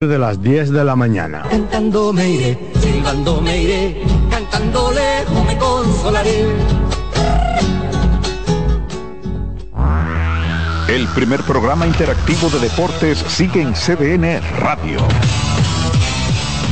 de 0.00 0.18
las 0.18 0.42
10 0.42 0.72
de 0.72 0.84
la 0.84 0.94
mañana. 0.94 1.44
Cantando 1.48 2.12
me 2.12 2.28
iré, 2.28 2.58
silbando 2.82 3.40
me 3.40 3.62
iré, 3.62 4.02
cantando 4.30 4.92
lejos 4.92 5.46
me 5.46 5.56
consolaré. 5.56 6.44
El 10.88 11.08
primer 11.14 11.40
programa 11.44 11.86
interactivo 11.86 12.50
de 12.50 12.58
deportes 12.58 13.24
sigue 13.26 13.62
en 13.62 13.72
CDN 13.72 14.42
Radio. 14.60 14.98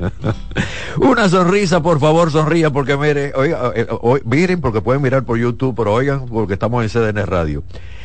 Una 1.00 1.28
sonrisa, 1.28 1.82
por 1.82 2.00
favor, 2.00 2.30
sonría, 2.30 2.70
porque 2.70 2.96
mire, 2.96 3.32
oiga, 3.34 3.72
eh, 3.74 3.86
o- 3.90 4.18
miren, 4.24 4.60
porque 4.60 4.80
pueden 4.80 5.02
mirar 5.02 5.24
por 5.24 5.38
YouTube, 5.38 5.74
pero 5.76 5.92
oigan, 5.92 6.26
porque 6.26 6.54
estamos 6.54 6.82
en 6.82 6.88
CDN 6.90 7.26
Radio. 7.26 7.62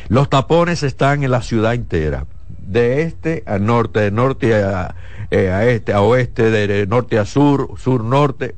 Los 0.08 0.28
tapones 0.30 0.82
están 0.82 1.24
en 1.24 1.30
la 1.30 1.42
ciudad 1.42 1.74
entera, 1.74 2.26
de 2.48 3.02
este 3.02 3.42
a 3.46 3.58
norte, 3.58 4.00
de 4.00 4.10
norte 4.10 4.54
a, 4.54 4.94
eh, 5.30 5.50
a 5.50 5.66
este, 5.66 5.92
a 5.92 6.00
oeste, 6.02 6.50
de 6.50 6.86
norte 6.86 7.18
a 7.18 7.24
sur, 7.24 7.70
sur-norte. 7.78 8.54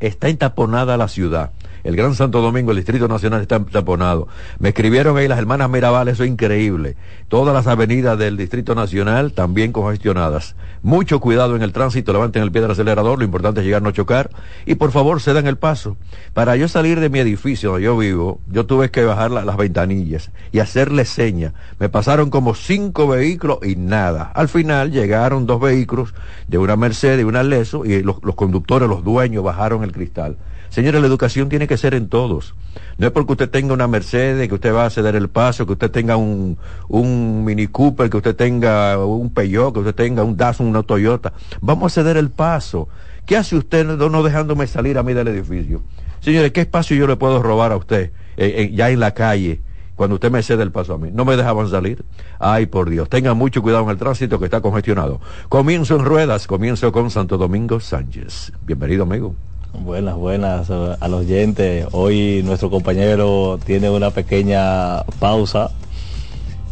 Está 0.00 0.28
entaponada 0.28 0.96
la 0.96 1.08
ciudad. 1.08 1.50
El 1.84 1.96
Gran 1.96 2.14
Santo 2.14 2.40
Domingo, 2.40 2.70
el 2.72 2.76
Distrito 2.76 3.08
Nacional 3.08 3.40
está 3.42 3.56
entaponado. 3.56 4.28
Me 4.58 4.70
escribieron 4.70 5.16
ahí 5.16 5.28
las 5.28 5.38
hermanas 5.38 5.70
Mirabal, 5.70 6.08
eso 6.08 6.24
es 6.24 6.30
increíble. 6.30 6.96
Todas 7.28 7.54
las 7.54 7.66
avenidas 7.66 8.18
del 8.18 8.36
Distrito 8.36 8.74
Nacional 8.74 9.32
también 9.32 9.72
congestionadas. 9.72 10.56
Mucho 10.82 11.20
cuidado 11.20 11.56
en 11.56 11.62
el 11.62 11.72
tránsito, 11.72 12.12
levanten 12.12 12.42
el 12.42 12.52
pie 12.52 12.62
del 12.62 12.70
acelerador, 12.70 13.18
lo 13.18 13.24
importante 13.24 13.60
es 13.60 13.66
llegar 13.66 13.82
no 13.82 13.90
chocar. 13.90 14.30
Y 14.66 14.74
por 14.76 14.92
favor, 14.92 15.20
cedan 15.20 15.46
el 15.46 15.56
paso. 15.56 15.96
Para 16.34 16.56
yo 16.56 16.68
salir 16.68 17.00
de 17.00 17.08
mi 17.10 17.18
edificio 17.20 17.70
donde 17.70 17.84
yo 17.84 17.96
vivo, 17.96 18.40
yo 18.50 18.66
tuve 18.66 18.90
que 18.90 19.04
bajar 19.04 19.30
la- 19.30 19.44
las 19.44 19.56
ventanillas 19.56 20.30
y 20.52 20.60
hacerle 20.60 21.04
seña. 21.04 21.54
Me 21.78 21.88
pasaron 21.88 22.30
como 22.30 22.54
cinco 22.54 23.06
vehículos 23.08 23.58
y 23.62 23.76
nada. 23.76 24.32
Al 24.34 24.48
final 24.48 24.90
llegaron 24.90 25.46
dos 25.46 25.60
vehículos 25.60 26.14
de 26.46 26.58
una 26.58 26.76
Mercedes 26.76 27.20
y 27.20 27.24
una 27.24 27.42
Leso 27.42 27.84
y 27.84 28.02
los, 28.02 28.16
los 28.22 28.34
conductores, 28.34 28.88
los 28.88 29.04
dueños, 29.04 29.44
bajaron 29.44 29.84
el 29.84 29.92
cristal. 29.92 30.36
Señores, 30.70 31.00
la 31.00 31.06
educación 31.06 31.48
tiene 31.48 31.66
que 31.66 31.76
ser 31.76 31.94
en 31.94 32.08
todos. 32.08 32.54
No 32.98 33.06
es 33.06 33.12
porque 33.12 33.32
usted 33.32 33.50
tenga 33.50 33.74
una 33.74 33.88
Mercedes, 33.88 34.48
que 34.48 34.54
usted 34.54 34.74
va 34.74 34.86
a 34.86 34.90
ceder 34.90 35.16
el 35.16 35.28
paso, 35.28 35.66
que 35.66 35.72
usted 35.72 35.90
tenga 35.90 36.16
un, 36.16 36.58
un 36.88 37.44
Mini 37.44 37.66
Cooper, 37.66 38.10
que 38.10 38.16
usted 38.18 38.36
tenga 38.36 38.98
un 39.04 39.30
Peugeot, 39.30 39.72
que 39.72 39.80
usted 39.80 39.94
tenga 39.94 40.24
un 40.24 40.36
Datsun, 40.36 40.66
una 40.66 40.82
Toyota. 40.82 41.32
Vamos 41.60 41.92
a 41.92 41.94
ceder 41.94 42.16
el 42.16 42.30
paso. 42.30 42.88
¿Qué 43.24 43.36
hace 43.36 43.56
usted 43.56 43.84
no, 43.84 44.22
dejándome 44.22 44.66
salir 44.66 44.98
a 44.98 45.02
mí 45.02 45.12
del 45.12 45.28
edificio? 45.28 45.82
Señores, 46.20 46.50
¿qué 46.52 46.62
espacio 46.62 46.96
yo 46.96 47.06
le 47.06 47.16
puedo 47.16 47.42
robar 47.42 47.72
a 47.72 47.76
usted 47.76 48.12
eh, 48.36 48.54
eh, 48.56 48.72
ya 48.74 48.90
en 48.90 49.00
la 49.00 49.12
calle? 49.12 49.60
Cuando 49.96 50.14
usted 50.14 50.30
me 50.30 50.42
cede 50.42 50.62
el 50.62 50.70
paso 50.70 50.94
a 50.94 50.98
mí, 50.98 51.10
no 51.12 51.24
me 51.24 51.36
dejaban 51.36 51.68
salir. 51.68 52.04
Ay, 52.38 52.66
por 52.66 52.88
Dios, 52.88 53.08
tengan 53.08 53.36
mucho 53.36 53.62
cuidado 53.62 53.84
en 53.84 53.90
el 53.90 53.98
tránsito 53.98 54.38
que 54.38 54.44
está 54.44 54.60
congestionado. 54.60 55.20
Comienzo 55.48 55.96
en 55.96 56.04
ruedas, 56.04 56.46
comienzo 56.46 56.92
con 56.92 57.10
Santo 57.10 57.36
Domingo 57.36 57.80
Sánchez. 57.80 58.52
Bienvenido, 58.64 59.02
amigo. 59.02 59.34
Buenas, 59.72 60.16
buenas 60.16 60.68
eh, 60.70 60.96
al 60.98 61.14
oyente. 61.14 61.86
Hoy 61.92 62.42
nuestro 62.44 62.70
compañero 62.70 63.58
tiene 63.64 63.90
una 63.90 64.10
pequeña 64.10 65.02
pausa. 65.20 65.70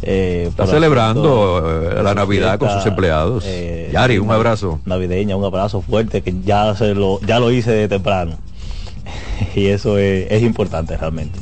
eh, 0.01 0.45
Está 0.49 0.67
celebrando 0.67 1.57
asunto 1.57 1.99
eh, 1.99 2.03
la 2.03 2.13
Navidad 2.13 2.59
con 2.59 2.69
sus 2.69 2.85
empleados. 2.85 3.43
eh, 3.47 3.89
Yari, 3.93 4.17
un 4.17 4.31
abrazo. 4.31 4.79
Navideña, 4.85 5.35
un 5.35 5.45
abrazo 5.45 5.81
fuerte 5.81 6.21
que 6.21 6.33
ya 6.43 6.75
se 6.75 6.95
lo, 6.95 7.19
ya 7.21 7.39
lo 7.39 7.51
hice 7.51 7.71
de 7.71 7.87
temprano. 7.87 8.33
y 9.55 9.67
eso 9.67 9.97
es, 9.97 10.29
es 10.31 10.43
importante 10.43 10.97
realmente. 10.97 11.39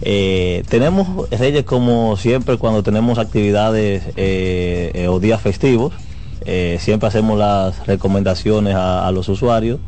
Eh, 0.00 0.62
tenemos 0.68 1.28
Reyes 1.30 1.64
como 1.64 2.16
siempre 2.16 2.56
cuando 2.58 2.82
tenemos 2.82 3.18
actividades 3.18 4.02
o 5.08 5.18
días 5.20 5.40
festivos, 5.40 5.92
siempre 6.78 7.08
hacemos 7.08 7.38
las 7.38 7.86
recomendaciones 7.86 8.74
a, 8.74 9.06
a 9.06 9.12
los 9.12 9.28
usuarios 9.28 9.78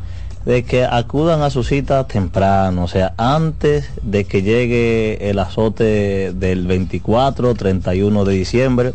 de 0.47 0.63
que 0.63 0.85
acudan 0.85 1.41
a 1.41 1.49
su 1.49 1.65
cita 1.65 2.07
temprano, 2.07 2.85
o 2.85 2.87
sea, 2.87 3.13
antes 3.17 3.89
de 4.01 4.23
que 4.23 4.43
llegue 4.43 5.29
el 5.29 5.39
azote 5.39 6.31
del 6.33 6.65
24, 6.65 7.53
31 7.53 8.23
de 8.23 8.33
diciembre, 8.33 8.93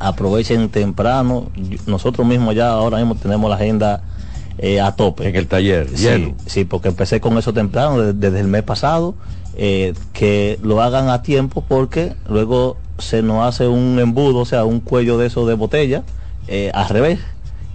aprovechen 0.00 0.70
temprano. 0.70 1.50
Nosotros 1.86 2.26
mismos 2.26 2.54
ya 2.54 2.70
ahora 2.70 2.96
mismo 2.96 3.16
tenemos 3.16 3.50
la 3.50 3.56
agenda 3.56 4.02
eh, 4.56 4.80
a 4.80 4.92
tope. 4.92 5.28
En 5.28 5.36
el 5.36 5.46
taller, 5.46 5.88
Sí, 5.94 6.04
lleno. 6.04 6.34
sí, 6.46 6.64
porque 6.64 6.88
empecé 6.88 7.20
con 7.20 7.36
eso 7.36 7.52
temprano, 7.52 7.98
de- 8.00 8.12
desde 8.14 8.40
el 8.40 8.48
mes 8.48 8.62
pasado, 8.62 9.14
eh, 9.56 9.92
que 10.14 10.58
lo 10.62 10.80
hagan 10.80 11.10
a 11.10 11.22
tiempo 11.22 11.62
porque 11.68 12.14
luego 12.30 12.78
se 12.98 13.22
nos 13.22 13.46
hace 13.46 13.68
un 13.68 13.98
embudo, 13.98 14.38
o 14.38 14.44
sea, 14.46 14.64
un 14.64 14.80
cuello 14.80 15.18
de 15.18 15.26
eso 15.26 15.46
de 15.46 15.52
botella, 15.54 16.02
eh, 16.48 16.70
al 16.72 16.88
revés. 16.88 17.18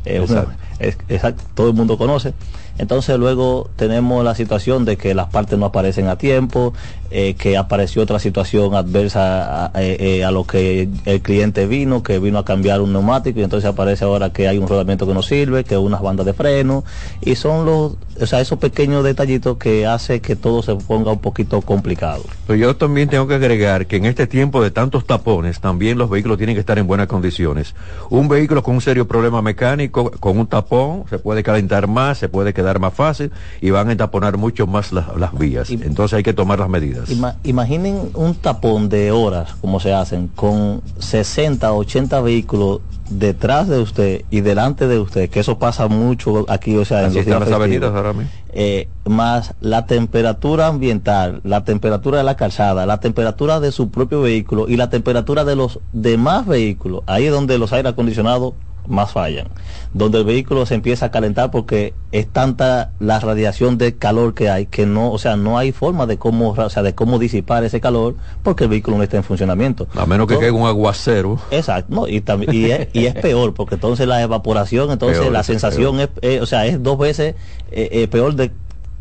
Exacto. 0.05 0.49
una- 0.49 0.57
es- 0.79 0.97
exacto, 1.09 1.43
todo 1.53 1.67
el 1.69 1.73
mundo 1.75 1.97
conoce. 1.97 2.33
Entonces 2.77 3.17
luego 3.17 3.69
tenemos 3.75 4.23
la 4.23 4.35
situación 4.35 4.85
de 4.85 4.97
que 4.97 5.15
las 5.15 5.27
partes 5.27 5.57
no 5.57 5.65
aparecen 5.65 6.07
a 6.07 6.17
tiempo, 6.17 6.73
eh, 7.11 7.35
que 7.35 7.57
apareció 7.57 8.01
otra 8.03 8.19
situación 8.19 8.75
adversa 8.75 9.65
a, 9.67 9.71
eh, 9.81 9.97
eh, 9.99 10.23
a 10.25 10.31
lo 10.31 10.45
que 10.45 10.89
el 11.05 11.21
cliente 11.21 11.67
vino, 11.67 12.03
que 12.03 12.19
vino 12.19 12.37
a 12.39 12.45
cambiar 12.45 12.81
un 12.81 12.93
neumático 12.93 13.39
y 13.39 13.43
entonces 13.43 13.69
aparece 13.69 14.05
ahora 14.05 14.31
que 14.31 14.47
hay 14.47 14.57
un 14.57 14.67
rodamiento 14.67 15.07
que 15.07 15.13
no 15.13 15.21
sirve, 15.23 15.63
que 15.63 15.77
unas 15.77 16.01
bandas 16.01 16.25
de 16.25 16.33
freno 16.33 16.83
y 17.21 17.35
son 17.35 17.65
los, 17.65 17.95
o 18.19 18.25
sea, 18.25 18.41
esos 18.41 18.59
pequeños 18.59 19.03
detallitos 19.03 19.57
que 19.57 19.85
hace 19.85 20.19
que 20.21 20.35
todo 20.35 20.61
se 20.63 20.75
ponga 20.75 21.11
un 21.11 21.19
poquito 21.19 21.61
complicado. 21.61 22.23
Pero 22.45 22.57
yo 22.59 22.75
también 22.75 23.09
tengo 23.09 23.27
que 23.27 23.35
agregar 23.35 23.85
que 23.87 23.97
en 23.97 24.05
este 24.05 24.27
tiempo 24.27 24.61
de 24.63 24.71
tantos 24.71 25.05
tapones, 25.05 25.59
también 25.59 25.97
los 25.97 26.09
vehículos 26.09 26.37
tienen 26.37 26.55
que 26.55 26.59
estar 26.61 26.77
en 26.79 26.87
buenas 26.87 27.07
condiciones. 27.07 27.75
Un 28.09 28.27
vehículo 28.27 28.63
con 28.63 28.75
un 28.75 28.81
serio 28.81 29.07
problema 29.07 29.41
mecánico, 29.41 30.11
con 30.19 30.37
un 30.37 30.47
tapón, 30.47 31.03
se 31.09 31.19
puede 31.19 31.43
calentar 31.43 31.87
más, 31.87 32.17
se 32.17 32.29
puede 32.29 32.53
quedar 32.53 32.79
más 32.79 32.93
fácil 32.93 33.31
y 33.61 33.69
van 33.69 33.89
a 33.89 33.91
entaponar 33.91 34.37
mucho 34.37 34.67
más 34.67 34.91
las, 34.91 35.15
las 35.17 35.37
vías. 35.37 35.69
Y- 35.69 35.75
Entonces 35.75 36.17
hay 36.17 36.23
que 36.23 36.33
tomar 36.33 36.59
las 36.59 36.69
medidas. 36.69 36.96
Ima- 37.09 37.35
imaginen 37.43 38.09
un 38.13 38.35
tapón 38.35 38.89
de 38.89 39.11
horas, 39.11 39.55
como 39.61 39.79
se 39.79 39.93
hacen, 39.93 40.27
con 40.35 40.81
60, 40.99 41.71
80 41.73 42.21
vehículos 42.21 42.81
detrás 43.09 43.69
de 43.69 43.79
usted 43.79 44.25
y 44.29 44.41
delante 44.41 44.87
de 44.87 44.99
usted, 44.99 45.29
que 45.29 45.39
eso 45.39 45.57
pasa 45.57 45.87
mucho 45.87 46.45
aquí, 46.49 46.75
o 46.75 46.83
sea, 46.83 46.99
en 47.07 47.13
los 47.19 47.25
días 47.25 47.39
avenidas 47.55 47.93
ahora 47.95 48.13
mismo. 48.13 48.31
Eh, 48.51 48.89
más 49.05 49.53
la 49.61 49.85
temperatura 49.85 50.67
ambiental, 50.67 51.39
la 51.43 51.63
temperatura 51.63 52.17
de 52.17 52.23
la 52.25 52.35
calzada, 52.35 52.85
la 52.85 52.99
temperatura 52.99 53.59
de 53.59 53.71
su 53.71 53.89
propio 53.91 54.21
vehículo 54.21 54.67
y 54.67 54.75
la 54.75 54.89
temperatura 54.89 55.45
de 55.45 55.55
los 55.55 55.79
demás 55.93 56.45
vehículos. 56.47 57.03
Ahí 57.05 57.25
es 57.25 57.31
donde 57.31 57.57
los 57.57 57.71
aire 57.71 57.87
acondicionados 57.89 58.53
más 58.87 59.11
fallan, 59.11 59.47
donde 59.93 60.19
el 60.19 60.23
vehículo 60.23 60.65
se 60.65 60.75
empieza 60.75 61.07
a 61.07 61.11
calentar 61.11 61.51
porque 61.51 61.93
es 62.11 62.27
tanta 62.27 62.91
la 62.99 63.19
radiación 63.19 63.77
de 63.77 63.95
calor 63.97 64.33
que 64.33 64.49
hay 64.49 64.65
que 64.65 64.85
no, 64.85 65.11
o 65.11 65.17
sea, 65.17 65.35
no 65.35 65.57
hay 65.57 65.71
forma 65.71 66.05
de 66.05 66.17
cómo, 66.17 66.51
o 66.51 66.69
sea, 66.69 66.83
de 66.83 66.95
cómo 66.95 67.19
disipar 67.19 67.63
ese 67.63 67.81
calor 67.81 68.15
porque 68.43 68.63
el 68.65 68.69
vehículo 68.69 68.97
no 68.97 69.03
está 69.03 69.17
en 69.17 69.23
funcionamiento. 69.23 69.87
A 69.95 70.05
menos 70.05 70.27
que 70.27 70.37
caiga 70.37 70.53
un 70.53 70.65
aguacero. 70.67 71.39
Exacto, 71.51 71.93
no, 71.93 72.07
y, 72.07 72.21
también, 72.21 72.53
y, 72.53 72.71
es, 72.71 72.87
y 72.93 73.05
es 73.05 73.15
peor, 73.15 73.53
porque 73.53 73.75
entonces 73.75 74.07
la 74.07 74.21
evaporación, 74.21 74.91
entonces 74.91 75.19
Peor, 75.19 75.31
la 75.33 75.39
eso 75.41 75.51
es 75.53 75.59
sensación 75.61 75.99
es, 75.99 76.09
eh, 76.21 76.39
o 76.41 76.45
sea, 76.45 76.65
es 76.65 76.81
dos 76.81 76.97
veces 76.97 77.35
eh, 77.71 77.89
eh, 77.91 78.07
peor 78.07 78.35
de... 78.35 78.51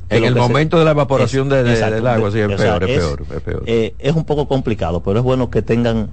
En 0.08 0.22
el 0.24 0.36
momento 0.36 0.78
de 0.78 0.84
la 0.84 0.92
evaporación 0.92 1.48
de- 1.48 1.64
de- 1.64 1.72
exacto, 1.72 1.96
del 1.96 2.06
agua, 2.06 2.30
sí, 2.30 2.38
es 2.38 2.46
sea, 2.60 2.78
peor, 2.78 2.84
es 2.90 2.98
peor, 2.98 3.22
es 3.36 3.42
peor. 3.42 3.62
eh, 3.66 3.94
es 3.98 4.14
un 4.14 4.24
poco 4.24 4.46
complicado, 4.46 5.02
pero 5.02 5.18
es 5.18 5.24
bueno 5.24 5.50
que 5.50 5.62
tengan 5.62 6.10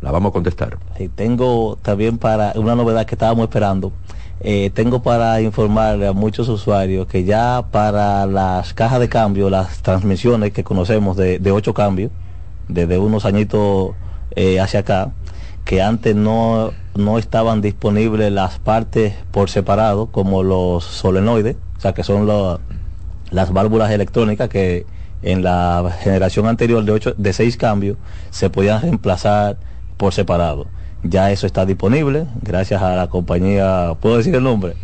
la 0.00 0.12
vamos 0.12 0.30
a 0.30 0.32
contestar. 0.32 0.78
Sí, 0.96 1.08
tengo 1.08 1.76
también 1.82 2.16
para 2.18 2.52
una 2.56 2.74
novedad 2.74 3.04
que 3.04 3.16
estábamos 3.16 3.44
esperando. 3.44 3.92
Eh, 4.40 4.70
tengo 4.72 5.02
para 5.02 5.40
informarle 5.40 6.06
a 6.06 6.12
muchos 6.12 6.48
usuarios 6.48 7.08
que 7.08 7.24
ya 7.24 7.64
para 7.72 8.24
las 8.26 8.72
cajas 8.72 9.00
de 9.00 9.08
cambio, 9.08 9.50
las 9.50 9.82
transmisiones 9.82 10.52
que 10.52 10.62
conocemos 10.62 11.16
de, 11.16 11.50
ocho 11.50 11.74
cambios, 11.74 12.12
desde 12.68 12.98
unos 12.98 13.24
añitos 13.24 13.92
eh, 14.36 14.60
hacia 14.60 14.80
acá, 14.80 15.10
que 15.64 15.82
antes 15.82 16.14
no, 16.14 16.72
no 16.94 17.18
estaban 17.18 17.60
disponibles 17.60 18.30
las 18.30 18.60
partes 18.60 19.14
por 19.32 19.50
separado, 19.50 20.06
como 20.06 20.44
los 20.44 20.84
solenoides, 20.84 21.56
o 21.76 21.80
sea, 21.80 21.92
que 21.92 22.04
son 22.04 22.26
las 23.30 23.52
válvulas 23.52 23.90
electrónicas 23.90 24.48
que 24.48 24.86
en 25.22 25.42
la 25.42 25.96
generación 26.00 26.46
anterior 26.46 26.84
de, 26.84 26.92
ocho, 26.92 27.14
de 27.16 27.32
seis 27.32 27.56
cambios 27.56 27.96
se 28.30 28.50
podían 28.50 28.82
reemplazar 28.82 29.58
por 29.96 30.14
separado 30.14 30.68
ya 31.02 31.30
eso 31.30 31.46
está 31.46 31.64
disponible 31.64 32.26
gracias 32.42 32.82
a 32.82 32.96
la 32.96 33.08
compañía, 33.08 33.94
¿puedo 34.00 34.16
decir 34.16 34.34
el 34.34 34.42
nombre? 34.42 34.74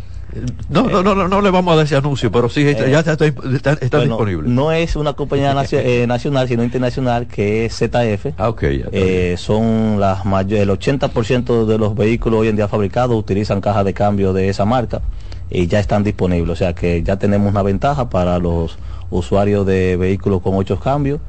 No, 0.69 0.89
no, 0.89 1.01
no, 1.01 1.15
no, 1.15 1.27
no 1.29 1.41
le 1.41 1.49
vamos 1.49 1.71
a 1.71 1.77
dar 1.77 1.85
ese 1.85 1.95
anuncio, 1.95 2.29
pero 2.31 2.49
sí, 2.49 2.67
eh, 2.67 2.75
ya 2.91 2.99
está, 2.99 3.13
está, 3.13 3.73
está 3.73 3.97
bueno, 3.97 4.15
disponible. 4.15 4.49
No 4.49 4.71
es 4.71 4.95
una 4.97 5.13
compañía 5.13 5.53
nacio, 5.53 5.79
eh, 5.79 6.05
nacional, 6.07 6.47
sino 6.47 6.63
internacional, 6.63 7.27
que 7.27 7.65
es 7.65 7.77
ZF. 7.77 8.33
Ah, 8.37 8.49
ok. 8.49 8.61
Ya 8.63 8.85
eh, 8.91 9.35
son 9.37 9.99
las 9.99 10.25
el 10.25 10.69
80% 10.69 11.65
de 11.65 11.77
los 11.77 11.95
vehículos 11.95 12.41
hoy 12.41 12.49
en 12.49 12.57
día 12.57 12.67
fabricados 12.67 13.17
utilizan 13.17 13.61
cajas 13.61 13.85
de 13.85 13.93
cambio 13.93 14.33
de 14.33 14.49
esa 14.49 14.65
marca 14.65 15.01
y 15.49 15.67
ya 15.67 15.79
están 15.79 16.03
disponibles. 16.03 16.49
O 16.49 16.55
sea 16.55 16.73
que 16.73 17.01
ya 17.01 17.17
tenemos 17.17 17.49
una 17.49 17.63
ventaja 17.63 18.09
para 18.09 18.37
los 18.39 18.77
usuarios 19.09 19.65
de 19.65 19.95
vehículos 19.95 20.41
con 20.41 20.55
ocho 20.55 20.79
cambios, 20.79 21.21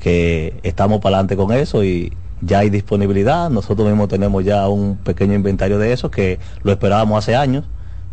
que 0.00 0.58
estamos 0.62 1.00
para 1.00 1.16
adelante 1.16 1.36
con 1.36 1.52
eso 1.52 1.84
y 1.84 2.12
ya 2.40 2.60
hay 2.60 2.70
disponibilidad, 2.70 3.50
nosotros 3.50 3.88
mismos 3.88 4.08
tenemos 4.08 4.44
ya 4.44 4.68
un 4.68 4.96
pequeño 4.96 5.34
inventario 5.34 5.78
de 5.78 5.92
eso 5.92 6.10
que 6.10 6.38
lo 6.62 6.72
esperábamos 6.72 7.18
hace 7.18 7.36
años 7.36 7.64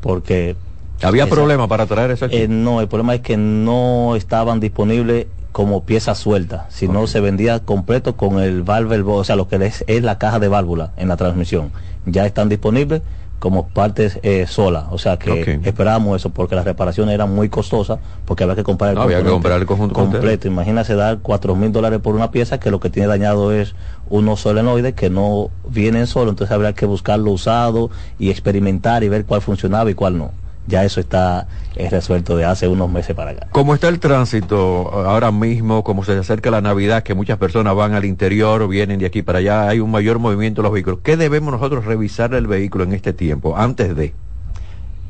porque... 0.01 0.55
¿Había 1.01 1.27
problema 1.27 1.67
para 1.67 1.87
traer 1.87 2.11
eso 2.11 2.25
aquí? 2.25 2.37
Eh, 2.37 2.47
no, 2.47 2.79
el 2.79 2.87
problema 2.87 3.15
es 3.15 3.21
que 3.21 3.35
no 3.35 4.15
estaban 4.15 4.59
disponibles 4.59 5.27
como 5.51 5.83
piezas 5.83 6.17
sueltas, 6.19 6.65
sino 6.69 6.99
okay. 6.99 7.07
se 7.07 7.19
vendía 7.19 7.59
completo 7.59 8.15
con 8.15 8.39
el 8.39 8.63
valve, 8.63 9.01
o 9.01 9.23
sea, 9.23 9.35
lo 9.35 9.47
que 9.47 9.55
es, 9.65 9.83
es 9.87 10.03
la 10.03 10.17
caja 10.17 10.39
de 10.39 10.47
válvula 10.47 10.91
en 10.97 11.07
la 11.07 11.17
transmisión. 11.17 11.71
Ya 12.05 12.25
están 12.25 12.49
disponibles 12.49 13.01
como 13.41 13.67
partes 13.69 14.19
eh, 14.21 14.45
sola. 14.47 14.85
O 14.91 14.99
sea 14.99 15.17
que 15.17 15.31
okay. 15.31 15.59
esperábamos 15.63 16.15
eso 16.15 16.29
porque 16.29 16.53
las 16.53 16.63
reparaciones 16.63 17.15
eran 17.15 17.33
muy 17.33 17.49
costosas 17.49 17.97
porque 18.23 18.43
había 18.43 18.55
que 18.55 18.63
comprar 18.63 18.91
el, 18.91 18.97
no, 18.97 19.01
había 19.01 19.23
que 19.23 19.29
comprar 19.29 19.59
el 19.59 19.65
conjunto 19.65 19.95
completo. 19.95 20.47
Imagínese 20.47 20.93
dar 20.93 21.17
cuatro 21.23 21.55
mil 21.55 21.71
dólares 21.71 21.99
por 22.01 22.13
una 22.13 22.29
pieza 22.29 22.59
que 22.59 22.69
lo 22.69 22.79
que 22.79 22.91
tiene 22.91 23.07
dañado 23.07 23.51
es 23.51 23.73
unos 24.11 24.41
solenoides 24.41 24.93
que 24.93 25.09
no 25.09 25.49
vienen 25.67 26.05
solo. 26.05 26.29
Entonces 26.29 26.53
habría 26.53 26.73
que 26.73 26.85
buscarlo 26.85 27.31
usado 27.31 27.89
y 28.19 28.29
experimentar 28.29 29.03
y 29.03 29.09
ver 29.09 29.25
cuál 29.25 29.41
funcionaba 29.41 29.89
y 29.89 29.95
cuál 29.95 30.19
no 30.19 30.31
ya 30.67 30.83
eso 30.85 30.99
está 30.99 31.47
eh, 31.75 31.89
resuelto 31.89 32.35
de 32.35 32.45
hace 32.45 32.67
unos 32.67 32.89
meses 32.89 33.15
para 33.15 33.31
acá. 33.31 33.47
¿Cómo 33.51 33.73
está 33.73 33.87
el 33.87 33.99
tránsito 33.99 34.91
ahora 34.91 35.31
mismo? 35.31 35.83
Como 35.83 36.03
se 36.03 36.17
acerca 36.17 36.51
la 36.51 36.61
Navidad, 36.61 37.03
que 37.03 37.13
muchas 37.13 37.37
personas 37.37 37.75
van 37.75 37.93
al 37.93 38.05
interior 38.05 38.67
vienen 38.67 38.99
de 38.99 39.05
aquí 39.05 39.21
para 39.21 39.39
allá, 39.39 39.67
hay 39.67 39.79
un 39.79 39.91
mayor 39.91 40.19
movimiento 40.19 40.61
de 40.61 40.63
los 40.63 40.73
vehículos. 40.73 40.99
¿Qué 41.03 41.17
debemos 41.17 41.53
nosotros 41.53 41.85
revisar 41.85 42.33
el 42.33 42.47
vehículo 42.47 42.83
en 42.83 42.93
este 42.93 43.13
tiempo, 43.13 43.57
antes 43.57 43.95
de? 43.95 44.13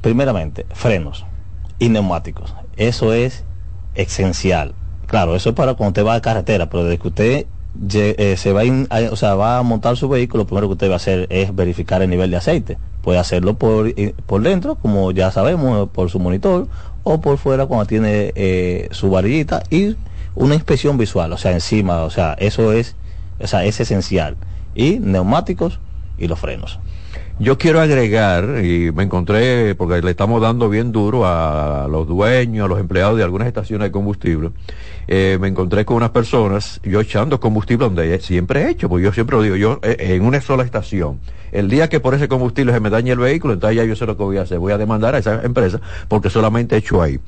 Primeramente, 0.02 0.66
frenos 0.74 1.26
y 1.80 1.90
neumáticos. 1.90 2.54
Eso 2.78 3.14
es 3.14 3.44
esencial. 3.96 4.74
Claro, 5.08 5.36
eso 5.36 5.50
es 5.50 5.56
para 5.56 5.74
cuando 5.74 5.90
usted 5.90 6.06
va 6.06 6.16
a 6.16 6.22
carretera, 6.22 6.70
pero 6.70 6.84
desde 6.84 6.98
que 7.00 7.08
usted 7.08 7.46
eh, 7.94 8.36
se 8.38 8.54
va 8.54 8.62
o 9.12 9.16
sea, 9.16 9.36
va 9.36 9.58
a 9.58 9.64
montar 9.64 9.98
su 9.98 10.10
vehículo, 10.10 10.44
lo 10.44 10.48
primero 10.48 10.68
que 10.68 10.74
usted 10.74 10.90
va 10.90 10.94
a 10.94 10.98
hacer 10.98 11.28
es 11.30 11.56
verificar 11.56 12.02
el 12.02 12.10
nivel 12.10 12.32
de 12.32 12.38
aceite 12.38 12.78
puede 13.02 13.20
hacerlo 13.20 13.56
por, 13.56 13.94
por 14.26 14.42
dentro, 14.42 14.76
como 14.76 15.12
ya 15.12 15.32
sabemos, 15.32 15.90
por 15.90 16.10
su 16.10 16.20
monitor, 16.20 16.68
o 17.04 17.20
por 17.20 17.38
fuera 17.38 17.66
cuando 17.66 17.86
tiene 17.86 18.32
eh, 18.36 18.88
su 18.92 19.10
varillita 19.10 19.64
y 19.70 19.96
una 20.36 20.56
inspección 20.56 20.98
visual, 20.98 21.34
o 21.34 21.38
sea, 21.38 21.52
encima, 21.52 22.04
o 22.04 22.10
sea, 22.10 22.34
eso 22.40 22.72
es, 22.72 22.96
o 23.40 23.48
sea, 23.48 23.66
es 23.66 23.80
esencial. 23.80 24.38
Y 24.76 25.00
neumáticos 25.00 25.80
y 26.18 26.28
los 26.28 26.40
frenos. 26.40 26.80
Yo 27.40 27.58
quiero 27.58 27.82
agregar, 27.82 28.64
y 28.64 28.92
me 28.92 29.04
encontré, 29.04 29.74
porque 29.76 30.02
le 30.02 30.12
estamos 30.12 30.42
dando 30.42 30.70
bien 30.70 30.92
duro 30.92 31.26
a 31.26 31.88
los 31.90 32.08
dueños, 32.08 32.66
a 32.66 32.68
los 32.68 32.80
empleados 32.80 33.18
de 33.18 33.24
algunas 33.24 33.48
estaciones 33.48 33.88
de 33.88 33.92
combustible, 33.92 34.52
eh, 35.08 35.38
me 35.42 35.48
encontré 35.48 35.84
con 35.84 35.98
unas 35.98 36.12
personas, 36.12 36.80
yo 36.84 37.02
echando 37.02 37.40
combustible 37.40 37.86
donde 37.86 38.20
siempre 38.20 38.64
he 38.64 38.70
hecho, 38.70 38.90
porque 38.90 39.06
yo 39.06 39.12
siempre 39.12 39.38
lo 39.38 39.44
digo, 39.44 39.56
yo 39.56 39.80
eh, 39.82 39.96
en 40.00 40.24
una 40.24 40.40
sola 40.40 40.64
estación. 40.64 41.20
El 41.52 41.68
día 41.68 41.90
que 41.90 42.00
por 42.00 42.14
ese 42.14 42.28
combustible 42.28 42.72
se 42.72 42.80
me 42.80 42.90
dañe 42.90 43.12
el 43.12 43.20
vehículo, 43.20 43.54
entonces 43.54 43.76
ya 43.76 43.84
yo 43.84 43.96
sé 43.96 44.06
lo 44.06 44.16
que 44.16 44.24
voy 44.24 44.38
a 44.38 44.44
hacer, 44.44 44.60
voy 44.60 44.72
a 44.72 44.78
demandar 44.78 45.16
a 45.16 45.18
esa 45.18 45.44
empresa 45.44 45.82
porque 46.08 46.30
solamente 46.30 46.76
he 46.76 46.78
hecho 46.80 47.02
ahí. 47.02 47.20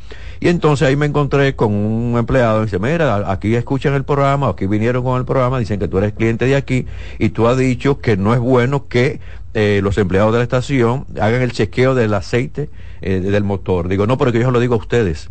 Y 0.44 0.50
entonces 0.50 0.86
ahí 0.86 0.98
me 0.98 1.06
encontré 1.06 1.56
con 1.56 1.74
un 1.74 2.18
empleado 2.18 2.64
y 2.64 2.66
dice, 2.66 2.78
mira, 2.78 3.32
aquí 3.32 3.56
escuchan 3.56 3.94
el 3.94 4.04
programa, 4.04 4.50
aquí 4.50 4.68
vinieron 4.68 5.02
con 5.02 5.18
el 5.18 5.24
programa, 5.24 5.58
dicen 5.58 5.80
que 5.80 5.88
tú 5.88 6.00
eres 6.00 6.12
cliente 6.12 6.44
de 6.44 6.58
aquí 6.58 6.86
y 7.18 7.30
tú 7.30 7.48
has 7.48 7.58
dicho 7.58 8.02
que 8.02 8.18
no 8.18 8.34
es 8.34 8.42
bueno 8.42 8.90
que 8.90 9.22
eh, 9.54 9.80
los 9.82 9.98
empleados 9.98 10.34
de 10.34 10.40
la 10.40 10.44
estación 10.44 11.06
hagan 11.22 11.42
el 11.42 11.54
chequeo 11.54 11.96
del 11.96 12.14
aceite 12.14 12.70
eh, 13.00 13.22
del 13.22 13.46
motor. 13.46 13.88
Digo, 13.88 14.06
no, 14.06 14.18
porque 14.18 14.38
yo 14.38 14.52
lo 14.52 14.60
digo 14.60 14.76
a 14.76 14.80
ustedes. 14.80 15.30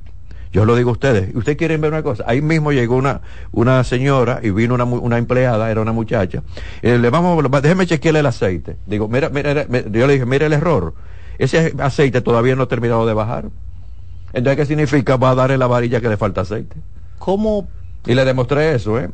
Yo 0.50 0.64
lo 0.64 0.76
digo 0.76 0.88
a 0.88 0.93
ustedes. 0.94 1.35
¿Ustedes 1.35 1.59
quieren 1.59 1.83
ver 1.83 1.92
una 1.92 2.02
cosa? 2.02 2.25
Ahí 2.26 2.40
mismo 2.40 2.73
llegó 2.73 2.97
una, 2.97 3.21
una 3.50 3.85
señora 3.85 4.40
y 4.42 4.49
vino 4.49 4.75
una, 4.75 4.85
una 4.85 5.19
empleada, 5.19 5.71
era 5.71 5.83
una 5.83 5.92
muchacha. 5.92 6.42
Eh, 6.81 6.97
le 6.97 7.11
vamos, 7.11 7.45
déjeme 7.61 7.87
chequearle 7.87 8.21
el 8.21 8.26
aceite. 8.26 8.76
Digo, 8.87 9.09
mira, 9.09 9.28
mira, 9.28 9.66
yo 9.69 10.07
le 10.07 10.14
dije, 10.14 10.25
mira 10.25 10.47
el 10.47 10.54
error. 10.54 10.95
Ese 11.38 11.75
aceite 11.81 12.23
todavía 12.23 12.57
no 12.57 12.62
ha 12.62 12.69
terminado 12.69 13.04
de 13.04 13.12
bajar. 13.12 13.50
Entonces, 14.33 14.57
¿qué 14.57 14.67
significa? 14.67 15.17
Va 15.17 15.31
a 15.31 15.35
darle 15.35 15.59
la 15.59 15.67
varilla 15.67 16.01
que 16.01 16.09
le 16.09 16.17
falta 16.17 16.43
aceite. 16.43 16.77
¿Cómo? 17.19 17.69
Y 18.07 18.15
le 18.15 18.25
demostré 18.25 18.75
eso, 18.75 18.99
¿eh? 18.99 19.11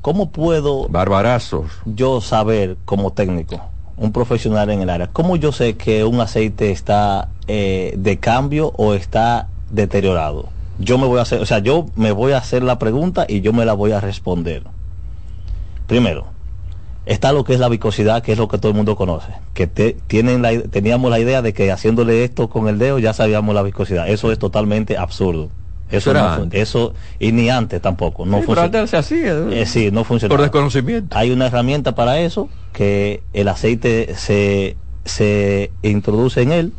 ¿Cómo 0.00 0.30
puedo... 0.30 0.88
Barbarazos. 0.88 1.70
Yo 1.84 2.20
saber 2.20 2.76
como 2.84 3.12
técnico 3.12 3.60
un 3.96 4.12
profesional 4.12 4.70
en 4.70 4.82
el 4.82 4.90
área. 4.90 5.06
¿Cómo 5.06 5.36
yo 5.36 5.52
sé 5.52 5.76
que 5.76 6.04
un 6.04 6.20
aceite 6.20 6.70
está 6.70 7.28
eh, 7.46 7.94
de 7.96 8.18
cambio 8.18 8.72
o 8.76 8.94
está 8.94 9.48
deteriorado? 9.70 10.48
Yo 10.78 10.98
me 10.98 11.06
voy 11.06 11.18
a 11.18 11.22
hacer, 11.22 11.40
o 11.40 11.46
sea, 11.46 11.60
yo 11.60 11.86
me 11.94 12.10
voy 12.10 12.32
a 12.32 12.38
hacer 12.38 12.62
la 12.62 12.78
pregunta 12.78 13.26
y 13.28 13.42
yo 13.42 13.52
me 13.52 13.64
la 13.64 13.74
voy 13.74 13.92
a 13.92 14.00
responder. 14.00 14.64
Primero, 15.86 16.26
está 17.06 17.32
lo 17.32 17.44
que 17.44 17.54
es 17.54 17.60
la 17.60 17.68
viscosidad, 17.68 18.22
que 18.22 18.32
es 18.32 18.38
lo 18.38 18.48
que 18.48 18.58
todo 18.58 18.70
el 18.70 18.76
mundo 18.76 18.96
conoce. 18.96 19.32
Que 19.54 19.66
te, 19.66 19.96
tienen 20.06 20.42
la, 20.42 20.60
teníamos 20.62 21.10
la 21.10 21.18
idea 21.18 21.42
de 21.42 21.52
que 21.52 21.72
haciéndole 21.72 22.24
esto 22.24 22.48
con 22.48 22.68
el 22.68 22.78
dedo 22.78 22.98
ya 22.98 23.12
sabíamos 23.12 23.54
la 23.54 23.62
viscosidad. 23.62 24.08
Eso 24.08 24.32
es 24.32 24.38
totalmente 24.38 24.96
absurdo. 24.96 25.48
Eso, 25.90 26.14
no, 26.14 26.48
eso 26.52 26.94
y 27.18 27.32
ni 27.32 27.50
antes 27.50 27.82
tampoco. 27.82 28.24
No 28.24 28.40
sí. 29.02 29.22
Eh, 29.24 29.66
sí, 29.66 29.90
no 29.90 30.04
funciona. 30.04 30.34
Por 30.34 30.40
desconocimiento. 30.40 31.14
Hay 31.16 31.30
una 31.30 31.46
herramienta 31.46 31.94
para 31.94 32.18
eso 32.20 32.48
que 32.72 33.22
el 33.34 33.46
aceite 33.48 34.14
se, 34.16 34.76
se 35.04 35.70
introduce 35.82 36.40
en 36.40 36.52
él 36.52 36.72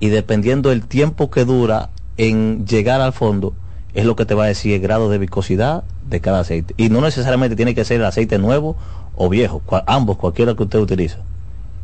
y 0.00 0.08
dependiendo 0.08 0.70
del 0.70 0.84
tiempo 0.84 1.30
que 1.30 1.44
dura 1.44 1.90
en 2.16 2.66
llegar 2.66 3.00
al 3.00 3.12
fondo 3.12 3.54
es 3.94 4.04
lo 4.04 4.16
que 4.16 4.24
te 4.24 4.34
va 4.34 4.44
a 4.44 4.48
decir 4.48 4.74
el 4.74 4.80
grado 4.80 5.08
de 5.08 5.18
viscosidad 5.18 5.84
de 6.08 6.20
cada 6.20 6.40
aceite. 6.40 6.74
Y 6.76 6.88
no 6.88 7.00
necesariamente 7.00 7.54
tiene 7.54 7.76
que 7.76 7.84
ser 7.84 8.00
el 8.00 8.06
aceite 8.06 8.38
nuevo 8.38 8.76
o 9.16 9.28
viejo, 9.28 9.62
ambos, 9.86 10.16
cualquiera 10.16 10.54
que 10.54 10.64
usted 10.64 10.78
utilice. 10.78 11.16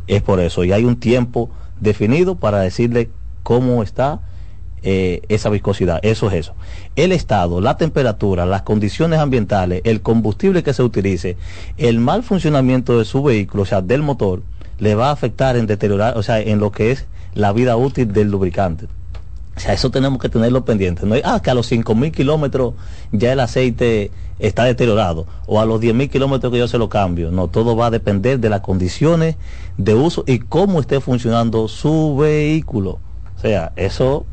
Es 0.07 0.23
por 0.23 0.41
eso. 0.41 0.65
Y 0.65 0.73
hay 0.73 0.85
un 0.85 0.99
tiempo 0.99 1.51
definido 1.81 2.35
para 2.35 2.61
decirle 2.61 3.11
cómo 3.43 3.83
está 3.83 4.21
eh, 4.83 5.23
esa 5.29 5.51
viscosidad. 5.51 6.01
Eso 6.03 6.29
es 6.29 6.35
eso. 6.35 6.55
El 6.97 7.13
estado, 7.13 7.61
la 7.61 7.77
temperatura, 7.77 8.47
las 8.47 8.63
condiciones 8.63 9.19
ambientales, 9.19 9.83
el 9.85 10.01
combustible 10.01 10.63
que 10.63 10.73
se 10.73 10.83
utilice, 10.83 11.37
el 11.77 11.99
mal 11.99 12.23
funcionamiento 12.23 12.99
de 12.99 13.05
su 13.05 13.23
vehículo, 13.23 13.65
o 13.65 13.67
sea, 13.67 13.83
del 13.83 14.03
motor, 14.03 14.43
le 14.79 14.95
va 14.95 15.09
a 15.09 15.13
afectar 15.13 15.57
en 15.57 15.67
deteriorar, 15.67 16.17
o 16.17 16.23
sea, 16.23 16.41
en 16.41 16.59
lo 16.59 16.73
que 16.73 16.93
es 16.93 17.07
la 17.35 17.53
vida 17.53 17.77
útil 17.77 18.13
del 18.13 18.31
lubricante. 18.31 18.87
O 19.61 19.63
sea, 19.63 19.75
eso 19.75 19.91
tenemos 19.91 20.19
que 20.19 20.31
tenerlo 20.31 20.65
pendiente. 20.65 21.05
No 21.05 21.15
es, 21.15 21.23
ah, 21.23 21.43
que 21.43 21.51
a 21.51 21.55
los 21.55 21.71
5.000 21.71 22.13
kilómetros 22.13 22.73
ya 23.13 23.35
el 23.35 23.41
aceite 23.41 24.11
está 24.39 24.65
deteriorado 24.65 25.27
o 25.45 25.61
a 25.61 25.67
los 25.67 25.83
10.000 25.83 26.09
kilómetros 26.09 26.51
que 26.51 26.59
yo 26.59 26.67
se 26.67 26.79
lo 26.79 26.89
cambio. 26.89 27.31
No, 27.31 27.49
todo 27.49 27.77
va 27.77 27.89
a 27.89 27.91
depender 27.91 28.41
de 28.41 28.49
las 28.49 28.63
condiciones 28.63 29.37
de 29.77 29.93
uso 29.93 30.25
y 30.27 30.39
cómo 30.39 30.81
esté 30.81 31.01
funcionando 31.01 31.69
su 31.69 32.17
vehículo. 32.17 33.01
O 33.37 33.39
sea, 33.39 33.73
eso, 33.77 34.25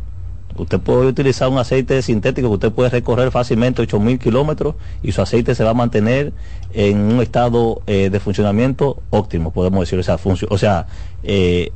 usted 0.55 0.79
puede 0.79 1.07
utilizar 1.07 1.50
un 1.50 1.57
aceite 1.57 2.01
sintético 2.01 2.48
que 2.48 2.53
usted 2.53 2.72
puede 2.72 2.89
recorrer 2.89 3.29
fácilmente 3.29 3.84
8.000 3.84 4.19
kilómetros 4.19 4.75
y 5.03 5.12
su 5.12 5.22
aceite 5.22 5.55
se 5.55 5.63
va 5.65 5.72
a 5.72 5.74
mantener 5.74 6.31
en 6.72 7.00
un 7.00 7.22
estado 7.22 7.81
eh, 7.86 8.10
de 8.10 8.19
funcionamiento 8.22 9.01
óptimo, 9.10 9.51
podemos 9.51 9.81
decir, 9.81 10.00
o 10.00 10.03
sea, 10.03 10.17
o 10.50 10.57
sea 10.57 10.88
eh, 11.24 11.74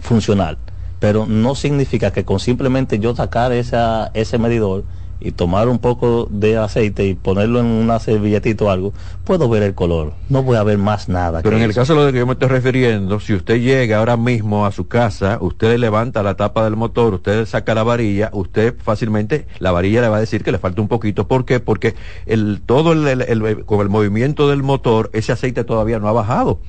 funcional 0.00 0.58
pero 1.00 1.26
no 1.26 1.54
significa 1.54 2.12
que 2.12 2.24
con 2.24 2.40
simplemente 2.40 2.98
yo 2.98 3.14
sacar 3.14 3.52
esa, 3.52 4.10
ese 4.14 4.38
medidor 4.38 4.84
y 5.20 5.32
tomar 5.32 5.68
un 5.68 5.78
poco 5.78 6.28
de 6.30 6.56
aceite 6.56 7.06
y 7.06 7.14
ponerlo 7.14 7.60
en 7.60 7.66
una 7.66 7.98
servilletita 7.98 8.64
o 8.64 8.70
algo, 8.70 8.92
puedo 9.24 9.48
ver 9.48 9.62
el 9.62 9.74
color. 9.74 10.12
No 10.28 10.42
voy 10.42 10.56
a 10.56 10.62
ver 10.62 10.78
más 10.78 11.08
nada. 11.08 11.42
Pero 11.42 11.56
en 11.56 11.62
el 11.62 11.74
caso 11.74 11.94
de 11.94 12.06
lo 12.06 12.12
que 12.12 12.18
yo 12.18 12.26
me 12.26 12.34
estoy 12.34 12.48
refiriendo, 12.48 13.18
si 13.18 13.34
usted 13.34 13.60
llega 13.60 13.98
ahora 13.98 14.16
mismo 14.16 14.64
a 14.64 14.72
su 14.72 14.86
casa, 14.86 15.38
usted 15.40 15.76
levanta 15.78 16.22
la 16.22 16.36
tapa 16.36 16.64
del 16.64 16.76
motor, 16.76 17.14
usted 17.14 17.46
saca 17.46 17.74
la 17.74 17.82
varilla, 17.82 18.30
usted 18.32 18.76
fácilmente, 18.78 19.46
la 19.58 19.72
varilla 19.72 20.02
le 20.02 20.08
va 20.08 20.18
a 20.18 20.20
decir 20.20 20.44
que 20.44 20.52
le 20.52 20.58
falta 20.58 20.80
un 20.80 20.88
poquito. 20.88 21.26
¿Por 21.26 21.44
qué? 21.44 21.60
Porque 21.60 21.94
el, 22.26 22.62
todo 22.64 22.92
el, 22.92 23.64
con 23.64 23.80
el 23.80 23.88
movimiento 23.88 24.48
del 24.48 24.62
motor, 24.62 25.10
ese 25.12 25.32
aceite 25.32 25.64
todavía 25.64 25.98
no 25.98 26.08
ha 26.08 26.12
bajado 26.12 26.60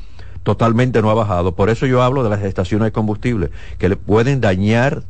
totalmente 0.43 1.01
no 1.01 1.09
ha 1.09 1.13
bajado. 1.13 1.53
Por 1.53 1.69
eso 1.69 1.85
yo 1.85 2.01
hablo 2.01 2.23
de 2.23 2.29
las 2.29 2.41
estaciones 2.41 2.87
de 2.87 2.91
combustible, 2.91 3.49
que 3.77 3.89
le 3.89 3.95
pueden 3.95 4.41
dañar 4.41 5.03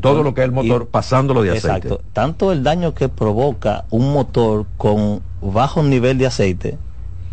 todo 0.00 0.22
lo 0.22 0.34
que 0.34 0.42
es 0.42 0.46
el 0.46 0.52
motor 0.52 0.86
pasándolo 0.86 1.42
de 1.42 1.50
aceite. 1.50 1.88
Exacto. 1.88 2.00
Tanto 2.12 2.52
el 2.52 2.62
daño 2.62 2.94
que 2.94 3.08
provoca 3.08 3.84
un 3.90 4.12
motor 4.12 4.66
con 4.76 5.22
bajo 5.40 5.82
nivel 5.82 6.18
de 6.18 6.26
aceite, 6.26 6.78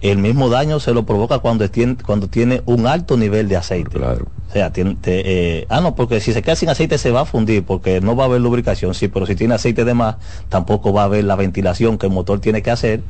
el 0.01 0.17
mismo 0.17 0.49
daño 0.49 0.79
se 0.79 0.93
lo 0.93 1.05
provoca 1.05 1.39
cuando 1.39 1.69
tiene, 1.69 1.95
cuando 1.95 2.27
tiene 2.27 2.61
un 2.65 2.87
alto 2.87 3.17
nivel 3.17 3.49
de 3.49 3.57
aceite. 3.57 3.97
Claro. 3.97 4.27
O 4.47 4.51
sea, 4.51 4.71
tiene, 4.71 4.97
eh, 5.03 5.65
ah, 5.69 5.81
no, 5.81 5.93
porque 5.93 6.19
si 6.21 6.33
se 6.33 6.41
queda 6.41 6.55
sin 6.55 6.69
aceite 6.69 6.97
se 6.97 7.11
va 7.11 7.21
a 7.21 7.25
fundir, 7.25 7.63
porque 7.63 8.01
no 8.01 8.15
va 8.15 8.23
a 8.23 8.27
haber 8.27 8.41
lubricación, 8.41 8.95
sí, 8.95 9.07
pero 9.07 9.25
si 9.25 9.35
tiene 9.35 9.53
aceite 9.53 9.85
de 9.85 9.93
más, 9.93 10.15
tampoco 10.47 10.91
va 10.91 11.01
a 11.01 11.05
haber 11.05 11.25
la 11.25 11.35
ventilación 11.35 11.97
que 11.97 12.07
el 12.07 12.13
motor 12.13 12.39
tiene 12.39 12.63
que 12.63 12.71
hacer, 12.71 13.01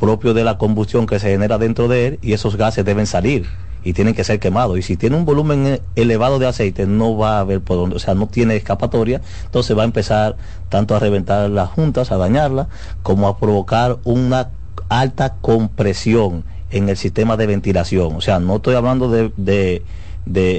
propio 0.00 0.34
de 0.34 0.42
la 0.42 0.58
combustión 0.58 1.06
que 1.06 1.18
se 1.18 1.30
genera 1.30 1.58
dentro 1.58 1.86
de 1.86 2.06
él, 2.06 2.18
y 2.22 2.32
esos 2.32 2.56
gases 2.56 2.84
deben 2.84 3.06
salir 3.06 3.46
y 3.84 3.92
tienen 3.92 4.14
que 4.14 4.24
ser 4.24 4.38
quemados. 4.38 4.78
Y 4.78 4.82
si 4.82 4.96
tiene 4.96 5.16
un 5.16 5.24
volumen 5.24 5.80
elevado 5.96 6.38
de 6.38 6.46
aceite, 6.46 6.86
no 6.86 7.16
va 7.16 7.38
a 7.38 7.40
haber 7.40 7.60
por 7.60 7.76
dónde, 7.76 7.96
o 7.96 7.98
sea, 7.98 8.14
no 8.14 8.26
tiene 8.26 8.56
escapatoria, 8.56 9.20
entonces 9.44 9.76
va 9.76 9.82
a 9.82 9.86
empezar 9.86 10.36
tanto 10.68 10.94
a 10.94 10.98
reventar 10.98 11.50
las 11.50 11.70
juntas, 11.70 12.12
a 12.12 12.16
dañarlas, 12.16 12.68
como 13.02 13.28
a 13.28 13.38
provocar 13.38 13.98
una 14.04 14.50
alta 14.88 15.36
compresión 15.40 16.44
en 16.70 16.88
el 16.88 16.96
sistema 16.96 17.36
de 17.36 17.46
ventilación. 17.46 18.14
O 18.16 18.20
sea, 18.20 18.38
no 18.38 18.56
estoy 18.56 18.74
hablando 18.74 19.10
de, 19.10 19.32
de, 19.36 19.82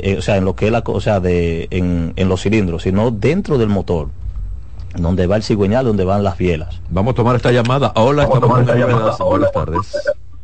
eh, 0.04 0.16
o 0.18 0.22
sea, 0.22 0.38
en 0.38 0.46
lo 0.46 0.56
que 0.56 0.68
es 0.68 0.72
la, 0.72 0.84
o 0.86 1.02
sea, 1.02 1.20
de, 1.20 1.68
en, 1.72 2.14
en 2.16 2.30
los 2.30 2.42
cilindros, 2.42 2.84
sino 2.84 3.12
dentro 3.12 3.58
del 3.58 3.70
motor 3.70 4.10
donde 4.96 5.28
va 5.28 5.38
el 5.38 5.44
cigüeñal, 5.44 5.86
donde 5.86 6.04
van 6.04 6.24
las 6.24 6.38
bielas. 6.38 6.82
Vamos 6.90 7.14
a 7.14 7.16
tomar 7.16 7.36
esta 7.36 7.52
llamada. 7.52 7.94
Hola, 7.96 8.24
estamos 8.24 8.60
en 8.60 8.78
llamada. 8.78 9.16
Buenas 9.18 9.52
tardes. 9.52 9.98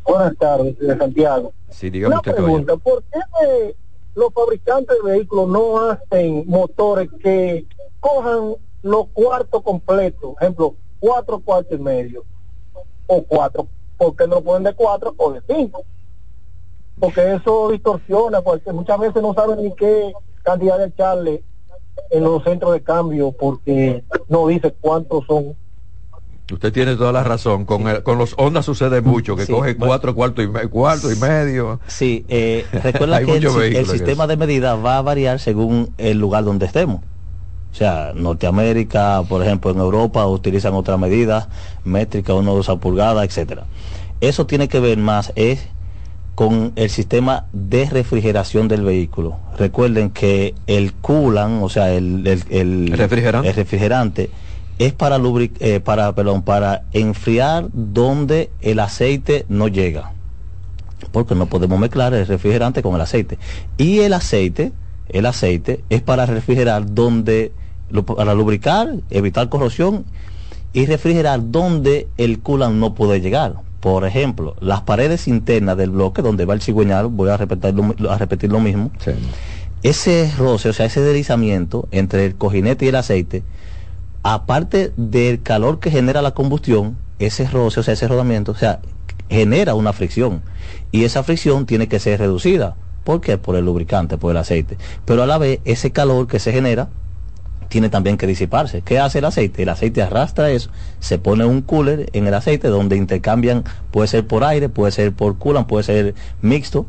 Buenas 0.08 0.36
tardes, 0.38 0.78
de 0.78 0.96
Santiago. 0.96 1.52
Sí, 1.68 1.90
dígame 1.90 2.14
Una 2.14 2.22
pregunta, 2.22 2.76
¿por 2.76 3.02
qué 3.04 3.76
los 4.14 4.32
fabricantes 4.32 4.96
de 5.04 5.10
vehículos 5.10 5.48
no 5.48 5.90
hacen 5.90 6.44
motores 6.46 7.10
que 7.22 7.66
cojan 8.00 8.54
los 8.82 9.08
cuartos 9.08 9.62
completos? 9.62 10.34
Ejemplo, 10.40 10.76
cuatro 10.98 11.38
cuartos 11.40 11.78
y 11.78 11.82
medio 11.82 12.24
o 13.06 13.22
cuatro. 13.22 13.68
¿Por 13.98 14.16
qué 14.16 14.26
no 14.26 14.40
ponen 14.40 14.62
de 14.62 14.74
cuatro 14.74 15.14
o 15.18 15.32
de 15.32 15.42
cinco? 15.46 15.84
Porque 16.98 17.34
eso 17.34 17.70
distorsiona, 17.70 18.40
porque 18.40 18.72
muchas 18.72 18.98
veces 18.98 19.22
no 19.22 19.34
saben 19.34 19.62
ni 19.62 19.74
qué 19.74 20.12
cantidad 20.42 20.78
de 20.78 20.86
echarle 20.86 21.44
en 22.10 22.24
los 22.24 22.42
centros 22.44 22.72
de 22.72 22.82
cambio 22.82 23.32
porque 23.32 24.04
no 24.28 24.46
dice 24.46 24.72
cuántos 24.80 25.26
son 25.26 25.54
Usted 26.50 26.72
tiene 26.72 26.96
toda 26.96 27.12
la 27.12 27.22
razón. 27.24 27.66
Con, 27.66 27.84
con 28.02 28.18
los 28.18 28.34
Honda 28.38 28.62
sucede 28.62 29.02
mucho, 29.02 29.36
que 29.36 29.46
coge 29.46 29.76
cuatro 29.76 30.14
cuartos 30.14 30.44
y, 30.44 30.68
cuarto 30.68 31.12
y 31.12 31.16
medio. 31.16 31.78
Sí, 31.86 32.24
eh, 32.28 32.64
recuerda 32.82 33.22
que 33.22 33.36
el, 33.36 33.86
sistema 33.86 34.26
de 34.26 34.36
medida 34.36 34.74
va 34.74 34.98
a 34.98 35.02
variar 35.02 35.40
según 35.40 35.92
el 35.98 36.18
lugar 36.18 36.44
donde 36.44 36.64
estemos. 36.66 37.02
O 37.70 37.74
sea, 37.74 38.12
Norteamérica, 38.14 39.22
por 39.28 39.42
ejemplo, 39.42 39.70
en 39.70 39.78
Europa 39.78 40.26
utilizan 40.26 40.72
otras 40.72 40.98
medidas, 40.98 41.48
métrica, 41.84 42.32
uno 42.32 42.54
usa 42.54 42.76
pulgada, 42.76 43.24
etcétera. 43.24 43.64
Eso 44.22 44.46
tiene 44.46 44.68
que 44.68 44.80
ver 44.80 44.96
más 44.96 45.32
es 45.36 45.68
con 46.34 46.72
el 46.76 46.88
sistema 46.88 47.46
de 47.52 47.84
refrigeración 47.90 48.68
del 48.68 48.84
vehículo. 48.84 49.36
Recuerden 49.58 50.10
que 50.10 50.54
el 50.66 50.94
coolant, 50.94 51.62
o 51.62 51.68
sea, 51.68 51.92
el, 51.92 52.26
el, 52.26 52.92
refrigerante, 52.96 53.48
el 53.48 53.54
refrigerante 53.54 54.30
es 54.78 54.92
para, 54.92 55.20
eh, 55.60 55.80
para, 55.80 56.14
perdón, 56.14 56.42
para 56.42 56.84
enfriar 56.92 57.68
donde 57.72 58.50
el 58.60 58.80
aceite 58.80 59.44
no 59.48 59.68
llega. 59.68 60.12
Porque 61.12 61.34
no 61.34 61.46
podemos 61.46 61.78
mezclar 61.78 62.14
el 62.14 62.26
refrigerante 62.26 62.82
con 62.82 62.94
el 62.94 63.00
aceite. 63.00 63.38
Y 63.76 64.00
el 64.00 64.12
aceite, 64.12 64.72
el 65.08 65.26
aceite 65.26 65.82
es 65.90 66.02
para 66.02 66.26
refrigerar 66.26 66.94
donde, 66.94 67.52
para 68.16 68.34
lubricar, 68.34 68.94
evitar 69.10 69.48
corrosión 69.48 70.04
y 70.72 70.86
refrigerar 70.86 71.50
donde 71.50 72.08
el 72.16 72.40
coolant 72.40 72.76
no 72.76 72.94
puede 72.94 73.20
llegar. 73.20 73.54
Por 73.80 74.04
ejemplo, 74.04 74.56
las 74.60 74.82
paredes 74.82 75.28
internas 75.28 75.76
del 75.76 75.90
bloque 75.90 76.22
donde 76.22 76.44
va 76.44 76.54
el 76.54 76.60
cigüeñal, 76.60 77.06
voy 77.08 77.30
a 77.30 77.36
repetir 77.36 77.74
lo, 77.74 78.10
a 78.10 78.18
repetir 78.18 78.50
lo 78.50 78.60
mismo. 78.60 78.90
Ese 79.82 80.32
roce, 80.36 80.68
o 80.68 80.72
sea, 80.72 80.86
ese 80.86 81.00
deslizamiento 81.00 81.88
entre 81.92 82.26
el 82.26 82.34
cojinete 82.34 82.84
y 82.84 82.88
el 82.88 82.96
aceite, 82.96 83.44
aparte 84.22 84.92
del 84.96 85.42
calor 85.42 85.80
que 85.80 85.90
genera 85.90 86.22
la 86.22 86.32
combustión, 86.32 86.96
ese 87.18 87.48
roce, 87.48 87.80
o 87.80 87.82
sea, 87.82 87.94
ese 87.94 88.08
rodamiento, 88.08 88.52
o 88.52 88.56
sea, 88.56 88.80
genera 89.28 89.74
una 89.74 89.92
fricción. 89.92 90.42
Y 90.92 91.04
esa 91.04 91.22
fricción 91.22 91.66
tiene 91.66 91.88
que 91.88 91.98
ser 91.98 92.18
reducida. 92.20 92.76
¿Por 93.04 93.20
qué? 93.20 93.38
Por 93.38 93.56
el 93.56 93.64
lubricante, 93.64 94.18
por 94.18 94.30
el 94.30 94.36
aceite. 94.36 94.76
Pero 95.04 95.22
a 95.22 95.26
la 95.26 95.38
vez, 95.38 95.60
ese 95.64 95.92
calor 95.92 96.26
que 96.26 96.38
se 96.38 96.52
genera 96.52 96.88
tiene 97.68 97.88
también 97.88 98.16
que 98.16 98.26
disiparse. 98.26 98.82
¿Qué 98.82 98.98
hace 98.98 99.18
el 99.18 99.24
aceite? 99.24 99.62
El 99.62 99.68
aceite 99.68 100.02
arrastra 100.02 100.50
eso, 100.50 100.70
se 101.00 101.18
pone 101.18 101.44
un 101.44 101.62
cooler 101.62 102.08
en 102.12 102.26
el 102.26 102.34
aceite 102.34 102.68
donde 102.68 102.96
intercambian, 102.96 103.64
puede 103.90 104.08
ser 104.08 104.26
por 104.26 104.44
aire, 104.44 104.68
puede 104.68 104.92
ser 104.92 105.12
por 105.12 105.38
coolant, 105.38 105.66
puede 105.66 105.84
ser 105.84 106.14
mixto, 106.40 106.86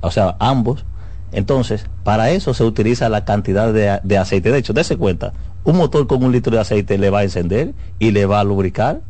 o 0.00 0.10
sea, 0.10 0.36
ambos. 0.38 0.84
Entonces, 1.32 1.86
para 2.04 2.30
eso 2.30 2.54
se 2.54 2.64
utiliza 2.64 3.08
la 3.08 3.24
cantidad 3.24 3.72
de, 3.72 4.00
de 4.02 4.18
aceite. 4.18 4.50
De 4.50 4.58
hecho, 4.58 4.72
dése 4.72 4.96
cuenta, 4.96 5.32
un 5.64 5.76
motor 5.76 6.06
con 6.06 6.22
un 6.22 6.32
litro 6.32 6.52
de 6.52 6.60
aceite 6.60 6.98
le 6.98 7.10
va 7.10 7.20
a 7.20 7.24
encender 7.24 7.74
y 7.98 8.10
le 8.12 8.26
va 8.26 8.40
a 8.40 8.44
lubricar 8.44 9.00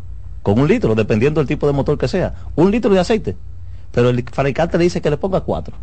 con 0.42 0.58
un 0.58 0.68
litro, 0.68 0.94
dependiendo 0.94 1.40
del 1.40 1.48
tipo 1.48 1.66
de 1.66 1.72
motor 1.72 1.98
que 1.98 2.08
sea. 2.08 2.34
Un 2.56 2.70
litro 2.70 2.92
de 2.92 3.00
aceite. 3.00 3.37
Pero 3.92 4.10
el 4.10 4.25
fabricante 4.30 4.78
le 4.78 4.84
dice 4.84 5.00
que 5.00 5.10
le 5.10 5.16
ponga 5.16 5.40
cuatro. 5.40 5.76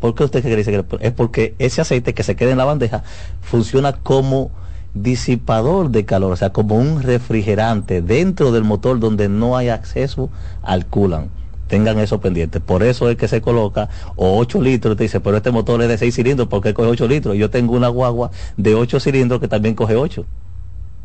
¿Por 0.00 0.14
qué 0.14 0.24
usted 0.24 0.42
dice 0.42 0.70
que 0.70 0.78
le 0.78 1.06
Es 1.06 1.12
porque 1.12 1.54
ese 1.58 1.80
aceite 1.80 2.14
que 2.14 2.22
se 2.22 2.36
queda 2.36 2.52
en 2.52 2.58
la 2.58 2.64
bandeja 2.64 3.02
funciona 3.40 3.92
como 3.92 4.50
disipador 4.94 5.90
de 5.90 6.04
calor, 6.04 6.32
o 6.32 6.36
sea, 6.36 6.50
como 6.50 6.76
un 6.76 7.02
refrigerante 7.02 8.00
dentro 8.00 8.52
del 8.52 8.64
motor 8.64 9.00
donde 9.00 9.28
no 9.28 9.56
hay 9.56 9.68
acceso 9.68 10.30
al 10.62 10.86
coolant 10.86 11.30
tengan 11.68 11.98
eso 11.98 12.20
pendiente. 12.20 12.60
Por 12.60 12.82
eso 12.82 13.08
es 13.08 13.16
que 13.16 13.28
se 13.28 13.40
coloca 13.40 13.88
o 14.16 14.38
8 14.38 14.60
litros, 14.60 14.96
te 14.96 15.04
dice, 15.04 15.20
pero 15.20 15.36
este 15.36 15.50
motor 15.50 15.80
es 15.82 15.88
de 15.88 15.98
6 15.98 16.14
cilindros, 16.14 16.48
¿por 16.48 16.62
qué 16.62 16.74
coge 16.74 16.88
8 16.88 17.06
litros? 17.06 17.36
Yo 17.36 17.50
tengo 17.50 17.74
una 17.74 17.88
guagua 17.88 18.30
de 18.56 18.74
8 18.74 18.98
cilindros 19.00 19.40
que 19.40 19.48
también 19.48 19.74
coge 19.74 19.94
8. 19.94 20.24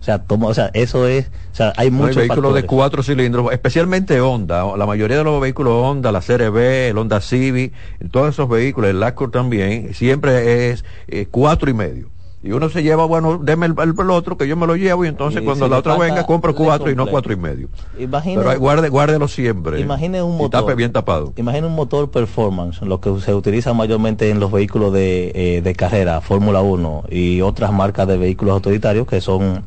O 0.03 0.05
sea, 0.05 0.19
toma, 0.19 0.47
o 0.47 0.53
sea, 0.53 0.69
eso 0.73 1.07
es, 1.07 1.27
o 1.53 1.55
sea, 1.55 1.71
hay 1.77 1.89
muchos 1.89 2.17
hay 2.17 2.27
vehículos 2.27 2.53
de 2.55 2.63
cuatro 2.63 3.03
cilindros, 3.03 3.53
especialmente 3.53 4.19
Honda, 4.19 4.75
la 4.75 4.85
mayoría 4.85 5.19
de 5.19 5.23
los 5.23 5.39
vehículos 5.39 5.71
Honda, 5.81 6.11
la 6.11 6.19
CRB, 6.19 6.89
el 6.89 6.97
Honda 6.97 7.21
Civic, 7.21 7.71
todos 8.11 8.31
esos 8.31 8.49
vehículos, 8.49 8.89
el 8.89 9.01
Accord 9.01 9.31
también, 9.31 9.93
siempre 9.93 10.71
es 10.71 10.83
eh, 11.07 11.27
cuatro 11.31 11.69
y 11.69 11.73
medio 11.73 12.12
Y 12.45 12.51
uno 12.51 12.67
se 12.69 12.83
lleva, 12.83 13.05
bueno, 13.05 13.37
deme 13.41 13.67
el, 13.67 13.73
el- 13.81 13.95
el 13.97 14.09
otro 14.11 14.35
que 14.37 14.47
yo 14.49 14.57
me 14.57 14.67
lo 14.67 14.75
llevo 14.75 15.05
y 15.05 15.07
entonces 15.07 15.41
Y 15.41 15.45
cuando 15.45 15.69
la 15.69 15.77
otra 15.77 15.95
venga 15.97 16.25
compro 16.25 16.53
cuatro 16.53 16.91
y 16.91 16.95
no 16.95 17.07
cuatro 17.07 17.31
y 17.31 17.37
medio. 17.37 17.69
Imagine, 17.97 18.41
Pero 18.43 18.59
guarde, 18.59 18.89
guárdelo 18.89 19.29
siempre. 19.29 19.79
imagine 19.79 20.21
un 20.21 20.35
Y 20.35 20.37
motor. 20.39 20.61
tape 20.61 20.75
bien 20.75 20.91
tapado. 20.91 21.31
Imagine 21.37 21.67
un 21.67 21.75
motor 21.75 22.11
performance, 22.11 22.81
lo 22.81 22.99
que 22.99 23.17
se 23.21 23.33
utiliza 23.33 23.73
mayormente 23.73 24.29
en 24.29 24.41
los 24.41 24.51
vehículos 24.51 24.91
de, 24.91 25.31
eh, 25.33 25.61
de 25.61 25.73
carrera, 25.75 26.19
Fórmula 26.19 26.61
1 26.61 27.05
y 27.09 27.39
otras 27.39 27.71
marcas 27.71 28.09
de 28.09 28.17
vehículos 28.17 28.53
autoritarios 28.55 29.07
que 29.07 29.21
son, 29.21 29.63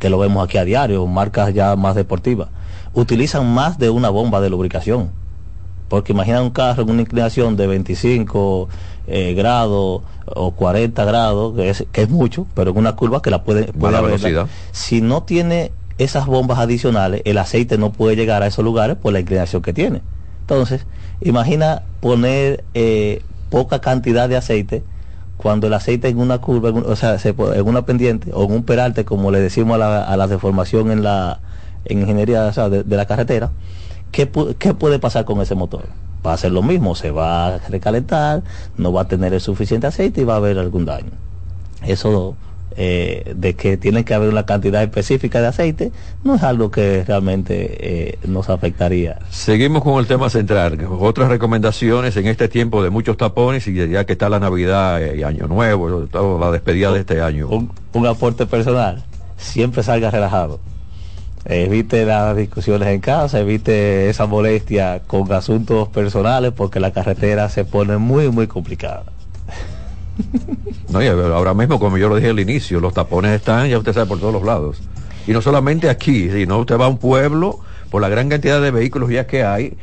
que 0.00 0.10
lo 0.10 0.18
vemos 0.18 0.42
aquí 0.44 0.58
a 0.58 0.64
diario, 0.64 1.06
marcas 1.06 1.54
ya 1.54 1.76
más 1.76 1.94
deportivas. 1.94 2.48
Utilizan 2.94 3.54
más 3.54 3.78
de 3.78 3.90
una 3.90 4.08
bomba 4.10 4.40
de 4.40 4.50
lubricación. 4.50 5.10
Porque 5.88 6.12
imagina 6.12 6.42
un 6.42 6.50
carro 6.50 6.82
en 6.82 6.90
una 6.90 7.00
inclinación 7.02 7.56
de 7.56 7.66
25 7.66 8.68
eh, 9.06 9.34
grados 9.34 10.02
o 10.26 10.50
40 10.52 11.04
grados, 11.04 11.56
que 11.56 11.70
es, 11.70 11.86
que 11.92 12.02
es 12.02 12.10
mucho, 12.10 12.46
pero 12.54 12.70
en 12.72 12.76
una 12.78 12.94
curva 12.94 13.22
que 13.22 13.30
la 13.30 13.42
puede, 13.42 13.64
puede 13.72 13.94
velocidad. 14.02 14.42
Si 14.72 15.00
no 15.00 15.22
tiene 15.22 15.72
esas 15.96 16.26
bombas 16.26 16.58
adicionales, 16.58 17.22
el 17.24 17.38
aceite 17.38 17.78
no 17.78 17.90
puede 17.92 18.16
llegar 18.16 18.42
a 18.42 18.46
esos 18.46 18.64
lugares 18.64 18.96
por 18.96 19.12
la 19.12 19.20
inclinación 19.20 19.62
que 19.62 19.72
tiene. 19.72 20.02
Entonces, 20.42 20.86
imagina 21.20 21.82
poner 22.00 22.64
eh, 22.74 23.22
poca 23.50 23.80
cantidad 23.80 24.28
de 24.28 24.36
aceite 24.36 24.82
cuando 25.36 25.68
el 25.68 25.74
aceite 25.74 26.08
en 26.08 26.18
una 26.18 26.38
curva, 26.38 26.68
en 26.70 26.76
un- 26.78 26.86
o 26.86 26.96
sea, 26.96 27.18
se 27.18 27.30
en 27.30 27.66
una 27.66 27.82
pendiente 27.86 28.30
o 28.34 28.44
en 28.44 28.52
un 28.52 28.62
peralte, 28.64 29.04
como 29.04 29.30
le 29.30 29.40
decimos 29.40 29.76
a 29.76 29.78
la, 29.78 30.04
a 30.04 30.16
la 30.16 30.26
deformación 30.26 30.90
en 30.90 31.02
la 31.02 31.40
en 31.84 32.00
ingeniería 32.02 32.44
o 32.46 32.52
sea, 32.52 32.68
de, 32.68 32.82
de 32.82 32.96
la 32.96 33.06
carretera, 33.06 33.50
¿qué, 34.12 34.30
pu- 34.30 34.54
¿qué 34.58 34.74
puede 34.74 34.98
pasar 34.98 35.24
con 35.24 35.40
ese 35.40 35.54
motor? 35.54 35.86
Va 36.26 36.32
a 36.32 36.36
ser 36.36 36.52
lo 36.52 36.62
mismo, 36.62 36.94
se 36.94 37.10
va 37.10 37.46
a 37.54 37.58
recalentar, 37.68 38.42
no 38.76 38.92
va 38.92 39.02
a 39.02 39.08
tener 39.08 39.32
el 39.34 39.40
suficiente 39.40 39.86
aceite 39.86 40.20
y 40.22 40.24
va 40.24 40.34
a 40.34 40.38
haber 40.38 40.58
algún 40.58 40.84
daño. 40.84 41.10
Eso 41.86 42.34
eh, 42.76 43.32
de 43.36 43.54
que 43.54 43.76
tiene 43.76 44.04
que 44.04 44.14
haber 44.14 44.28
una 44.28 44.44
cantidad 44.44 44.82
específica 44.82 45.40
de 45.40 45.46
aceite 45.48 45.92
no 46.22 46.34
es 46.36 46.42
algo 46.42 46.70
que 46.70 47.02
realmente 47.04 48.10
eh, 48.10 48.18
nos 48.26 48.50
afectaría. 48.50 49.18
Seguimos 49.30 49.82
con 49.82 49.98
el 49.98 50.06
tema 50.06 50.28
central. 50.28 50.78
Otras 51.00 51.28
recomendaciones 51.28 52.16
en 52.16 52.26
este 52.26 52.48
tiempo 52.48 52.82
de 52.82 52.90
muchos 52.90 53.16
tapones 53.16 53.66
y 53.68 53.74
ya 53.88 54.04
que 54.04 54.12
está 54.12 54.28
la 54.28 54.38
Navidad 54.40 55.02
eh, 55.02 55.18
y 55.18 55.22
Año 55.22 55.46
Nuevo, 55.46 56.08
la 56.40 56.50
despedida 56.50 56.92
de 56.92 57.00
este 57.00 57.20
año. 57.22 57.48
Un, 57.48 57.70
un 57.94 58.06
aporte 58.06 58.44
personal, 58.46 59.04
siempre 59.36 59.82
salga 59.82 60.10
relajado. 60.10 60.60
Evite 61.44 62.04
las 62.04 62.36
discusiones 62.36 62.88
en 62.88 63.00
casa, 63.00 63.40
evite 63.40 64.10
esa 64.10 64.26
molestia 64.26 65.02
con 65.06 65.32
asuntos 65.32 65.88
personales 65.88 66.52
porque 66.52 66.80
la 66.80 66.92
carretera 66.92 67.48
se 67.48 67.64
pone 67.64 67.96
muy, 67.98 68.30
muy 68.30 68.46
complicada. 68.46 69.04
No, 70.88 71.00
ahora 71.00 71.52
mismo, 71.52 71.78
como 71.78 71.98
yo 71.98 72.08
lo 72.08 72.16
dije 72.16 72.30
al 72.30 72.40
inicio, 72.40 72.80
los 72.80 72.94
tapones 72.94 73.32
están, 73.32 73.68
ya 73.68 73.76
usted 73.76 73.92
sabe, 73.92 74.06
por 74.06 74.18
todos 74.18 74.32
los 74.32 74.42
lados. 74.42 74.80
Y 75.26 75.32
no 75.32 75.42
solamente 75.42 75.90
aquí, 75.90 76.30
sino 76.30 76.58
usted 76.58 76.78
va 76.78 76.86
a 76.86 76.88
un 76.88 76.96
pueblo, 76.96 77.60
por 77.90 78.02
la 78.02 78.08
gran 78.08 78.28
cantidad 78.28 78.60
de 78.60 78.70
vehículos 78.70 79.10
ya 79.10 79.26
que 79.26 79.44
hay, 79.44 79.76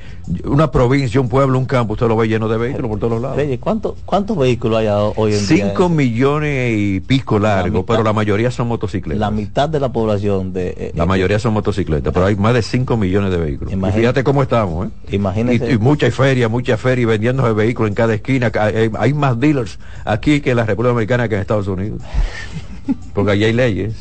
una 0.43 0.69
provincia, 0.71 1.19
un 1.19 1.27
pueblo, 1.29 1.57
un 1.57 1.65
campo, 1.65 1.93
usted 1.93 2.07
lo 2.07 2.15
ve 2.15 2.27
lleno 2.27 2.47
de 2.47 2.57
vehículos 2.57 2.89
por 2.89 2.99
todos 2.99 3.21
lados. 3.21 3.37
Reyes, 3.37 3.59
¿cuánto- 3.59 3.95
¿cuántos 4.05 4.37
vehículos 4.37 4.79
hay 4.79 4.87
hoy 4.89 5.33
en 5.33 5.47
día? 5.47 5.67
Cinco 5.67 5.89
millones 5.89 6.73
y 6.77 6.99
pico 6.99 7.39
largos, 7.39 7.71
mitad- 7.81 7.85
pero 7.87 8.03
la 8.03 8.13
mayoría 8.13 8.51
son 8.51 8.67
motocicletas. 8.67 9.19
La 9.19 9.31
mitad 9.31 9.67
de 9.69 9.79
la 9.79 9.91
población 9.91 10.53
de... 10.53 10.69
eh, 10.77 10.91
La 10.95 11.03
eh, 11.03 11.07
mayoría 11.07 11.39
son 11.39 11.53
motocicletas, 11.53 12.13
pero 12.13 12.25
hay 12.27 12.35
más 12.35 12.53
de 12.53 12.61
5 12.61 12.95
millones 12.97 13.31
de 13.31 13.37
vehículos. 13.37 13.71
Y 13.71 13.75
Imagínate- 13.75 13.99
fíjate 13.99 14.23
cómo 14.23 14.43
estamos, 14.43 14.87
¿eh? 14.87 14.91
Imagínese- 15.17 15.69
Y, 15.71 15.73
y 15.73 15.77
mucha 15.77 16.09
feria, 16.11 16.47
mucha 16.47 16.77
feria 16.77 17.01
y 17.03 17.05
vendiéndose 17.05 17.53
vehículos 17.53 17.89
en 17.89 17.95
cada 17.95 18.13
esquina. 18.13 18.51
Hay, 18.59 18.91
hay 18.97 19.13
más 19.13 19.39
dealers 19.39 19.79
aquí 20.05 20.41
que 20.41 20.51
en 20.51 20.57
la 20.57 20.65
República 20.65 20.89
Dominicana 20.89 21.27
que 21.27 21.35
en 21.35 21.41
Estados 21.41 21.67
Unidos. 21.67 22.01
Porque 23.13 23.31
allí 23.31 23.45
hay 23.45 23.53
leyes 23.53 23.93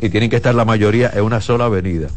y 0.00 0.08
tienen 0.08 0.30
que 0.30 0.36
estar 0.36 0.54
la 0.54 0.64
mayoría 0.64 1.10
en 1.14 1.22
una 1.22 1.40
sola 1.40 1.66
avenida. 1.66 2.08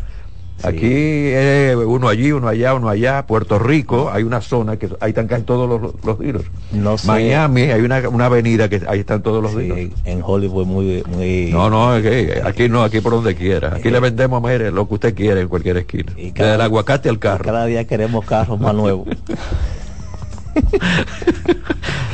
Aquí 0.63 0.87
eh, 0.89 1.75
uno 1.75 2.07
allí, 2.09 2.31
uno 2.31 2.47
allá, 2.47 2.73
uno 2.73 2.89
allá. 2.89 3.25
Puerto 3.27 3.59
Rico 3.59 4.09
hay 4.11 4.23
una 4.23 4.41
zona 4.41 4.77
que 4.77 4.89
ahí 4.99 5.09
están 5.09 5.27
casi 5.27 5.43
todos 5.43 5.69
los, 5.69 5.93
los 6.03 6.17
dealers. 6.19 6.45
No 6.71 6.97
sé. 6.97 7.05
Miami 7.07 7.61
hay 7.63 7.81
una, 7.81 8.09
una 8.09 8.25
avenida 8.25 8.67
que 8.67 8.81
ahí 8.87 9.01
están 9.01 9.21
todos 9.21 9.43
los 9.43 9.51
sí, 9.51 9.59
dealers. 9.67 9.91
en 10.05 10.21
Hollywood 10.23 10.65
muy... 10.65 11.03
muy 11.07 11.49
No, 11.51 11.69
no, 11.69 12.01
que 12.01 12.41
aquí 12.43 12.69
no, 12.69 12.81
aquí 12.83 13.01
por 13.01 13.13
donde 13.13 13.35
quiera. 13.35 13.75
Aquí 13.75 13.89
Eh, 13.89 13.91
le 13.91 13.99
vendemos, 13.99 14.41
mire, 14.41 14.71
lo 14.71 14.87
que 14.87 14.95
usted 14.95 15.13
quiere 15.13 15.41
en 15.41 15.47
cualquier 15.47 15.77
esquina. 15.77 16.11
Y 16.17 16.31
cada- 16.31 16.47
Desde 16.49 16.55
el 16.55 16.61
aguacate 16.61 17.09
al 17.09 17.19
carro. 17.19 17.43
Cada 17.45 17.65
día 17.67 17.85
queremos 17.85 18.25
carros 18.25 18.59
más 18.59 18.73
nuevos. 18.73 19.07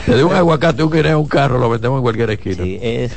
Desde 0.06 0.24
un 0.24 0.34
aguacate, 0.34 0.84
un 0.84 0.92
guineo, 0.92 1.20
un 1.20 1.28
carro, 1.28 1.58
lo 1.60 1.70
vendemos 1.70 1.98
en 1.98 2.04
cualquier 2.04 2.30
esquina. 2.32 2.64
Sí, 2.64 2.78
es, 2.82 3.14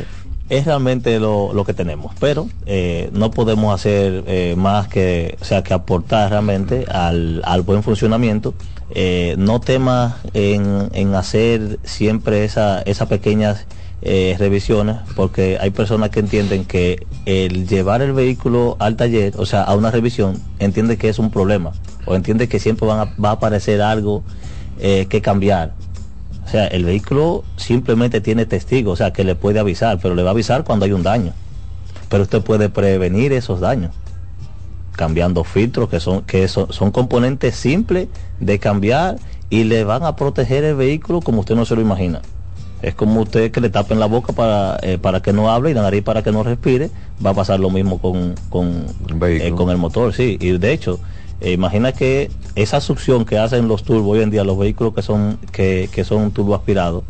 es 0.48 0.64
realmente 0.64 1.18
lo, 1.18 1.52
lo 1.52 1.64
que 1.64 1.74
tenemos, 1.74 2.14
pero 2.20 2.48
eh, 2.66 3.10
no 3.12 3.30
podemos 3.30 3.74
hacer 3.74 4.24
eh, 4.26 4.54
más 4.56 4.88
que, 4.88 5.36
o 5.40 5.44
sea, 5.44 5.62
que 5.62 5.74
aportar 5.74 6.30
realmente 6.30 6.84
al, 6.88 7.42
al 7.44 7.62
buen 7.62 7.82
funcionamiento. 7.82 8.54
Eh, 8.94 9.34
no 9.38 9.60
temas 9.60 10.14
en, 10.32 10.88
en 10.92 11.14
hacer 11.16 11.80
siempre 11.82 12.44
esa, 12.44 12.82
esas 12.82 13.08
pequeñas 13.08 13.66
revisiones, 14.38 14.98
porque 15.16 15.58
hay 15.60 15.70
personas 15.70 16.10
que 16.10 16.20
entienden 16.20 16.64
que 16.64 17.04
el 17.24 17.66
llevar 17.66 18.02
el 18.02 18.12
vehículo 18.12 18.76
al 18.78 18.94
taller, 18.94 19.32
o 19.36 19.46
sea, 19.46 19.64
a 19.64 19.74
una 19.74 19.90
revisión, 19.90 20.40
entiende 20.60 20.96
que 20.96 21.08
es 21.08 21.18
un 21.18 21.32
problema, 21.32 21.72
o 22.04 22.14
entiende 22.14 22.48
que 22.48 22.60
siempre 22.60 22.86
van 22.86 23.14
va 23.22 23.30
a 23.30 23.32
aparecer 23.32 23.82
algo 23.82 24.22
que 24.78 25.20
cambiar. 25.22 25.72
O 26.46 26.48
sea, 26.48 26.68
el 26.68 26.84
vehículo 26.84 27.42
simplemente 27.56 28.20
tiene 28.20 28.46
testigo, 28.46 28.92
o 28.92 28.96
sea, 28.96 29.12
que 29.12 29.24
le 29.24 29.34
puede 29.34 29.58
avisar, 29.58 29.98
pero 30.00 30.14
le 30.14 30.22
va 30.22 30.30
a 30.30 30.32
avisar 30.32 30.62
cuando 30.64 30.84
hay 30.84 30.92
un 30.92 31.02
daño. 31.02 31.32
Pero 32.08 32.22
usted 32.22 32.40
puede 32.40 32.68
prevenir 32.68 33.32
esos 33.32 33.60
daños 33.60 33.90
cambiando 34.92 35.44
filtros 35.44 35.90
que 35.90 36.00
son 36.00 36.22
que 36.22 36.48
son, 36.48 36.72
son 36.72 36.90
componentes 36.90 37.54
simples 37.54 38.08
de 38.40 38.58
cambiar 38.58 39.16
y 39.50 39.64
le 39.64 39.84
van 39.84 40.04
a 40.04 40.16
proteger 40.16 40.64
el 40.64 40.74
vehículo 40.74 41.20
como 41.20 41.40
usted 41.40 41.54
no 41.54 41.64
se 41.64 41.74
lo 41.74 41.82
imagina. 41.82 42.22
Es 42.82 42.94
como 42.94 43.22
usted 43.22 43.50
que 43.50 43.60
le 43.60 43.70
tapen 43.70 43.98
la 43.98 44.06
boca 44.06 44.32
para, 44.32 44.78
eh, 44.82 44.98
para 44.98 45.20
que 45.20 45.32
no 45.32 45.50
hable 45.50 45.70
y 45.70 45.74
la 45.74 45.82
nariz 45.82 46.02
para 46.02 46.22
que 46.22 46.30
no 46.30 46.42
respire. 46.42 46.90
Va 47.24 47.30
a 47.30 47.34
pasar 47.34 47.58
lo 47.58 47.70
mismo 47.70 47.98
con, 47.98 48.34
con, 48.50 48.86
eh, 49.22 49.52
con 49.56 49.70
el 49.70 49.78
motor, 49.78 50.12
sí. 50.12 50.36
Y 50.40 50.58
de 50.58 50.72
hecho, 50.72 51.00
eh, 51.40 51.52
imagina 51.52 51.92
que 51.92 52.30
esa 52.54 52.80
succión 52.80 53.24
que 53.24 53.38
hacen 53.38 53.68
los 53.68 53.82
turbos 53.84 54.16
hoy 54.16 54.22
en 54.22 54.30
día, 54.30 54.44
los 54.44 54.58
vehículos 54.58 54.94
que 54.94 55.02
son, 55.02 55.38
que, 55.52 55.88
que 55.92 56.04
son 56.04 56.30
turbo 56.30 56.54
aspirados, 56.54 57.04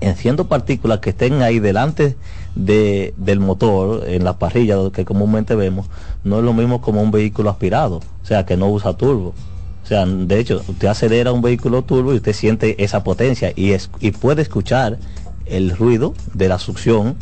enciendo 0.00 0.46
partículas 0.46 1.00
que 1.00 1.10
estén 1.10 1.42
ahí 1.42 1.58
delante 1.58 2.16
de, 2.54 3.14
del 3.16 3.40
motor, 3.40 4.08
en 4.08 4.24
la 4.24 4.38
parrilla 4.38 4.76
que 4.92 5.04
comúnmente 5.04 5.54
vemos, 5.54 5.86
no 6.22 6.38
es 6.38 6.44
lo 6.44 6.52
mismo 6.52 6.80
como 6.80 7.02
un 7.02 7.10
vehículo 7.10 7.50
aspirado, 7.50 7.96
o 7.96 8.26
sea, 8.26 8.46
que 8.46 8.56
no 8.56 8.68
usa 8.68 8.94
turbo. 8.94 9.34
O 9.82 9.86
sea, 9.86 10.06
de 10.06 10.38
hecho, 10.38 10.62
usted 10.66 10.88
acelera 10.88 11.32
un 11.32 11.42
vehículo 11.42 11.82
turbo 11.82 12.14
y 12.14 12.16
usted 12.16 12.32
siente 12.32 12.82
esa 12.82 13.04
potencia 13.04 13.52
y, 13.54 13.72
es, 13.72 13.90
y 14.00 14.12
puede 14.12 14.40
escuchar 14.40 14.98
el 15.44 15.76
ruido 15.76 16.14
de 16.32 16.48
la 16.48 16.58
succión 16.58 17.16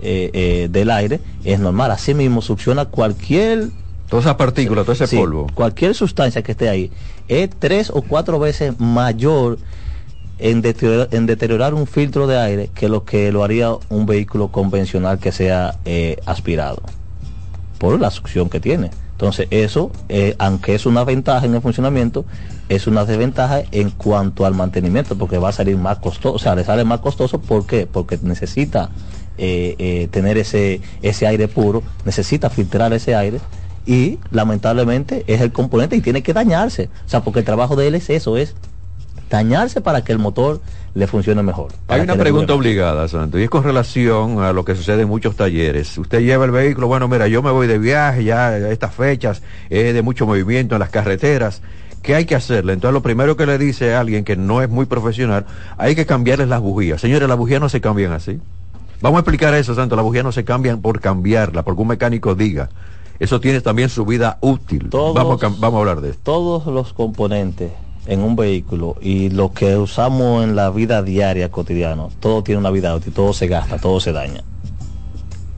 eh, 0.00 0.30
eh, 0.32 0.68
del 0.70 0.90
aire, 0.90 1.20
es 1.44 1.60
normal. 1.60 1.90
Así 1.90 2.14
mismo 2.14 2.40
succiona 2.40 2.86
cualquier 2.86 3.68
Todas 4.08 4.24
esas 4.24 4.36
partículas, 4.36 4.84
todo 4.84 4.92
ese 4.92 5.06
Sí, 5.06 5.16
polvo. 5.16 5.46
Cualquier 5.54 5.94
sustancia 5.94 6.42
que 6.42 6.52
esté 6.52 6.68
ahí 6.68 6.90
es 7.28 7.50
tres 7.58 7.90
o 7.90 8.02
cuatro 8.02 8.38
veces 8.38 8.78
mayor 8.78 9.58
en 10.38 10.62
deteriorar, 10.62 11.08
en 11.12 11.26
deteriorar 11.26 11.74
un 11.74 11.86
filtro 11.86 12.26
de 12.26 12.38
aire 12.38 12.70
que 12.74 12.88
lo 12.88 13.04
que 13.04 13.32
lo 13.32 13.42
haría 13.42 13.70
un 13.88 14.06
vehículo 14.06 14.48
convencional 14.48 15.18
que 15.18 15.32
sea 15.32 15.76
eh, 15.84 16.18
aspirado 16.26 16.82
por 17.78 17.98
la 18.00 18.10
succión 18.10 18.48
que 18.48 18.60
tiene. 18.60 18.90
Entonces 19.12 19.48
eso, 19.50 19.90
eh, 20.10 20.34
aunque 20.38 20.74
es 20.74 20.84
una 20.84 21.02
ventaja 21.02 21.46
en 21.46 21.54
el 21.54 21.62
funcionamiento, 21.62 22.26
es 22.68 22.86
una 22.86 23.06
desventaja 23.06 23.62
en 23.72 23.90
cuanto 23.90 24.44
al 24.44 24.54
mantenimiento, 24.54 25.16
porque 25.16 25.38
va 25.38 25.48
a 25.48 25.52
salir 25.52 25.78
más 25.78 25.98
costoso, 25.98 26.34
o 26.34 26.38
sea, 26.38 26.54
le 26.54 26.64
sale 26.64 26.84
más 26.84 27.00
costoso, 27.00 27.40
¿por 27.40 27.66
qué? 27.66 27.86
Porque 27.86 28.18
necesita 28.22 28.90
eh, 29.38 29.74
eh, 29.78 30.08
tener 30.10 30.36
ese, 30.36 30.82
ese 31.00 31.26
aire 31.26 31.48
puro, 31.48 31.82
necesita 32.04 32.50
filtrar 32.50 32.92
ese 32.92 33.14
aire 33.14 33.40
y 33.86 34.18
lamentablemente 34.30 35.24
es 35.28 35.40
el 35.40 35.52
componente 35.52 35.96
y 35.96 36.00
tiene 36.00 36.22
que 36.22 36.32
dañarse. 36.32 36.90
O 37.06 37.08
sea, 37.08 37.22
porque 37.22 37.38
el 37.38 37.44
trabajo 37.44 37.76
de 37.76 37.86
él 37.88 37.94
es 37.94 38.10
eso, 38.10 38.36
es 38.36 38.54
dañarse 39.30 39.80
para 39.80 40.02
que 40.02 40.12
el 40.12 40.18
motor 40.18 40.60
le 40.94 41.06
funcione 41.06 41.42
mejor. 41.42 41.72
Hay 41.88 42.00
una 42.00 42.16
pregunta 42.16 42.54
obligada, 42.54 43.06
Santo, 43.06 43.38
y 43.38 43.42
es 43.42 43.50
con 43.50 43.62
relación 43.62 44.42
a 44.42 44.52
lo 44.52 44.64
que 44.64 44.74
sucede 44.74 45.02
en 45.02 45.08
muchos 45.08 45.36
talleres. 45.36 45.96
Usted 45.98 46.20
lleva 46.20 46.44
el 46.44 46.50
vehículo, 46.50 46.86
bueno, 46.86 47.06
mira, 47.06 47.28
yo 47.28 47.42
me 47.42 47.50
voy 47.50 47.66
de 47.66 47.78
viaje 47.78 48.24
ya 48.24 48.48
a 48.48 48.70
estas 48.70 48.94
fechas, 48.94 49.42
es 49.68 49.94
de 49.94 50.02
mucho 50.02 50.26
movimiento 50.26 50.74
en 50.74 50.80
las 50.80 50.90
carreteras. 50.90 51.62
¿Qué 52.02 52.14
hay 52.14 52.24
que 52.24 52.36
hacerle? 52.36 52.72
Entonces, 52.72 52.94
lo 52.94 53.02
primero 53.02 53.36
que 53.36 53.46
le 53.46 53.58
dice 53.58 53.94
a 53.94 54.00
alguien 54.00 54.24
que 54.24 54.36
no 54.36 54.62
es 54.62 54.68
muy 54.68 54.86
profesional, 54.86 55.44
hay 55.76 55.94
que 55.94 56.06
cambiarles 56.06 56.48
las 56.48 56.60
bujías. 56.60 57.00
Señores, 57.00 57.28
las 57.28 57.36
bujías 57.36 57.60
no 57.60 57.68
se 57.68 57.80
cambian 57.80 58.12
así. 58.12 58.40
Vamos 59.00 59.18
a 59.18 59.20
explicar 59.20 59.52
eso, 59.54 59.74
Santo. 59.74 59.96
Las 59.96 60.04
bujías 60.04 60.24
no 60.24 60.32
se 60.32 60.44
cambian 60.44 60.80
por 60.80 61.00
cambiarla, 61.00 61.62
porque 61.62 61.82
un 61.82 61.88
mecánico 61.88 62.34
diga. 62.34 62.70
Eso 63.18 63.40
tiene 63.40 63.60
también 63.60 63.88
su 63.88 64.04
vida 64.04 64.38
útil. 64.40 64.88
Todos- 64.90 65.14
Vamos, 65.14 65.42
a, 65.42 65.46
cam- 65.46 65.56
vamos 65.58 65.78
a 65.78 65.80
hablar 65.80 66.00
de 66.00 66.10
esto. 66.10 66.20
todos 66.24 66.66
los 66.66 66.92
componentes 66.92 67.72
en 68.06 68.20
un 68.20 68.36
vehículo 68.36 68.96
y 69.00 69.30
lo 69.30 69.52
que 69.52 69.76
usamos 69.76 70.44
en 70.44 70.54
la 70.54 70.70
vida 70.70 71.02
diaria 71.02 71.50
cotidiana, 71.50 72.04
todo 72.20 72.42
tiene 72.42 72.58
una 72.60 72.70
vida 72.70 72.94
útil, 72.94 73.12
todo 73.12 73.32
se 73.32 73.46
gasta, 73.48 73.78
todo 73.78 73.98
se 74.00 74.12
daña. 74.12 74.42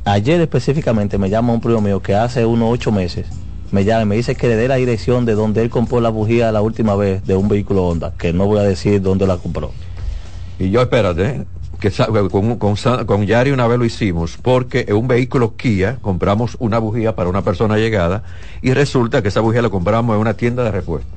ayer 0.05 0.41
específicamente 0.41 1.19
me 1.19 1.29
llama 1.29 1.53
un 1.53 1.61
primo 1.61 1.81
mío 1.83 2.01
que 2.01 2.15
hace 2.15 2.47
unos 2.47 2.71
ocho 2.73 2.91
meses 2.91 3.27
me 3.71 3.85
llama 3.85 4.03
y 4.03 4.07
me 4.07 4.17
dice 4.17 4.35
que 4.35 4.49
le 4.49 4.57
dé 4.57 4.67
la 4.67 4.77
dirección 4.77 5.27
de 5.27 5.35
donde 5.35 5.61
él 5.61 5.69
compró 5.69 6.01
la 6.01 6.09
bujía 6.09 6.51
la 6.53 6.63
última 6.63 6.95
vez 6.97 7.27
de 7.27 7.37
un 7.37 7.49
vehículo 7.49 7.87
Honda, 7.87 8.15
que 8.17 8.33
no 8.33 8.47
voy 8.47 8.59
a 8.61 8.63
decir 8.63 9.03
dónde 9.03 9.27
la 9.27 9.37
compró. 9.37 9.73
Y 10.59 10.71
yo 10.71 10.81
espérate, 10.81 11.27
¿eh? 11.27 11.45
Que 11.81 11.93
con, 12.31 12.57
con, 12.57 12.77
con 12.77 13.27
Yari 13.27 13.51
una 13.51 13.67
vez 13.67 13.79
lo 13.79 13.85
hicimos, 13.85 14.37
porque 14.37 14.85
en 14.89 14.97
un 14.97 15.09
vehículo 15.09 15.57
Kia 15.57 15.99
compramos 16.01 16.57
una 16.59 16.79
bujía 16.79 17.15
para 17.15 17.29
una 17.29 17.43
persona 17.43 17.77
llegada 17.77 18.25
y 18.63 18.73
resulta 18.73 19.23
que 19.23 19.29
esa 19.29 19.41
bujía 19.41 19.63
la 19.63 19.71
compramos 19.71 20.15
en 20.15 20.21
una 20.21 20.35
tienda 20.35 20.65
de 20.65 20.73
repuesto. 20.73 21.09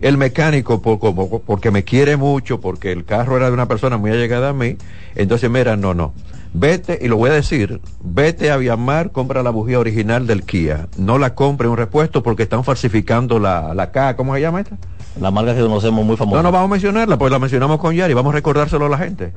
El 0.00 0.16
mecánico, 0.16 0.80
por, 0.80 1.00
como, 1.00 1.40
porque 1.40 1.72
me 1.72 1.82
quiere 1.82 2.16
mucho, 2.16 2.60
porque 2.60 2.92
el 2.92 3.04
carro 3.04 3.36
era 3.36 3.46
de 3.46 3.52
una 3.52 3.66
persona 3.66 3.96
muy 3.96 4.12
allegada 4.12 4.50
a 4.50 4.52
mí, 4.52 4.76
entonces 5.16 5.50
mira, 5.50 5.76
no, 5.76 5.92
no. 5.94 6.12
Vete, 6.54 6.98
y 7.02 7.08
lo 7.08 7.16
voy 7.16 7.30
a 7.30 7.34
decir, 7.34 7.80
vete 8.00 8.50
a 8.50 8.56
Viamar, 8.56 9.10
compra 9.10 9.42
la 9.42 9.50
bujía 9.50 9.78
original 9.78 10.26
del 10.26 10.44
Kia. 10.44 10.88
No 10.96 11.18
la 11.18 11.34
compre 11.34 11.66
en 11.66 11.72
un 11.72 11.76
repuesto 11.76 12.22
porque 12.22 12.44
están 12.44 12.64
falsificando 12.64 13.38
la, 13.38 13.74
la 13.74 13.90
K, 13.90 14.16
¿cómo 14.16 14.34
se 14.34 14.40
llama 14.40 14.60
esta? 14.60 14.78
La 15.20 15.30
marca 15.30 15.54
que 15.54 15.60
conocemos 15.60 16.06
muy 16.06 16.16
famosa. 16.16 16.36
No, 16.36 16.42
no 16.44 16.52
vamos 16.52 16.70
a 16.70 16.72
mencionarla, 16.72 17.18
pues 17.18 17.32
la 17.32 17.38
mencionamos 17.38 17.78
con 17.78 17.94
Yari, 17.94 18.14
vamos 18.14 18.32
a 18.32 18.36
recordárselo 18.36 18.86
a 18.86 18.88
la 18.88 18.98
gente. 18.98 19.32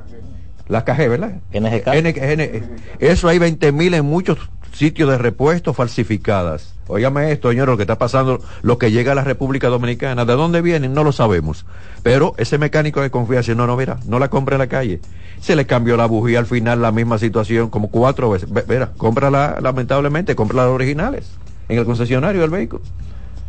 La 0.72 0.86
KG, 0.86 1.10
¿verdad? 1.10 1.34
NGK. 1.54 2.98
Eso 3.00 3.28
hay 3.28 3.38
20 3.40 3.72
mil 3.74 3.94
en 3.94 4.06
muchos 4.06 4.38
sitios 4.74 5.10
de 5.10 5.18
repuesto 5.18 5.74
falsificadas. 5.74 6.74
Óigame 6.88 7.32
esto, 7.32 7.50
señor, 7.50 7.68
lo 7.68 7.76
que 7.78 7.84
está 7.84 7.98
pasando, 7.98 8.42
lo 8.62 8.78
que 8.78 8.90
llega 8.92 9.12
a 9.12 9.16
la 9.16 9.24
República 9.24 9.68
Dominicana, 9.68 10.24
¿de 10.26 10.34
dónde 10.34 10.62
vienen? 10.62 10.94
No 10.94 11.04
lo 11.04 11.12
sabemos. 11.12 11.66
Pero 12.04 12.34
ese 12.38 12.58
mecánico 12.58 13.02
de 13.02 13.12
confianza, 13.12 13.54
no, 13.54 13.68
no, 13.68 13.76
mira, 13.78 13.98
no 14.06 14.18
la 14.18 14.30
compre 14.30 14.56
en 14.56 14.60
la 14.60 14.68
calle. 14.68 15.02
Se 15.42 15.56
le 15.58 15.66
cambió 15.66 15.98
la 15.98 16.06
bujía 16.06 16.40
al 16.40 16.46
final, 16.46 16.82
la 16.82 16.92
misma 16.92 17.18
situación, 17.18 17.70
como 17.70 17.90
cuatro 17.90 18.30
veces. 18.30 18.50
Ve- 18.52 18.64
Mira, 18.68 18.92
cómprala, 18.98 19.58
lamentablemente, 19.62 20.36
compra 20.36 20.58
las 20.64 20.68
originales 20.68 21.30
en 21.68 21.80
el 21.80 21.86
concesionario 21.86 22.42
del 22.42 22.50
vehículo. 22.50 22.82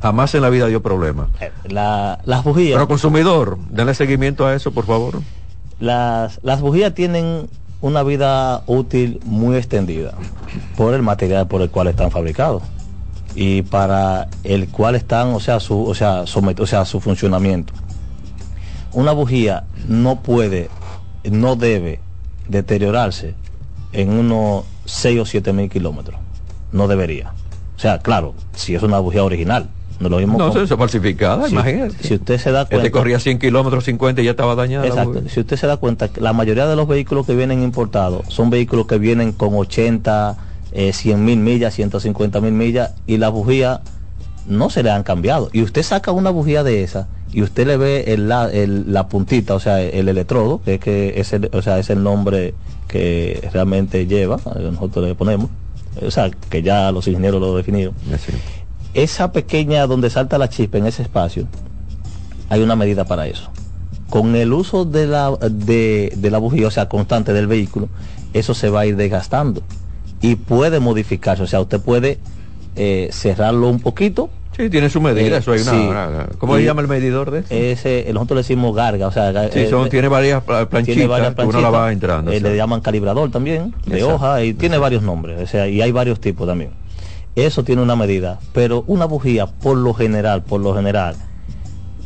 Jamás 0.00 0.34
en 0.34 0.42
la 0.42 0.50
vida 0.50 0.66
dio 0.66 0.82
problema. 0.82 1.28
Eh, 1.40 1.50
La- 1.68 2.18
las 2.24 2.42
bujías. 2.42 2.74
Pero 2.74 2.88
consumidor, 2.88 3.58
denle 3.70 3.94
seguimiento 3.94 4.44
a 4.46 4.54
eso, 4.54 4.72
por 4.72 4.86
favor. 4.86 5.20
Las, 5.82 6.38
las 6.44 6.60
bujías 6.60 6.94
tienen 6.94 7.48
una 7.80 8.04
vida 8.04 8.62
útil 8.68 9.18
muy 9.24 9.56
extendida 9.56 10.14
por 10.76 10.94
el 10.94 11.02
material 11.02 11.48
por 11.48 11.60
el 11.60 11.70
cual 11.70 11.88
están 11.88 12.12
fabricados 12.12 12.62
y 13.34 13.62
para 13.62 14.28
el 14.44 14.68
cual 14.68 14.94
están, 14.94 15.34
o 15.34 15.40
sea, 15.40 15.58
su, 15.58 15.84
o 15.84 15.92
sea, 15.92 16.22
o 16.22 16.66
sea, 16.66 16.84
su 16.84 17.00
funcionamiento. 17.00 17.72
Una 18.92 19.10
bujía 19.10 19.64
no 19.88 20.22
puede, 20.22 20.70
no 21.28 21.56
debe 21.56 21.98
deteriorarse 22.48 23.34
en 23.92 24.10
unos 24.10 24.64
6 24.84 25.18
o 25.18 25.26
7 25.26 25.52
mil 25.52 25.68
kilómetros. 25.68 26.20
No 26.70 26.86
debería. 26.86 27.32
O 27.74 27.80
sea, 27.80 27.98
claro, 27.98 28.34
si 28.54 28.76
es 28.76 28.84
una 28.84 29.00
bujía 29.00 29.24
original. 29.24 29.68
No 30.02 30.08
lo 30.08 30.18
mismo 30.18 30.36
No, 30.38 30.48
con- 30.52 30.62
eso 30.62 30.74
es 30.74 30.78
falsificada, 30.78 31.46
si, 31.46 31.52
imagínate. 31.54 31.94
si 32.02 32.14
usted 32.14 32.38
se 32.38 32.50
da 32.50 32.64
cuenta. 32.64 32.76
Este 32.76 32.90
corría 32.90 33.20
100 33.20 33.38
kilómetros, 33.38 33.84
50 33.84 34.20
y 34.20 34.24
ya 34.24 34.32
estaba 34.32 34.54
dañada. 34.54 34.82
la 34.84 34.88
Exacto. 34.90 35.12
bujía. 35.14 35.30
Si 35.30 35.40
usted 35.40 35.56
se 35.56 35.66
da 35.66 35.76
cuenta, 35.76 36.10
la 36.18 36.32
mayoría 36.32 36.66
de 36.66 36.74
los 36.76 36.88
vehículos 36.88 37.24
que 37.26 37.34
vienen 37.34 37.62
importados 37.62 38.22
son 38.28 38.50
vehículos 38.50 38.86
que 38.86 38.98
vienen 38.98 39.32
con 39.32 39.54
80, 39.54 40.36
eh, 40.72 40.92
100 40.92 41.24
mil 41.24 41.38
millas, 41.38 41.74
150 41.74 42.40
mil 42.40 42.52
millas 42.52 42.92
y 43.06 43.18
las 43.18 43.30
bujías 43.30 43.80
no 44.46 44.70
se 44.70 44.82
le 44.82 44.90
han 44.90 45.04
cambiado. 45.04 45.48
Y 45.52 45.62
usted 45.62 45.82
saca 45.84 46.10
una 46.12 46.30
bujía 46.30 46.64
de 46.64 46.82
esa 46.82 47.06
y 47.32 47.42
usted 47.42 47.66
le 47.66 47.76
ve 47.76 48.04
el, 48.08 48.28
la, 48.28 48.50
el- 48.50 48.92
la 48.92 49.06
puntita, 49.08 49.54
o 49.54 49.60
sea, 49.60 49.80
el 49.80 50.08
electrodo, 50.08 50.60
que 50.64 50.74
es, 50.74 50.80
que 50.80 51.20
es, 51.20 51.32
el, 51.32 51.48
o 51.52 51.62
sea, 51.62 51.78
es 51.78 51.90
el 51.90 52.02
nombre 52.02 52.54
que 52.88 53.48
realmente 53.52 54.06
lleva, 54.06 54.36
eh, 54.56 54.68
nosotros 54.72 55.06
le 55.06 55.14
ponemos, 55.14 55.48
o 56.04 56.10
sea, 56.10 56.30
que 56.50 56.62
ya 56.62 56.90
los 56.92 57.06
ingenieros 57.06 57.40
lo 57.40 57.56
definieron 57.56 57.94
Así. 58.12 58.32
Esa 58.94 59.32
pequeña 59.32 59.86
donde 59.86 60.10
salta 60.10 60.38
la 60.38 60.48
chispa 60.48 60.78
en 60.78 60.86
ese 60.86 61.02
espacio, 61.02 61.46
hay 62.48 62.60
una 62.62 62.76
medida 62.76 63.04
para 63.04 63.26
eso. 63.26 63.50
Con 64.10 64.36
el 64.36 64.52
uso 64.52 64.84
de 64.84 65.06
la, 65.06 65.30
de, 65.50 66.12
de 66.16 66.30
la 66.30 66.38
bujía, 66.38 66.66
o 66.66 66.70
sea, 66.70 66.88
constante 66.88 67.32
del 67.32 67.46
vehículo, 67.46 67.88
eso 68.34 68.52
se 68.54 68.68
va 68.68 68.80
a 68.80 68.86
ir 68.86 68.96
desgastando 68.96 69.62
y 70.20 70.34
puede 70.36 70.80
modificarse. 70.80 71.42
O 71.42 71.46
sea, 71.46 71.60
usted 71.60 71.80
puede 71.80 72.18
eh, 72.76 73.08
cerrarlo 73.12 73.68
un 73.68 73.80
poquito. 73.80 74.28
Sí, 74.54 74.68
tiene 74.68 74.90
su 74.90 75.00
medida, 75.00 75.36
Eh, 75.36 75.38
eso 75.38 75.52
hay 75.52 75.62
una, 75.62 75.70
sí. 75.70 75.76
una- 75.78 76.26
¿Cómo 76.36 76.56
Y- 76.56 76.60
se 76.60 76.66
llama 76.66 76.82
el 76.82 76.88
medidor 76.88 77.30
de 77.30 77.38
eso? 77.40 77.48
Ese, 77.54 78.04
nosotros 78.12 78.36
le 78.36 78.42
decimos 78.42 78.76
garga, 78.76 79.06
o 79.06 79.12
sea, 79.12 79.32
sí, 79.50 79.60
eh, 79.60 79.66
son, 79.70 79.86
eh, 79.86 79.90
tiene 79.90 80.08
varias 80.08 80.42
pla- 80.42 80.68
planchitas, 80.68 80.94
tiene 80.94 81.08
varias 81.08 81.34
que 81.34 81.42
uno 81.46 81.60
la 81.62 81.70
va 81.70 81.78
planchitas, 81.86 81.92
entrando. 81.94 82.30
o 82.30 82.34
sea. 82.34 82.50
le 82.50 82.56
llaman 82.58 82.82
calibrador 82.82 83.30
también, 83.30 83.74
de 83.86 83.94
Exacto, 83.96 84.14
hoja, 84.16 84.44
y 84.44 84.52
tiene 84.52 84.76
varios 84.76 85.02
nombres, 85.02 85.40
o 85.40 85.46
sea, 85.46 85.66
y 85.68 85.80
hay 85.80 85.90
varios 85.90 86.20
tipos 86.20 86.46
también. 86.46 86.70
Eso 87.34 87.64
tiene 87.64 87.80
una 87.80 87.96
medida, 87.96 88.38
pero 88.52 88.84
una 88.86 89.06
bujía, 89.06 89.46
por 89.46 89.78
lo 89.78 89.94
general, 89.94 90.42
por 90.42 90.60
lo 90.60 90.74
general, 90.74 91.16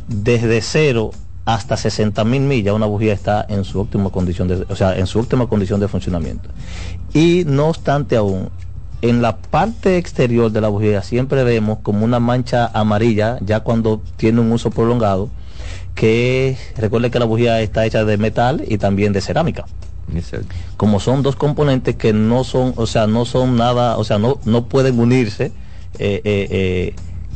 desde 0.07 0.61
cero 0.61 1.11
hasta 1.43 1.75
60 1.75 2.23
mil 2.23 2.41
millas, 2.41 2.73
una 2.73 2.85
bujía 2.85 3.13
está 3.13 3.45
en 3.49 3.65
su 3.65 3.81
óptima 3.81 4.09
condición 4.09 4.47
de, 4.47 4.65
o 4.69 4.75
sea, 4.75 4.97
en 4.97 5.05
su 5.05 5.25
condición 5.27 5.81
de 5.81 5.89
funcionamiento. 5.89 6.49
Y 7.13 7.43
no 7.45 7.67
obstante 7.67 8.15
aún, 8.15 8.49
en 9.01 9.21
la 9.21 9.35
parte 9.37 9.97
exterior 9.97 10.49
de 10.51 10.61
la 10.61 10.69
bujía 10.69 11.03
siempre 11.03 11.43
vemos 11.43 11.79
como 11.83 12.05
una 12.05 12.19
mancha 12.19 12.67
amarilla, 12.73 13.37
ya 13.41 13.59
cuando 13.59 14.01
tiene 14.15 14.39
un 14.39 14.51
uso 14.53 14.71
prolongado, 14.71 15.29
que 15.93 16.57
recuerde 16.77 17.11
que 17.11 17.19
la 17.19 17.25
bujía 17.25 17.59
está 17.59 17.85
hecha 17.85 18.05
de 18.05 18.17
metal 18.17 18.63
y 18.65 18.77
también 18.77 19.11
de 19.11 19.19
cerámica 19.19 19.65
Como 20.77 20.99
son 20.99 21.23
dos 21.23 21.35
componentes 21.35 21.95
que 21.95 22.13
no 22.13 22.43
son, 22.43 22.73
o 22.77 22.87
sea, 22.87 23.07
no 23.07 23.25
son 23.25 23.57
nada, 23.57 23.97
o 23.97 24.03
sea, 24.03 24.17
no, 24.17 24.39
no 24.45 24.65
pueden 24.65 24.99
unirse 24.99 25.51
eh, 25.99 26.21
eh, 26.23 26.47
eh, 26.49 26.95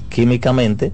químicamente, 0.10 0.92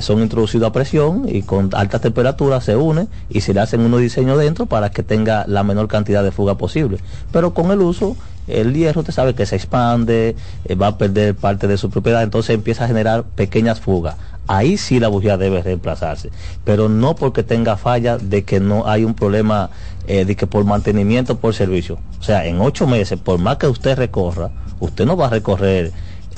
son 0.00 0.20
introducidos 0.20 0.68
a 0.68 0.72
presión 0.72 1.26
y 1.26 1.40
con 1.40 1.70
alta 1.74 1.98
temperatura 1.98 2.60
se 2.60 2.76
unen 2.76 3.08
y 3.30 3.40
se 3.40 3.54
le 3.54 3.60
hacen 3.60 3.80
unos 3.80 4.00
diseños 4.00 4.38
dentro 4.38 4.66
para 4.66 4.90
que 4.90 5.02
tenga 5.02 5.46
la 5.48 5.62
menor 5.62 5.88
cantidad 5.88 6.22
de 6.22 6.32
fuga 6.32 6.58
posible. 6.58 6.98
Pero 7.32 7.54
con 7.54 7.70
el 7.70 7.80
uso, 7.80 8.14
el 8.46 8.74
hierro 8.74 9.00
usted 9.00 9.14
sabe 9.14 9.34
que 9.34 9.46
se 9.46 9.56
expande, 9.56 10.36
va 10.80 10.88
a 10.88 10.98
perder 10.98 11.34
parte 11.34 11.66
de 11.66 11.78
su 11.78 11.88
propiedad, 11.88 12.22
entonces 12.22 12.54
empieza 12.54 12.84
a 12.84 12.88
generar 12.88 13.24
pequeñas 13.24 13.80
fugas. 13.80 14.16
Ahí 14.46 14.76
sí 14.76 15.00
la 15.00 15.08
bujía 15.08 15.38
debe 15.38 15.62
reemplazarse, 15.62 16.30
pero 16.64 16.90
no 16.90 17.16
porque 17.16 17.42
tenga 17.42 17.78
falla 17.78 18.18
de 18.18 18.44
que 18.44 18.60
no 18.60 18.86
hay 18.86 19.04
un 19.04 19.14
problema 19.14 19.70
eh, 20.06 20.24
de 20.24 20.36
que 20.36 20.46
por 20.46 20.64
mantenimiento, 20.64 21.36
por 21.38 21.54
servicio. 21.54 21.98
O 22.20 22.22
sea, 22.22 22.46
en 22.46 22.60
ocho 22.60 22.86
meses, 22.86 23.18
por 23.18 23.38
más 23.38 23.56
que 23.58 23.66
usted 23.66 23.96
recorra, 23.96 24.50
usted 24.80 25.06
no 25.06 25.16
va 25.16 25.26
a 25.26 25.30
recorrer 25.30 25.92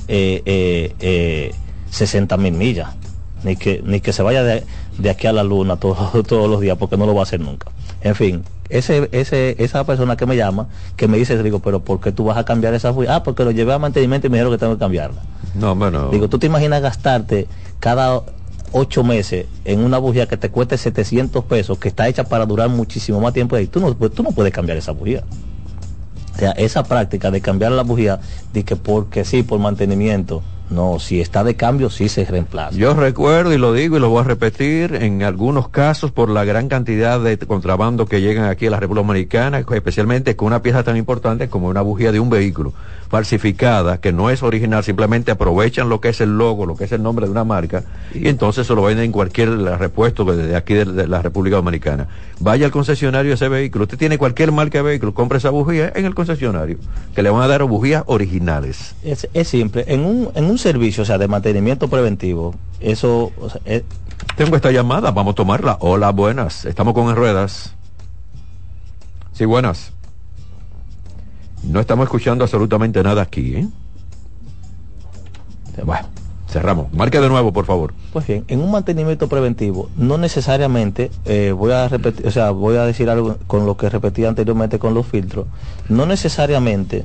eh, 0.08 0.42
eh, 0.46 0.94
eh, 1.00 1.54
60 1.90 2.36
mil 2.36 2.52
millas, 2.54 2.90
ni 3.42 3.56
que, 3.56 3.82
ni 3.84 4.00
que 4.00 4.12
se 4.12 4.22
vaya 4.22 4.42
de, 4.42 4.64
de 4.98 5.10
aquí 5.10 5.26
a 5.26 5.32
la 5.32 5.42
luna 5.44 5.76
todo- 5.80 6.22
todos 6.22 6.48
los 6.50 6.60
días, 6.60 6.76
porque 6.78 6.96
no 6.96 7.06
lo 7.06 7.14
va 7.14 7.20
a 7.20 7.24
hacer 7.24 7.40
nunca. 7.40 7.68
En 8.02 8.14
fin, 8.14 8.44
ese, 8.68 9.08
ese, 9.12 9.56
esa 9.62 9.84
persona 9.84 10.16
que 10.16 10.26
me 10.26 10.36
llama, 10.36 10.68
que 10.96 11.08
me 11.08 11.16
dice, 11.18 11.40
digo, 11.42 11.60
pero 11.60 11.80
¿por 11.80 12.00
qué 12.00 12.12
tú 12.12 12.24
vas 12.24 12.36
a 12.36 12.44
cambiar 12.44 12.74
esa 12.74 12.90
bujía? 12.90 13.16
Ah, 13.16 13.22
porque 13.22 13.44
lo 13.44 13.50
llevé 13.50 13.72
a 13.72 13.78
mantenimiento 13.78 14.26
y 14.26 14.30
me 14.30 14.36
dijeron 14.38 14.52
que 14.52 14.58
tengo 14.58 14.74
que 14.74 14.78
cambiarla. 14.80 15.22
No, 15.54 15.74
bueno. 15.74 16.08
Digo, 16.10 16.28
¿tú 16.28 16.38
te 16.38 16.46
imaginas 16.46 16.82
gastarte 16.82 17.46
cada 17.80 18.22
ocho 18.72 19.04
meses 19.04 19.46
en 19.64 19.80
una 19.80 19.98
bujía 19.98 20.26
que 20.26 20.36
te 20.36 20.50
cueste 20.50 20.78
700 20.78 21.44
pesos, 21.44 21.78
que 21.78 21.88
está 21.88 22.08
hecha 22.08 22.24
para 22.24 22.46
durar 22.46 22.68
muchísimo 22.68 23.20
más 23.20 23.32
tiempo 23.32 23.56
ahí? 23.56 23.66
Tú 23.66 23.80
no, 23.80 23.94
tú 23.94 24.22
no 24.22 24.32
puedes 24.32 24.52
cambiar 24.52 24.78
esa 24.78 24.92
bujía. 24.92 25.22
O 26.34 26.38
sea, 26.38 26.50
esa 26.52 26.84
práctica 26.84 27.30
de 27.30 27.40
cambiar 27.40 27.72
la 27.72 27.82
bujía, 27.82 28.20
de 28.52 28.62
que 28.62 28.76
porque 28.76 29.24
sí, 29.24 29.42
por 29.42 29.58
mantenimiento, 29.58 30.42
no, 30.68 30.98
si 30.98 31.20
está 31.20 31.44
de 31.44 31.54
cambio, 31.54 31.90
sí 31.90 32.08
se 32.08 32.24
reemplaza. 32.24 32.76
Yo 32.76 32.92
recuerdo 32.92 33.52
y 33.52 33.58
lo 33.58 33.72
digo 33.72 33.96
y 33.96 34.00
lo 34.00 34.10
voy 34.10 34.20
a 34.20 34.24
repetir, 34.24 34.96
en 34.96 35.22
algunos 35.22 35.68
casos 35.68 36.10
por 36.10 36.28
la 36.28 36.44
gran 36.44 36.68
cantidad 36.68 37.20
de 37.20 37.38
contrabando 37.38 38.06
que 38.06 38.20
llegan 38.20 38.50
aquí 38.50 38.66
a 38.66 38.70
la 38.70 38.80
República 38.80 39.06
Dominicana, 39.06 39.58
especialmente 39.58 40.34
con 40.34 40.48
una 40.48 40.62
pieza 40.62 40.82
tan 40.82 40.96
importante 40.96 41.48
como 41.48 41.68
una 41.68 41.82
bujía 41.82 42.10
de 42.10 42.20
un 42.20 42.30
vehículo 42.30 42.72
falsificada, 43.08 44.00
que 44.00 44.12
no 44.12 44.30
es 44.30 44.42
original, 44.42 44.82
simplemente 44.84 45.30
aprovechan 45.30 45.88
lo 45.88 46.00
que 46.00 46.08
es 46.08 46.20
el 46.20 46.36
logo, 46.38 46.66
lo 46.66 46.76
que 46.76 46.84
es 46.84 46.92
el 46.92 47.02
nombre 47.02 47.26
de 47.26 47.32
una 47.32 47.44
marca, 47.44 47.84
y 48.14 48.28
entonces 48.28 48.66
se 48.66 48.74
lo 48.74 48.82
venden 48.82 49.06
en 49.06 49.12
cualquier 49.12 49.50
repuesto 49.58 50.24
de 50.24 50.56
aquí 50.56 50.74
de, 50.74 51.06
la 51.06 51.22
República 51.22 51.56
Dominicana. 51.56 52.08
Vaya 52.40 52.66
al 52.66 52.72
concesionario 52.72 53.30
de 53.30 53.34
ese 53.36 53.48
vehículo, 53.48 53.84
usted 53.84 53.98
tiene 53.98 54.18
cualquier 54.18 54.52
marca 54.52 54.78
de 54.78 54.82
vehículo, 54.84 55.14
compre 55.14 55.38
esa 55.38 55.50
bujía 55.50 55.92
en 55.94 56.04
el 56.04 56.14
concesionario, 56.14 56.78
que 57.14 57.22
le 57.22 57.30
van 57.30 57.42
a 57.42 57.48
dar 57.48 57.62
bujías 57.64 58.02
originales. 58.06 58.94
Es, 59.02 59.28
es 59.32 59.48
simple, 59.48 59.84
en 59.88 60.04
un, 60.04 60.30
en 60.34 60.44
un 60.44 60.58
servicio, 60.58 61.02
o 61.02 61.06
sea, 61.06 61.18
de 61.18 61.28
mantenimiento 61.28 61.88
preventivo, 61.88 62.54
eso, 62.80 63.32
o 63.40 63.50
sea, 63.50 63.60
es- 63.64 63.82
Tengo 64.36 64.56
esta 64.56 64.70
llamada, 64.70 65.10
vamos 65.12 65.32
a 65.32 65.34
tomarla. 65.36 65.76
Hola, 65.80 66.10
buenas. 66.10 66.64
Estamos 66.64 66.94
con 66.94 67.08
en 67.08 67.16
ruedas. 67.16 67.74
Sí, 69.32 69.44
buenas. 69.44 69.92
No 71.66 71.80
estamos 71.80 72.04
escuchando 72.04 72.44
absolutamente 72.44 73.02
nada 73.02 73.22
aquí, 73.22 73.56
¿eh? 73.56 73.68
Bueno, 75.84 76.06
cerramos. 76.48 76.92
Marque 76.92 77.20
de 77.20 77.28
nuevo, 77.28 77.52
por 77.52 77.66
favor. 77.66 77.92
Pues 78.12 78.26
bien, 78.26 78.44
en 78.48 78.60
un 78.60 78.70
mantenimiento 78.70 79.28
preventivo, 79.28 79.90
no 79.96 80.16
necesariamente, 80.16 81.10
eh, 81.24 81.52
voy 81.52 81.72
a 81.72 81.88
repetir, 81.88 82.26
o 82.26 82.30
sea, 82.30 82.50
voy 82.50 82.76
a 82.76 82.84
decir 82.84 83.10
algo 83.10 83.36
con 83.46 83.66
lo 83.66 83.76
que 83.76 83.90
repetí 83.90 84.24
anteriormente 84.24 84.78
con 84.78 84.94
los 84.94 85.06
filtros, 85.06 85.46
no 85.88 86.06
necesariamente 86.06 87.04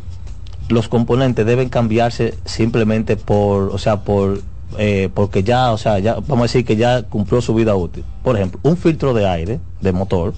los 0.69 0.87
componentes 0.87 1.45
deben 1.45 1.69
cambiarse 1.69 2.35
simplemente 2.45 3.17
por, 3.17 3.69
o 3.69 3.77
sea, 3.77 4.03
por 4.03 4.39
eh, 4.77 5.09
porque 5.13 5.43
ya, 5.43 5.71
o 5.73 5.77
sea, 5.77 5.99
ya 5.99 6.15
vamos 6.15 6.39
a 6.39 6.43
decir 6.43 6.63
que 6.63 6.77
ya 6.77 7.03
cumplió 7.03 7.41
su 7.41 7.53
vida 7.53 7.75
útil. 7.75 8.05
Por 8.23 8.37
ejemplo, 8.37 8.59
un 8.63 8.77
filtro 8.77 9.13
de 9.13 9.27
aire 9.27 9.59
de 9.81 9.91
motor 9.91 10.33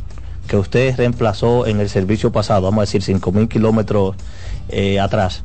que 0.54 0.58
usted 0.58 0.96
reemplazó 0.96 1.66
en 1.66 1.80
el 1.80 1.89
servicio 1.89 2.32
pasado, 2.32 2.62
vamos 2.62 2.78
a 2.78 2.86
decir 2.86 3.02
5.000 3.02 3.48
kilómetros 3.48 4.16
eh, 4.70 5.00
atrás, 5.00 5.44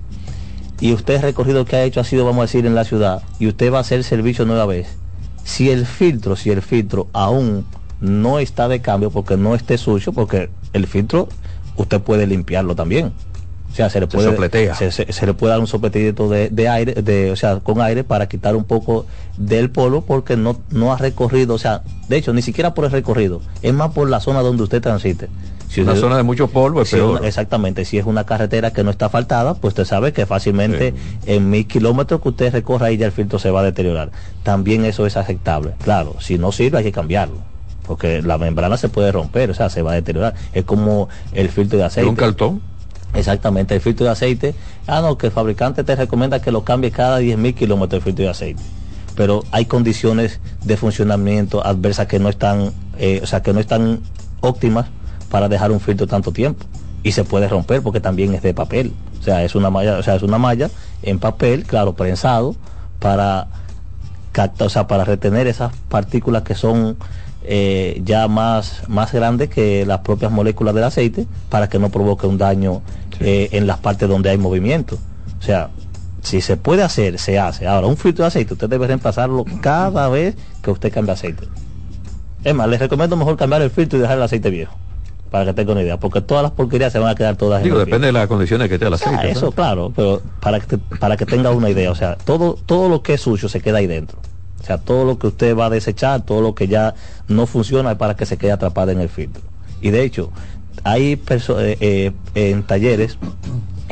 y 0.81 0.93
usted 0.93 1.15
el 1.15 1.23
recorrido 1.23 1.65
que 1.65 1.77
ha 1.77 1.85
hecho 1.85 2.01
ha 2.01 2.05
sido, 2.05 2.27
vamos 2.27 2.41
a 2.41 2.43
decir, 2.43 2.67
en 2.67 2.75
la 2.75 2.85
ciudad, 2.85 3.23
y 3.39 3.47
usted 3.47 3.73
va 3.73 3.79
a 3.79 3.81
hacer 3.81 3.97
el 3.97 4.05
servicio 4.05 4.45
nueva 4.45 4.67
vez. 4.67 4.99
Si 5.45 5.71
el 5.71 5.87
filtro, 5.87 6.37
si 6.37 6.51
el 6.51 6.61
filtro 6.61 7.09
aún 7.15 7.65
no 8.03 8.39
está 8.39 8.69
de 8.69 8.83
cambio 8.83 9.09
porque 9.09 9.39
no 9.39 9.55
esté 9.55 9.79
sucio, 9.79 10.13
porque 10.13 10.51
el 10.75 10.87
filtro 10.87 11.31
usted 11.77 12.03
puede 12.03 12.27
limpiarlo 12.27 12.75
también. 12.75 13.15
O 13.71 13.75
sea, 13.75 13.91
se 13.91 14.01
le 14.01 14.07
puede, 14.07 14.75
se, 14.75 14.91
se, 14.91 15.27
le 15.27 15.35
puede 15.35 15.53
dar 15.53 15.61
un 15.61 15.67
sopletito 15.67 16.29
de, 16.29 16.49
de, 16.49 16.69
aire, 16.69 16.95
de, 16.95 17.31
o 17.31 17.37
sea, 17.37 17.61
con 17.61 17.81
aire 17.81 18.03
para 18.03 18.29
quitar 18.29 18.57
un 18.57 18.65
poco 18.65 19.07
del 19.37 19.71
polvo 19.71 20.01
porque 20.03 20.37
no, 20.37 20.59
no 20.71 20.93
ha 20.93 20.97
recorrido, 20.97 21.55
o 21.55 21.59
sea, 21.59 21.83
de 22.09 22.17
hecho, 22.17 22.33
ni 22.33 22.43
siquiera 22.43 22.75
por 22.75 22.87
el 22.87 22.91
recorrido, 22.91 23.41
es 23.63 23.73
más 23.73 23.93
por 23.93 24.09
la 24.09 24.21
zona 24.21 24.41
donde 24.41 24.63
usted 24.63 24.81
transite. 24.81 25.29
Si 25.69 25.83
una 25.83 25.95
zona 25.97 26.17
de 26.17 26.23
mucho 26.23 26.49
polvo 26.49 26.81
es 26.81 26.91
peor. 26.91 27.25
exactamente, 27.27 27.85
si 27.85 27.99
es 27.99 28.07
una 28.07 28.25
carretera 28.25 28.73
que 28.73 28.83
no 28.83 28.91
está 28.91 29.11
faltada, 29.11 29.55
pues 29.55 29.73
usted 29.73 29.85
sabe 29.85 30.13
que 30.15 30.25
fácilmente 30.25 30.95
en 31.27 31.51
mil 31.51 31.67
kilómetros 31.67 32.23
que 32.23 32.31
usted 32.31 32.53
recorra 32.53 32.87
ahí 32.87 32.97
ya 32.97 33.07
el 33.07 33.13
filtro 33.13 33.39
se 33.39 33.51
va 33.51 33.61
a 33.61 33.65
deteriorar. 33.65 34.11
También 34.43 34.87
eso 34.87 35.07
es 35.07 35.19
aceptable. 35.19 35.75
Claro, 35.85 36.17
si 36.21 36.39
no 36.39 36.53
sirve 36.53 36.79
hay 36.79 36.85
que 36.85 36.93
cambiarlo 36.93 37.37
porque 37.87 38.21
la 38.21 38.37
membrana 38.37 38.77
se 38.77 38.91
puede 38.91 39.11
romper, 39.11 39.51
o 39.51 39.55
sea, 39.55 39.71
se 39.71 39.81
va 39.81 39.93
a 39.93 39.95
deteriorar. 39.95 40.35
Es 40.53 40.65
como 40.65 41.09
el 41.33 41.49
filtro 41.49 41.79
de 41.79 41.85
aceite. 41.85 42.09
¿Un 42.09 42.17
cartón? 42.17 42.61
Exactamente, 43.15 43.75
el 43.75 43.81
filtro 43.81 44.07
de 44.07 44.13
aceite. 44.13 44.55
Ah, 44.87 45.01
no, 45.01 45.19
que 45.19 45.27
el 45.27 45.33
fabricante 45.33 45.85
te 45.85 45.97
recomienda 45.97 46.41
que 46.41 46.53
lo 46.53 46.65
cambie 46.65 46.91
cada 46.91 47.21
10.000 47.21 47.55
kilómetros 47.55 47.99
el 47.99 48.05
filtro 48.05 48.25
de 48.25 48.31
aceite. 48.31 48.63
Pero 49.17 49.45
hay 49.51 49.65
condiciones 49.65 50.41
de 50.65 50.77
funcionamiento 50.77 51.67
adversas 51.67 52.07
que 52.07 52.19
no 52.19 52.29
están, 52.29 52.73
eh, 52.99 53.21
o 53.23 53.27
sea, 53.27 53.43
que 53.43 53.53
no 53.53 53.61
están 53.61 54.01
óptimas 54.41 54.87
para 55.31 55.49
dejar 55.49 55.73
un 55.73 55.81
filtro 55.81 56.07
tanto 56.07 56.33
tiempo. 56.33 56.65
Y 57.03 57.13
se 57.13 57.25
puede 57.25 57.49
romper 57.49 57.83
porque 57.83 58.01
también 58.01 58.35
es 58.35 58.43
de 58.43 58.55
papel. 58.55 58.93
O 59.19 59.23
sea, 59.23 59.43
es 59.45 59.55
una 59.55 59.71
malla, 59.71 59.99
o 59.99 60.03
sea, 60.03 60.15
es 60.15 60.23
una 60.23 60.39
malla 60.39 60.71
en 61.03 61.19
papel, 61.19 61.65
claro, 61.65 61.95
prensado, 61.95 62.55
para 62.99 63.49
o 64.61 64.69
sea, 64.69 64.87
para 64.87 65.05
retener 65.05 65.47
esas 65.47 65.73
partículas 65.89 66.43
que 66.43 66.55
son 66.55 66.97
eh, 67.45 68.01
ya 68.05 68.29
más, 68.29 68.83
más 68.89 69.13
grande 69.13 69.49
que 69.49 69.87
las 69.87 70.01
propias 70.01 70.31
moléculas 70.33 70.75
del 70.75 70.85
aceite 70.85 71.27
para 71.49 71.69
que 71.69 71.79
no 71.79 71.91
provoque 71.91 72.27
un 72.27 72.39
daño 72.39 72.83
eh, 73.21 73.49
en 73.53 73.67
las 73.67 73.79
partes 73.79 74.09
donde 74.09 74.31
hay 74.31 74.39
movimiento. 74.39 74.99
O 75.39 75.43
sea, 75.43 75.71
si 76.23 76.41
se 76.41 76.57
puede 76.57 76.83
hacer, 76.83 77.19
se 77.19 77.39
hace. 77.39 77.67
Ahora, 77.67 77.87
un 77.87 77.97
filtro 77.97 78.25
de 78.25 78.29
aceite, 78.29 78.55
usted 78.55 78.69
debe 78.69 78.87
reemplazarlo 78.87 79.45
cada 79.61 80.09
vez 80.09 80.37
que 80.63 80.71
usted 80.71 80.93
cambie 80.93 81.13
aceite. 81.13 81.45
Es 82.45 82.55
más, 82.55 82.69
les 82.69 82.81
recomiendo 82.81 83.17
mejor 83.17 83.37
cambiar 83.37 83.63
el 83.63 83.71
filtro 83.71 83.99
y 83.99 84.03
dejar 84.03 84.17
el 84.17 84.23
aceite 84.23 84.51
viejo. 84.51 84.77
Para 85.31 85.45
que 85.45 85.53
tenga 85.53 85.73
una 85.73 85.83
idea, 85.83 85.99
porque 85.99 86.23
todas 86.23 86.43
las 86.43 86.53
porquerías 86.53 86.91
se 86.91 86.99
van 86.99 87.11
a 87.11 87.15
quedar 87.15 87.37
todas 87.37 87.63
Digo, 87.63 87.79
depende 87.79 88.07
de 88.07 88.13
las 88.13 88.27
condiciones 88.29 88.69
que 88.69 88.75
esté 88.75 88.87
el 88.87 88.95
aceite. 88.95 89.31
eso, 89.31 89.53
claro, 89.53 89.93
pero 89.95 90.23
para 90.41 90.59
que, 90.59 90.79
para 90.79 91.19
que 91.19 91.27
tenga 91.27 91.51
una 91.51 91.69
idea, 91.69 91.91
o 91.91 91.95
sea, 91.95 92.17
todo, 92.17 92.59
todo 92.65 92.89
lo 92.89 93.03
que 93.03 93.15
es 93.15 93.21
sucio 93.21 93.49
se 93.49 93.61
queda 93.61 93.79
ahí 93.79 93.87
dentro. 93.87 94.19
O 94.61 94.65
sea, 94.65 94.79
todo 94.79 95.05
lo 95.05 95.19
que 95.19 95.29
usted 95.29 95.57
va 95.57 95.67
a 95.67 95.71
desechar, 95.71 96.25
todo 96.25 96.41
lo 96.41 96.55
que 96.55 96.69
ya 96.69 96.95
no 97.29 97.47
funciona 97.47 97.93
es 97.93 97.99
para 97.99 98.17
que 98.17 98.27
se 98.27 98.37
quede 98.37 98.53
atrapado 98.53 98.91
en 98.91 99.01
el 99.01 99.09
filtro. 99.09 99.43
Y 99.81 99.91
de 99.91 100.03
hecho, 100.03 100.31
hay 100.85 101.21
eh, 101.29 101.77
eh, 101.81 102.13
en 102.35 102.63
talleres 102.63 103.19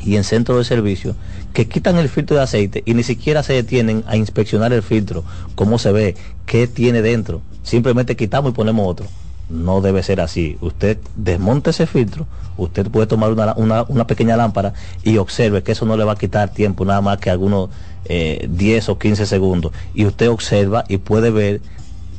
y 0.02 0.16
en 0.16 0.24
centros 0.24 0.58
de 0.58 0.64
servicio 0.64 1.16
que 1.52 1.68
quitan 1.68 1.96
el 1.96 2.08
filtro 2.08 2.36
de 2.36 2.42
aceite 2.42 2.82
y 2.84 2.94
ni 2.94 3.02
siquiera 3.02 3.42
se 3.42 3.54
detienen 3.54 4.04
a 4.06 4.16
inspeccionar 4.16 4.72
el 4.72 4.82
filtro, 4.82 5.24
cómo 5.54 5.78
se 5.78 5.90
ve, 5.92 6.14
qué 6.44 6.66
tiene 6.66 7.00
dentro. 7.00 7.40
Simplemente 7.62 8.14
quitamos 8.14 8.52
y 8.52 8.54
ponemos 8.54 8.86
otro. 8.86 9.06
No 9.48 9.80
debe 9.80 10.02
ser 10.02 10.20
así. 10.20 10.58
Usted 10.60 10.98
desmonte 11.14 11.70
ese 11.70 11.86
filtro, 11.86 12.26
usted 12.56 12.90
puede 12.90 13.06
tomar 13.06 13.32
una, 13.32 13.54
una, 13.56 13.84
una 13.84 14.06
pequeña 14.06 14.36
lámpara 14.36 14.74
y 15.04 15.18
observe 15.18 15.62
que 15.62 15.72
eso 15.72 15.86
no 15.86 15.96
le 15.96 16.04
va 16.04 16.12
a 16.12 16.16
quitar 16.16 16.48
tiempo, 16.50 16.84
nada 16.84 17.00
más 17.00 17.18
que 17.18 17.30
algunos 17.30 17.70
eh, 18.06 18.46
10 18.50 18.88
o 18.88 18.98
15 18.98 19.26
segundos. 19.26 19.72
Y 19.94 20.06
usted 20.06 20.30
observa 20.30 20.84
y 20.88 20.98
puede 20.98 21.30
ver 21.30 21.60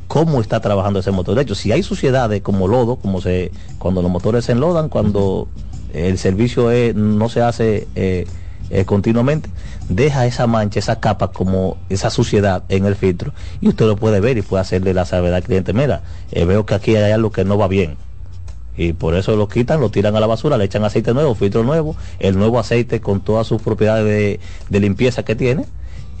cómo 0.06 0.40
está 0.40 0.60
trabajando 0.60 1.00
ese 1.00 1.10
motor. 1.10 1.34
De 1.34 1.42
hecho, 1.42 1.54
si 1.54 1.70
hay 1.70 1.82
suciedades 1.82 2.42
como 2.42 2.66
lodo, 2.66 2.96
como 2.96 3.20
se 3.20 3.52
cuando 3.78 4.02
los 4.02 4.10
motores 4.10 4.46
se 4.46 4.52
enlodan, 4.52 4.88
cuando 4.88 5.48
el 5.92 6.18
servicio 6.18 6.70
no 6.94 7.28
se 7.28 7.42
hace 7.42 7.86
eh, 7.94 8.26
eh, 8.70 8.84
continuamente, 8.84 9.48
deja 9.88 10.26
esa 10.26 10.46
mancha, 10.46 10.78
esa 10.78 11.00
capa, 11.00 11.32
como 11.32 11.78
esa 11.88 12.10
suciedad 12.10 12.64
en 12.68 12.84
el 12.84 12.96
filtro 12.96 13.32
y 13.60 13.68
usted 13.68 13.86
lo 13.86 13.96
puede 13.96 14.20
ver 14.20 14.36
y 14.36 14.42
puede 14.42 14.60
hacerle 14.60 14.92
la 14.94 15.04
salvedad 15.04 15.36
al 15.36 15.42
cliente. 15.42 15.72
Mira, 15.72 16.02
eh, 16.32 16.44
veo 16.44 16.66
que 16.66 16.74
aquí 16.74 16.96
hay 16.96 17.12
algo 17.12 17.32
que 17.32 17.44
no 17.44 17.56
va 17.56 17.68
bien. 17.68 17.96
Y 18.76 18.92
por 18.92 19.16
eso 19.16 19.34
lo 19.36 19.48
quitan, 19.48 19.80
lo 19.80 19.90
tiran 19.90 20.14
a 20.14 20.20
la 20.20 20.26
basura, 20.26 20.56
le 20.56 20.64
echan 20.64 20.84
aceite 20.84 21.12
nuevo, 21.12 21.34
filtro 21.34 21.64
nuevo, 21.64 21.96
el 22.20 22.38
nuevo 22.38 22.60
aceite 22.60 23.00
con 23.00 23.20
todas 23.20 23.46
sus 23.46 23.60
propiedades 23.60 24.38
de, 24.68 24.80
limpieza 24.80 25.24
que 25.24 25.34
tiene, 25.34 25.66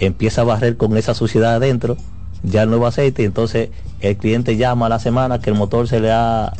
empieza 0.00 0.40
a 0.40 0.44
barrer 0.44 0.76
con 0.76 0.96
esa 0.96 1.14
suciedad 1.14 1.54
adentro, 1.54 1.96
ya 2.42 2.62
el 2.62 2.70
nuevo 2.70 2.88
aceite, 2.88 3.22
y 3.22 3.26
entonces 3.26 3.68
el 4.00 4.16
cliente 4.16 4.56
llama 4.56 4.86
a 4.86 4.88
la 4.88 4.98
semana 4.98 5.40
que 5.40 5.50
el 5.50 5.56
motor 5.56 5.86
se 5.86 6.00
le 6.00 6.10
ha 6.10 6.52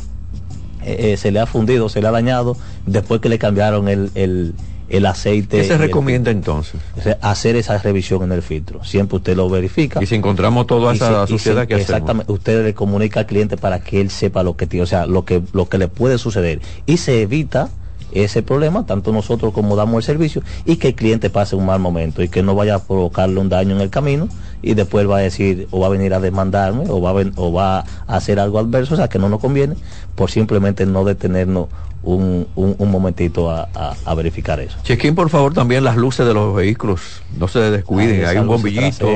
eh, 0.85 1.17
se 1.17 1.31
le 1.31 1.41
ha 1.41 1.45
fundido, 1.45 1.89
se 1.89 2.01
le 2.01 2.07
ha 2.07 2.11
dañado, 2.11 2.55
después 2.85 3.19
que 3.19 3.27
le 3.27 3.37
cambiaron 3.37 3.89
el, 3.89 4.53
el 4.89 5.05
aceite. 5.05 5.57
¿Qué 5.57 5.63
se 5.63 5.77
recomienda 5.77 6.31
entonces? 6.31 6.79
Hacer 7.21 7.55
esa 7.55 7.77
revisión 7.77 8.23
en 8.23 8.31
el 8.31 8.41
filtro. 8.41 8.83
Siempre 8.83 9.17
usted 9.17 9.35
lo 9.35 9.49
verifica. 9.49 10.01
Y 10.01 10.05
si 10.05 10.15
encontramos 10.15 10.67
toda 10.67 10.93
esa 10.93 11.27
suciedad 11.27 11.67
que 11.67 11.75
Exactamente. 11.75 12.31
Usted 12.31 12.65
le 12.65 12.73
comunica 12.73 13.21
al 13.21 13.25
cliente 13.25 13.57
para 13.57 13.79
que 13.79 14.01
él 14.01 14.09
sepa 14.09 14.43
lo 14.43 14.57
que 14.57 14.67
tiene, 14.67 14.83
o 14.83 14.87
sea, 14.87 15.05
lo 15.05 15.25
que, 15.25 15.41
lo 15.53 15.69
que 15.69 15.77
le 15.77 15.87
puede 15.87 16.17
suceder. 16.17 16.61
Y 16.85 16.97
se 16.97 17.21
evita 17.21 17.69
ese 18.11 18.41
problema, 18.41 18.85
tanto 18.85 19.11
nosotros 19.11 19.53
como 19.53 19.75
damos 19.75 19.97
el 19.97 20.03
servicio, 20.03 20.41
y 20.65 20.77
que 20.77 20.89
el 20.89 20.95
cliente 20.95 21.29
pase 21.29 21.55
un 21.55 21.65
mal 21.65 21.79
momento 21.79 22.23
y 22.23 22.29
que 22.29 22.41
no 22.41 22.55
vaya 22.55 22.75
a 22.75 22.83
provocarle 22.83 23.39
un 23.39 23.49
daño 23.49 23.75
en 23.75 23.81
el 23.81 23.89
camino 23.89 24.27
y 24.61 24.73
después 24.73 25.09
va 25.09 25.17
a 25.17 25.21
decir 25.21 25.67
o 25.71 25.79
va 25.79 25.87
a 25.87 25.89
venir 25.89 26.13
a 26.13 26.19
demandarme 26.19 26.85
o 26.89 27.01
va 27.01 27.11
a, 27.11 27.25
o 27.35 27.53
va 27.53 27.79
a 27.79 27.85
hacer 28.07 28.39
algo 28.39 28.59
adverso, 28.59 28.93
o 28.93 28.97
sea, 28.97 29.07
que 29.07 29.19
no 29.19 29.29
nos 29.29 29.39
conviene 29.39 29.75
por 30.15 30.31
simplemente 30.31 30.85
no 30.85 31.05
detenernos 31.05 31.67
un, 32.01 32.47
un, 32.55 32.91
momentito 32.91 33.51
a, 33.51 33.67
verificar 34.15 34.59
eso. 34.59 34.77
Chequen 34.83 35.15
por 35.15 35.29
favor 35.29 35.53
también 35.53 35.83
las 35.83 35.97
luces 35.97 36.25
de 36.25 36.33
los 36.33 36.55
vehículos, 36.55 37.21
no 37.37 37.47
se 37.47 37.59
descuiden, 37.59 38.25
hay 38.25 38.37
un 38.37 38.47
bombillito. 38.47 39.07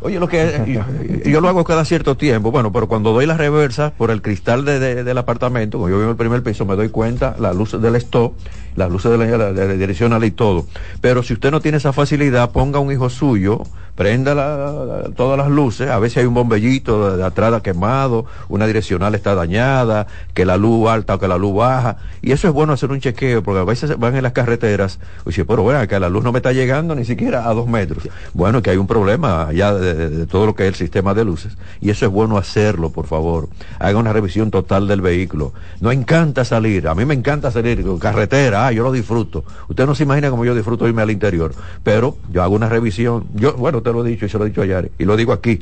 Oye, 0.00 0.18
lo 0.18 0.28
que 0.28 0.82
yo, 1.24 1.40
lo 1.40 1.48
hago 1.48 1.62
cada 1.62 1.84
cierto 1.84 2.16
tiempo, 2.16 2.50
bueno, 2.50 2.72
pero 2.72 2.88
cuando 2.88 3.12
doy 3.12 3.26
la 3.26 3.36
reversa 3.36 3.92
por 3.92 4.10
el 4.10 4.20
cristal 4.22 4.64
de, 4.64 5.04
del 5.04 5.18
apartamento, 5.18 5.78
cuando 5.78 5.94
yo 5.94 5.98
vivo 5.98 6.10
en 6.10 6.10
el 6.10 6.16
primer 6.16 6.42
piso, 6.42 6.64
me 6.64 6.74
doy 6.74 6.88
cuenta 6.88 7.36
las 7.38 7.54
luces 7.54 7.80
del 7.80 7.94
stop, 7.96 8.32
las 8.74 8.90
luces 8.90 9.12
de 9.12 9.18
la, 9.18 9.52
de 9.52 9.68
la 9.68 9.74
direccional 9.74 10.24
y 10.24 10.30
todo. 10.30 10.66
Pero 11.00 11.22
si 11.22 11.34
usted 11.34 11.50
no 11.50 11.60
tiene 11.60 11.78
esa 11.78 11.92
facilidad, 11.92 12.50
ponga 12.50 12.78
un 12.80 12.90
hijo 12.90 13.10
suyo 13.10 13.62
prenda 14.02 15.04
todas 15.14 15.38
las 15.38 15.48
luces, 15.48 15.88
a 15.88 16.00
veces 16.00 16.18
hay 16.18 16.24
un 16.24 16.34
bombellito 16.34 17.12
de, 17.12 17.18
de, 17.18 17.24
atrás 17.24 17.62
quemado, 17.62 18.26
una 18.48 18.66
direccional 18.66 19.14
está 19.14 19.36
dañada, 19.36 20.08
que 20.34 20.44
la 20.44 20.56
luz 20.56 20.88
alta 20.88 21.14
o 21.14 21.18
que 21.20 21.28
la 21.28 21.38
luz 21.38 21.54
baja, 21.54 21.98
y 22.20 22.32
eso 22.32 22.48
es 22.48 22.52
bueno 22.52 22.72
hacer 22.72 22.90
un 22.90 22.98
chequeo, 22.98 23.44
porque 23.44 23.60
a 23.60 23.64
veces 23.64 23.96
van 23.98 24.16
en 24.16 24.24
las 24.24 24.32
carreteras, 24.32 24.98
y 25.24 25.28
dice, 25.28 25.44
pero 25.44 25.62
bueno, 25.62 25.86
que 25.86 26.00
la 26.00 26.08
luz 26.08 26.24
no 26.24 26.32
me 26.32 26.40
está 26.40 26.52
llegando 26.52 26.96
ni 26.96 27.04
siquiera 27.04 27.48
a 27.48 27.54
dos 27.54 27.68
metros. 27.68 28.08
Bueno, 28.34 28.60
que 28.60 28.70
hay 28.70 28.76
un 28.76 28.88
problema 28.88 29.46
allá 29.46 29.72
de, 29.72 30.26
todo 30.26 30.46
lo 30.46 30.56
que 30.56 30.64
es 30.64 30.70
el 30.70 30.74
sistema 30.74 31.14
de 31.14 31.24
luces, 31.24 31.56
y 31.80 31.90
eso 31.90 32.04
es 32.04 32.10
bueno 32.10 32.38
hacerlo, 32.38 32.90
por 32.90 33.06
favor. 33.06 33.48
Haga 33.78 33.98
una 34.00 34.12
revisión 34.12 34.50
total 34.50 34.88
del 34.88 35.00
vehículo. 35.00 35.52
No 35.80 35.92
encanta 35.92 36.44
salir, 36.44 36.88
a 36.88 36.96
mí 36.96 37.04
me 37.04 37.14
encanta 37.14 37.52
salir 37.52 37.84
carretera, 38.00 38.66
ah, 38.66 38.72
yo 38.72 38.82
lo 38.82 38.90
disfruto. 38.90 39.44
Usted 39.68 39.86
no 39.86 39.94
se 39.94 40.02
imagina 40.02 40.28
cómo 40.28 40.44
yo 40.44 40.56
disfruto 40.56 40.88
irme 40.88 41.02
al 41.02 41.10
interior, 41.12 41.54
pero 41.84 42.16
yo 42.32 42.42
hago 42.42 42.56
una 42.56 42.68
revisión, 42.68 43.26
yo, 43.34 43.54
bueno, 43.54 43.80
te 43.82 43.91
lo 43.92 44.04
he 44.04 44.10
dicho 44.10 44.26
y 44.26 44.28
se 44.28 44.38
lo 44.38 44.44
he 44.44 44.48
dicho 44.48 44.62
ayer, 44.62 44.90
y 44.98 45.04
lo 45.04 45.16
digo 45.16 45.32
aquí. 45.32 45.60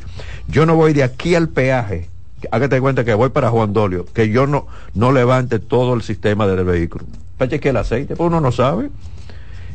Yo 0.49 0.67
no 0.67 0.77
voy 0.77 0.93
de 0.93 1.03
aquí 1.03 1.35
al 1.35 1.49
peaje, 1.49 2.09
hágate 2.51 2.81
cuenta 2.81 3.05
que 3.05 3.15
voy 3.15 3.31
para 3.31 3.51
Juan 3.51 3.73
Dolio, 3.73 4.07
que 4.13 4.29
yo 4.29 4.47
no, 4.47 4.67
no 4.95 5.13
levante 5.13 5.59
todo 5.59 5.95
el 5.95 6.03
sistema 6.03 6.47
del 6.47 6.65
vehículo. 6.65 7.05
Para 7.39 7.59
que 7.59 7.69
el 7.69 7.77
aceite, 7.77 8.17
pues 8.17 8.27
uno 8.29 8.41
no 8.41 8.53
sabe. 8.53 8.91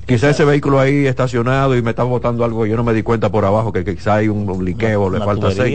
Quizá 0.05 0.29
ese 0.29 0.45
vehículo 0.45 0.79
ahí 0.79 1.07
estacionado 1.07 1.75
y 1.75 1.81
me 1.81 1.89
está 1.89 2.03
botando 2.03 2.45
algo, 2.45 2.67
yo 2.67 2.77
no 2.77 2.83
me 2.83 2.93
di 2.93 3.01
cuenta 3.01 3.31
por 3.31 3.43
abajo 3.43 3.73
que 3.73 3.83
quizá 3.83 4.15
hay 4.15 4.27
un 4.27 4.63
liqueo, 4.63 5.09
le 5.09 5.17
falta 5.17 5.47
aceite. 5.47 5.71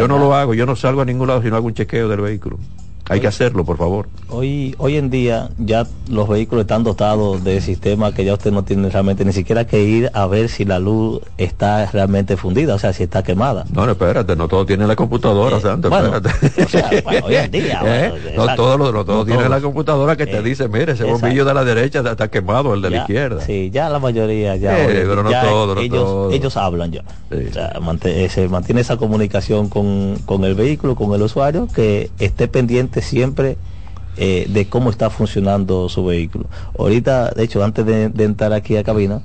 Yo 0.00 0.08
no 0.08 0.18
lo 0.18 0.34
hago, 0.34 0.54
yo 0.54 0.66
no 0.66 0.74
salgo 0.74 1.02
a 1.02 1.04
ningún 1.04 1.28
lado 1.28 1.40
si 1.40 1.50
no 1.50 1.56
hago 1.56 1.66
un 1.68 1.74
chequeo 1.74 2.08
del 2.08 2.20
vehículo. 2.20 2.58
Hay 3.10 3.20
que 3.20 3.26
hacerlo, 3.26 3.64
por 3.64 3.76
favor. 3.76 4.08
Hoy, 4.28 4.74
hoy 4.78 4.96
en 4.96 5.10
día 5.10 5.48
ya 5.58 5.84
los 6.08 6.28
vehículos 6.28 6.62
están 6.62 6.84
dotados 6.84 7.42
de 7.42 7.60
sistemas 7.60 8.14
que 8.14 8.24
ya 8.24 8.34
usted 8.34 8.52
no 8.52 8.62
tiene 8.62 8.88
realmente 8.88 9.24
ni 9.24 9.32
siquiera 9.32 9.66
que 9.66 9.82
ir 9.82 10.10
a 10.14 10.26
ver 10.28 10.48
si 10.48 10.64
la 10.64 10.78
luz 10.78 11.20
está 11.36 11.86
realmente 11.90 12.36
fundida, 12.36 12.74
o 12.76 12.78
sea, 12.78 12.92
si 12.92 13.02
está 13.02 13.24
quemada. 13.24 13.64
No, 13.72 13.84
no, 13.84 13.92
espérate, 13.92 14.36
no 14.36 14.46
todo 14.46 14.64
tiene 14.64 14.86
la 14.86 14.94
computadora, 14.94 15.56
Eh, 15.56 15.60
Santo, 15.60 15.90
bueno, 15.90 16.14
espérate. 16.16 16.62
o 16.64 16.68
sea, 16.68 16.90
bueno, 17.04 17.26
hoy 17.26 17.34
en 17.34 17.50
día, 17.50 17.80
¿Eh? 17.84 18.12
bueno, 18.36 18.46
no 18.46 18.54
todo, 18.54 18.78
no 18.92 19.04
todo 19.04 19.16
No 19.18 19.24
tiene 19.26 19.48
la 19.48 19.60
computadora 19.60 20.14
que 20.16 20.26
te 20.26 20.38
Eh, 20.38 20.42
dice, 20.42 20.68
mire, 20.68 20.92
ese 20.92 21.02
exacto. 21.02 21.12
bombillo 21.20 21.44
de 21.44 21.54
la 21.54 21.64
derecha 21.64 22.00
está 22.08 22.28
quemado, 22.28 22.74
el 22.74 22.82
de 22.82 22.90
la 22.90 22.96
Ya, 22.98 23.02
izquierda. 23.02 23.40
Sí, 23.44 23.70
ya 23.72 23.88
la 23.88 23.98
mayoría 23.98 24.54
ya, 24.54 24.76
hoy 24.76 24.86
pero 24.86 25.24
no 25.24 25.28
día 25.30 25.42
todo, 25.42 25.74
no 25.74 25.80
ellos, 25.80 25.98
todo. 26.04 26.30
ellos 26.30 26.56
hablan 26.56 26.92
ya. 26.92 27.02
Sí. 27.32 27.46
O 27.50 27.52
sea, 27.52 27.72
mante- 27.80 28.28
se 28.28 28.48
mantiene 28.48 28.82
esa 28.82 28.96
comunicación 28.96 29.68
con, 29.68 30.16
con 30.26 30.44
el 30.44 30.54
vehículo, 30.54 30.94
con 30.94 31.12
el 31.12 31.22
usuario, 31.22 31.66
que 31.74 32.10
esté 32.20 32.46
pendiente 32.46 32.99
siempre 33.02 33.56
eh, 34.16 34.46
de 34.48 34.68
cómo 34.68 34.90
está 34.90 35.10
funcionando 35.10 35.88
su 35.88 36.04
vehículo. 36.04 36.46
Ahorita, 36.78 37.30
de 37.30 37.44
hecho, 37.44 37.62
antes 37.64 37.86
de, 37.86 38.08
de 38.08 38.24
entrar 38.24 38.52
aquí 38.52 38.76
a 38.76 38.84
cabina, 38.84 39.22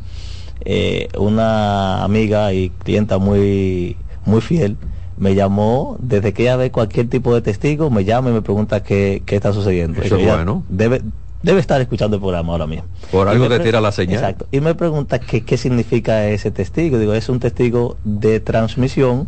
eh, 0.63 1.09
una 1.17 2.03
amiga 2.03 2.53
y 2.53 2.69
clienta 2.69 3.17
muy, 3.17 3.97
muy 4.25 4.41
fiel 4.41 4.77
me 5.17 5.33
llamó 5.35 5.97
desde 5.99 6.33
que 6.33 6.43
ella 6.43 6.57
ve 6.57 6.71
cualquier 6.71 7.09
tipo 7.09 7.33
de 7.33 7.41
testigo, 7.41 7.89
me 7.89 8.03
llama 8.03 8.29
y 8.29 8.33
me 8.33 8.41
pregunta 8.41 8.83
qué, 8.83 9.23
qué 9.25 9.35
está 9.35 9.53
sucediendo. 9.53 10.01
Eso 10.01 10.15
es 10.17 10.23
Ella 10.23 10.35
bueno. 10.35 10.63
Debe, 10.69 11.01
debe 11.41 11.59
estar 11.59 11.79
escuchando 11.79 12.17
el 12.17 12.21
programa 12.21 12.51
ahora 12.51 12.67
mismo. 12.67 12.85
Por 13.11 13.27
algo 13.27 13.47
te 13.47 13.59
tira 13.59 13.79
la 13.79 13.91
señal. 13.91 14.15
Exacto. 14.15 14.47
Y 14.51 14.59
me 14.59 14.75
pregunta 14.75 15.19
qué 15.19 15.57
significa 15.57 16.27
ese 16.27 16.51
testigo. 16.51 16.99
Digo, 16.99 17.13
es 17.13 17.29
un 17.29 17.39
testigo 17.39 17.97
de 18.03 18.39
transmisión 18.39 19.27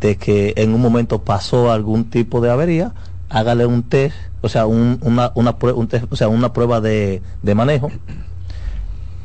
de 0.00 0.16
que 0.16 0.52
en 0.56 0.74
un 0.74 0.82
momento 0.82 1.22
pasó 1.22 1.70
algún 1.70 2.10
tipo 2.10 2.40
de 2.40 2.50
avería, 2.50 2.92
hágale 3.32 3.66
un 3.66 3.82
test, 3.82 4.16
o 4.42 4.48
sea, 4.48 4.66
un, 4.66 4.98
una, 5.02 5.32
una, 5.34 5.56
un 5.74 5.88
test, 5.88 6.04
o 6.10 6.16
sea, 6.16 6.28
una 6.28 6.52
prueba 6.52 6.80
de, 6.80 7.22
de 7.42 7.54
manejo 7.54 7.90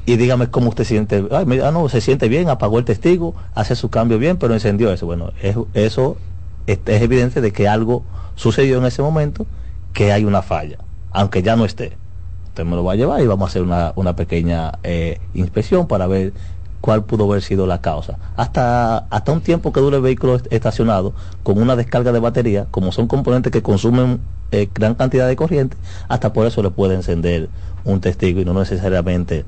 y 0.05 0.15
dígame 0.15 0.49
cómo 0.49 0.69
usted 0.69 0.85
siente. 0.85 1.27
Ay, 1.31 1.45
me- 1.45 1.61
ah, 1.61 1.71
no, 1.71 1.89
se 1.89 1.99
siente 2.01 2.29
bien, 2.29 2.49
apagó 2.49 2.79
el 2.79 2.85
testigo, 2.85 3.35
hace 3.53 3.75
su 3.75 3.89
cambio 3.89 4.17
bien, 4.19 4.37
pero 4.37 4.53
encendió 4.53 4.91
eso. 4.91 5.05
Bueno, 5.05 5.33
es- 5.41 5.57
eso 5.73 6.17
es, 6.65 6.79
es 6.85 7.01
evidente 7.01 7.41
de 7.41 7.51
que 7.51 7.67
algo 7.67 8.03
sucedió 8.35 8.77
en 8.77 8.85
ese 8.85 9.01
momento, 9.01 9.45
que 9.93 10.11
hay 10.11 10.23
una 10.25 10.41
falla, 10.41 10.77
aunque 11.11 11.41
ya 11.43 11.55
no 11.55 11.65
esté. 11.65 11.97
Usted 12.45 12.65
me 12.65 12.75
lo 12.75 12.83
va 12.83 12.93
a 12.93 12.95
llevar 12.95 13.21
y 13.21 13.27
vamos 13.27 13.47
a 13.47 13.49
hacer 13.49 13.61
una, 13.63 13.91
una 13.95 14.15
pequeña 14.15 14.79
eh, 14.83 15.19
inspección 15.33 15.87
para 15.87 16.07
ver 16.07 16.33
cuál 16.81 17.05
pudo 17.05 17.25
haber 17.29 17.41
sido 17.41 17.67
la 17.67 17.81
causa. 17.81 18.17
Hasta, 18.35 18.97
hasta 19.09 19.31
un 19.31 19.41
tiempo 19.41 19.71
que 19.71 19.79
dure 19.81 19.97
el 19.97 20.03
vehículo 20.03 20.35
est- 20.35 20.47
estacionado 20.51 21.13
con 21.43 21.61
una 21.61 21.75
descarga 21.75 22.11
de 22.11 22.19
batería, 22.19 22.67
como 22.71 22.91
son 22.91 23.07
componentes 23.07 23.51
que 23.51 23.61
consumen 23.63 24.21
eh, 24.51 24.69
gran 24.73 24.95
cantidad 24.95 25.27
de 25.27 25.35
corriente, 25.35 25.77
hasta 26.07 26.33
por 26.33 26.45
eso 26.47 26.63
le 26.63 26.69
puede 26.71 26.95
encender 26.95 27.49
un 27.83 27.99
testigo 28.01 28.39
y 28.41 28.45
no 28.45 28.53
necesariamente 28.53 29.45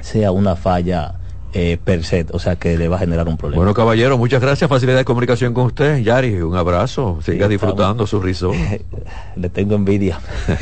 sea 0.00 0.32
una 0.32 0.56
falla 0.56 1.14
eh, 1.58 1.78
per 1.82 2.04
se, 2.04 2.26
o 2.32 2.38
sea 2.38 2.56
que 2.56 2.76
le 2.76 2.86
va 2.88 2.96
a 2.96 2.98
generar 2.98 3.26
un 3.28 3.38
problema. 3.38 3.56
Bueno, 3.60 3.72
caballero, 3.72 4.18
muchas 4.18 4.42
gracias. 4.42 4.68
Facilidad 4.68 4.98
de 4.98 5.06
comunicación 5.06 5.54
con 5.54 5.64
usted. 5.64 6.00
Yari, 6.02 6.34
un 6.42 6.54
abrazo. 6.54 7.18
Siga 7.24 7.46
Sí, 7.46 7.52
disfrutando 7.52 8.04
estamos- 8.04 8.10
su 8.10 8.20
riso. 8.20 8.52
le 9.36 9.48
tengo 9.48 9.74
envidia. 9.74 10.20
no, 10.48 10.54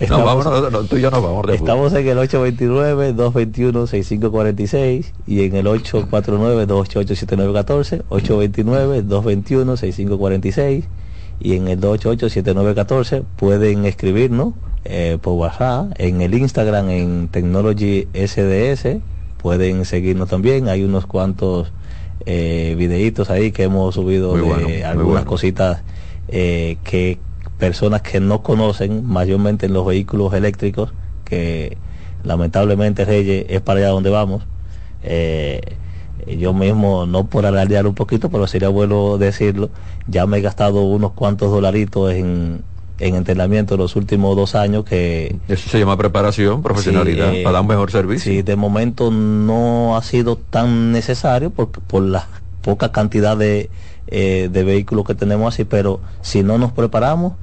Estamos- 0.00 0.44
vámonos, 0.44 0.70
no, 0.72 0.82
tú 0.84 0.98
y 0.98 1.00
yo 1.00 1.10
nos 1.10 1.22
vamos. 1.22 1.46
de 1.46 1.54
Estamos 1.54 1.94
en 1.94 2.06
el 2.08 2.18
829-221-6546 2.18 5.12
y 5.26 5.44
en 5.44 5.56
el 5.56 5.66
849-288-7914, 5.66 8.02
829-221-6546 8.10 10.84
y 11.40 11.56
en 11.56 11.68
el 11.68 11.80
288-7914 11.80 13.22
pueden 13.36 13.84
escribirnos 13.86 14.54
eh, 14.84 15.18
por 15.20 15.34
WhatsApp, 15.34 15.92
en 15.98 16.20
el 16.20 16.34
Instagram 16.34 16.90
en 16.90 17.28
Technology 17.28 18.06
SDS, 18.12 18.98
pueden 19.44 19.84
seguirnos 19.84 20.30
también, 20.30 20.70
hay 20.70 20.84
unos 20.84 21.04
cuantos 21.04 21.70
eh, 22.24 22.74
videitos 22.78 23.28
ahí 23.28 23.52
que 23.52 23.64
hemos 23.64 23.94
subido 23.94 24.30
Muy 24.30 24.40
de 24.40 24.46
bueno, 24.46 24.88
algunas 24.88 25.06
bueno. 25.06 25.26
cositas 25.26 25.82
eh, 26.28 26.78
que 26.82 27.18
personas 27.58 28.00
que 28.00 28.20
no 28.20 28.42
conocen, 28.42 29.06
mayormente 29.06 29.66
en 29.66 29.74
los 29.74 29.84
vehículos 29.84 30.32
eléctricos, 30.32 30.94
que 31.26 31.76
lamentablemente 32.22 33.04
Reyes 33.04 33.44
es 33.50 33.60
para 33.60 33.80
allá 33.80 33.88
donde 33.90 34.08
vamos. 34.08 34.44
Eh, 35.02 35.60
yo 36.38 36.54
mismo, 36.54 37.04
no 37.04 37.26
por 37.26 37.44
alardear 37.44 37.86
un 37.86 37.94
poquito, 37.94 38.30
pero 38.30 38.46
sería 38.46 38.70
bueno 38.70 39.18
decirlo, 39.18 39.68
ya 40.06 40.26
me 40.26 40.38
he 40.38 40.40
gastado 40.40 40.84
unos 40.84 41.12
cuantos 41.12 41.50
dolaritos 41.50 42.14
en, 42.14 42.62
en 42.98 43.14
entrenamiento 43.16 43.76
los 43.76 43.96
últimos 43.96 44.36
dos 44.36 44.54
años 44.54 44.84
que 44.84 45.36
Eso 45.48 45.68
se 45.68 45.78
llama 45.78 45.96
preparación, 45.96 46.62
profesionalidad, 46.62 47.32
Sí, 47.32 47.38
eh, 47.38 47.42
para 47.42 47.54
dar 47.54 47.62
un 47.62 47.68
mejor 47.68 47.90
servicio. 47.90 48.32
Sí, 48.32 48.42
de 48.42 48.56
momento 48.56 49.10
no 49.10 49.96
ha 49.96 50.02
sido 50.02 50.36
tan 50.36 50.92
necesario 50.92 51.50
por, 51.50 51.68
por 51.70 52.02
la 52.02 52.26
poca 52.62 52.92
cantidad 52.92 53.36
de, 53.36 53.70
eh, 54.06 54.48
de 54.50 54.64
vehículos 54.64 55.04
que 55.06 55.14
tenemos 55.14 55.54
así, 55.54 55.64
pero 55.64 56.00
si 56.22 56.42
no 56.42 56.58
nos 56.58 56.72
preparamos, 56.72 57.34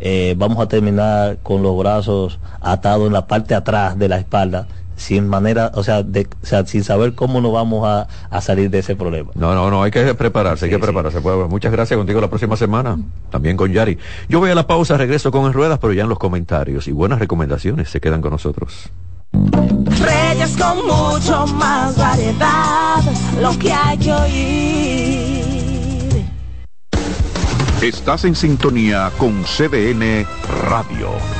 eh, 0.00 0.34
vamos 0.38 0.58
a 0.60 0.66
terminar 0.68 1.38
con 1.42 1.62
los 1.62 1.76
brazos 1.76 2.38
atados 2.60 3.06
en 3.06 3.12
la 3.12 3.26
parte 3.26 3.48
de 3.48 3.54
atrás 3.56 3.98
de 3.98 4.08
la 4.08 4.18
espalda, 4.18 4.66
sin 5.00 5.28
manera, 5.28 5.72
o 5.74 5.82
sea, 5.82 6.02
de, 6.02 6.28
o 6.42 6.46
sea 6.46 6.66
sin 6.66 6.84
saber 6.84 7.14
cómo 7.14 7.40
nos 7.40 7.54
vamos 7.54 7.88
a, 7.88 8.06
a 8.28 8.40
salir 8.42 8.68
de 8.68 8.80
ese 8.80 8.96
problema. 8.96 9.30
No, 9.34 9.54
no, 9.54 9.70
no, 9.70 9.82
hay 9.82 9.90
que 9.90 10.14
prepararse, 10.14 10.66
hay 10.66 10.70
que 10.70 10.78
prepararse. 10.78 11.22
Pues, 11.22 11.48
muchas 11.48 11.72
gracias 11.72 11.96
contigo 11.96 12.20
la 12.20 12.28
próxima 12.28 12.54
semana, 12.56 12.98
también 13.30 13.56
con 13.56 13.72
Yari. 13.72 13.96
Yo 14.28 14.40
voy 14.40 14.50
a 14.50 14.54
la 14.54 14.66
pausa, 14.66 14.98
regreso 14.98 15.30
con 15.30 15.46
En 15.46 15.54
Ruedas, 15.54 15.78
pero 15.78 15.94
ya 15.94 16.02
en 16.02 16.10
los 16.10 16.18
comentarios 16.18 16.86
y 16.86 16.92
buenas 16.92 17.18
recomendaciones 17.18 17.88
se 17.88 17.98
quedan 17.98 18.20
con 18.20 18.32
nosotros. 18.32 18.90
Reyes 19.32 20.56
con 20.58 20.86
mucho 20.86 21.46
más 21.54 21.96
variedad, 21.96 23.02
lo 23.40 23.58
que 23.58 23.72
hay 23.72 23.96
que 23.96 24.12
oír. 24.12 25.40
Estás 27.80 28.26
en 28.26 28.34
sintonía 28.34 29.10
con 29.16 29.44
CDN 29.44 30.26
Radio. 30.68 31.39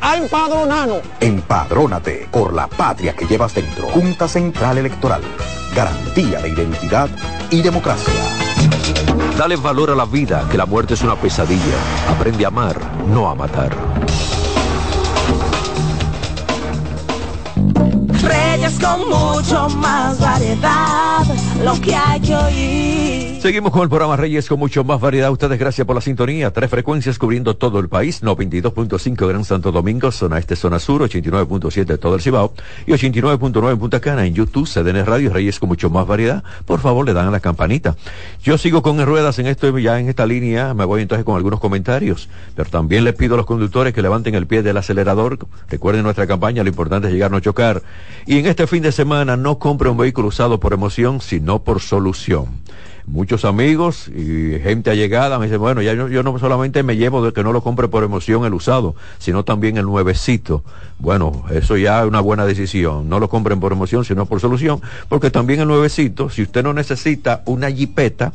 a 0.00 0.16
empadronarnos. 0.16 1.00
Empadrónate 1.20 2.28
por 2.30 2.52
la 2.52 2.66
patria 2.66 3.14
que 3.14 3.26
llevas 3.26 3.54
dentro. 3.54 3.88
Junta 3.88 4.28
Central 4.28 4.78
Electoral. 4.78 5.22
Garantía 5.74 6.40
de 6.40 6.48
identidad 6.48 7.08
y 7.50 7.62
democracia. 7.62 8.14
Dale 9.38 9.56
valor 9.56 9.90
a 9.90 9.94
la 9.94 10.04
vida, 10.04 10.46
que 10.50 10.58
la 10.58 10.66
muerte 10.66 10.94
es 10.94 11.02
una 11.02 11.16
pesadilla. 11.16 11.76
Aprende 12.10 12.44
a 12.44 12.48
amar, 12.48 12.76
no 13.08 13.30
a 13.30 13.34
matar. 13.34 13.74
Reyes 18.22 18.78
con 18.78 19.08
mucho 19.08 19.68
más 19.76 20.20
variedad, 20.20 21.24
lo 21.64 21.80
que 21.80 21.94
hay 21.94 22.20
que 22.20 22.34
oír. 22.34 23.40
Seguimos 23.40 23.72
con 23.72 23.82
el 23.82 23.88
programa 23.88 24.16
Reyes 24.18 24.46
con 24.48 24.58
mucho 24.58 24.84
más 24.84 25.00
variedad. 25.00 25.30
Ustedes, 25.30 25.58
gracias 25.58 25.86
por 25.86 25.96
la 25.96 26.02
sintonía. 26.02 26.52
Tres 26.52 26.68
frecuencias 26.68 27.18
cubriendo 27.18 27.56
todo 27.56 27.78
el 27.78 27.88
país. 27.88 28.22
92.5 28.22 29.26
Gran 29.26 29.46
Santo 29.46 29.72
Domingo, 29.72 30.12
zona 30.12 30.38
este, 30.38 30.56
zona 30.56 30.78
sur, 30.78 31.00
89.7 31.00 31.98
todo 31.98 32.16
el 32.16 32.20
Cibao 32.20 32.52
y 32.86 32.92
89.9 32.92 33.72
en 33.72 33.78
Punta 33.78 33.98
Cana. 33.98 34.26
En 34.26 34.34
YouTube, 34.34 34.68
CDN 34.68 35.06
Radio, 35.06 35.32
Reyes 35.32 35.58
con 35.58 35.70
mucho 35.70 35.88
más 35.88 36.06
variedad. 36.06 36.44
Por 36.66 36.80
favor, 36.80 37.06
le 37.06 37.14
dan 37.14 37.28
a 37.28 37.30
la 37.30 37.40
campanita. 37.40 37.96
Yo 38.42 38.58
sigo 38.58 38.82
con 38.82 39.02
ruedas 39.06 39.38
en 39.38 39.46
esto, 39.46 39.78
ya 39.78 39.98
en 39.98 40.10
esta 40.10 40.26
línea. 40.26 40.74
Me 40.74 40.84
voy 40.84 41.00
entonces 41.00 41.24
con 41.24 41.36
algunos 41.36 41.60
comentarios. 41.60 42.28
Pero 42.54 42.68
también 42.68 43.04
les 43.04 43.14
pido 43.14 43.34
a 43.34 43.36
los 43.38 43.46
conductores 43.46 43.94
que 43.94 44.02
levanten 44.02 44.34
el 44.34 44.46
pie 44.46 44.62
del 44.62 44.76
acelerador. 44.76 45.38
Recuerden 45.70 46.02
nuestra 46.02 46.26
campaña, 46.26 46.62
lo 46.62 46.68
importante 46.68 47.08
es 47.08 47.14
llegar, 47.14 47.30
no 47.30 47.40
chocar. 47.40 47.82
Y 48.26 48.38
en 48.38 48.44
este 48.44 48.66
fin 48.66 48.82
de 48.82 48.92
semana 48.92 49.38
no 49.38 49.58
compre 49.58 49.88
un 49.88 49.96
vehículo 49.96 50.28
usado 50.28 50.60
por 50.60 50.74
emoción, 50.74 51.22
sino 51.22 51.49
por 51.58 51.80
solución 51.80 52.60
muchos 53.10 53.44
amigos 53.44 54.08
y 54.08 54.58
gente 54.60 54.90
allegada 54.90 55.38
me 55.38 55.46
dicen, 55.46 55.60
bueno, 55.60 55.82
ya 55.82 55.94
yo, 55.94 56.08
yo, 56.08 56.22
no 56.22 56.38
solamente 56.38 56.82
me 56.82 56.96
llevo 56.96 57.24
de 57.24 57.32
que 57.32 57.42
no 57.42 57.52
lo 57.52 57.62
compre 57.62 57.88
por 57.88 58.04
emoción 58.04 58.44
el 58.44 58.54
usado, 58.54 58.94
sino 59.18 59.44
también 59.44 59.76
el 59.76 59.84
nuevecito. 59.84 60.62
Bueno, 60.98 61.44
eso 61.50 61.76
ya 61.76 62.00
es 62.00 62.06
una 62.06 62.20
buena 62.20 62.46
decisión. 62.46 63.08
No 63.08 63.18
lo 63.18 63.28
compren 63.28 63.60
por 63.60 63.72
emoción, 63.72 64.04
sino 64.04 64.26
por 64.26 64.40
solución, 64.40 64.80
porque 65.08 65.30
también 65.30 65.60
el 65.60 65.68
nuevecito, 65.68 66.30
si 66.30 66.42
usted 66.42 66.62
no 66.62 66.72
necesita 66.72 67.42
una 67.46 67.70
jipeta, 67.70 68.32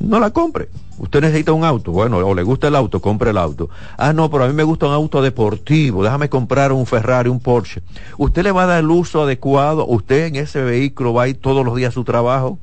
no 0.00 0.18
la 0.18 0.30
compre. 0.30 0.68
Usted 0.98 1.20
necesita 1.22 1.52
un 1.52 1.64
auto, 1.64 1.92
bueno, 1.92 2.18
o 2.18 2.34
le 2.34 2.42
gusta 2.42 2.68
el 2.68 2.76
auto, 2.76 3.00
compre 3.00 3.30
el 3.30 3.38
auto. 3.38 3.70
Ah, 3.96 4.12
no, 4.12 4.30
pero 4.30 4.44
a 4.44 4.48
mí 4.48 4.52
me 4.52 4.64
gusta 4.64 4.86
un 4.86 4.92
auto 4.92 5.22
deportivo, 5.22 6.02
déjame 6.02 6.28
comprar 6.28 6.72
un 6.72 6.84
Ferrari, 6.86 7.28
un 7.28 7.40
Porsche. 7.40 7.82
Usted 8.18 8.42
le 8.42 8.52
va 8.52 8.64
a 8.64 8.66
dar 8.66 8.80
el 8.80 8.90
uso 8.90 9.22
adecuado, 9.22 9.86
usted 9.86 10.26
en 10.26 10.36
ese 10.36 10.62
vehículo 10.62 11.14
va 11.14 11.22
a 11.22 11.28
ir 11.28 11.40
todos 11.40 11.64
los 11.64 11.76
días 11.76 11.90
a 11.90 11.92
su 11.92 12.04
trabajo. 12.04 12.58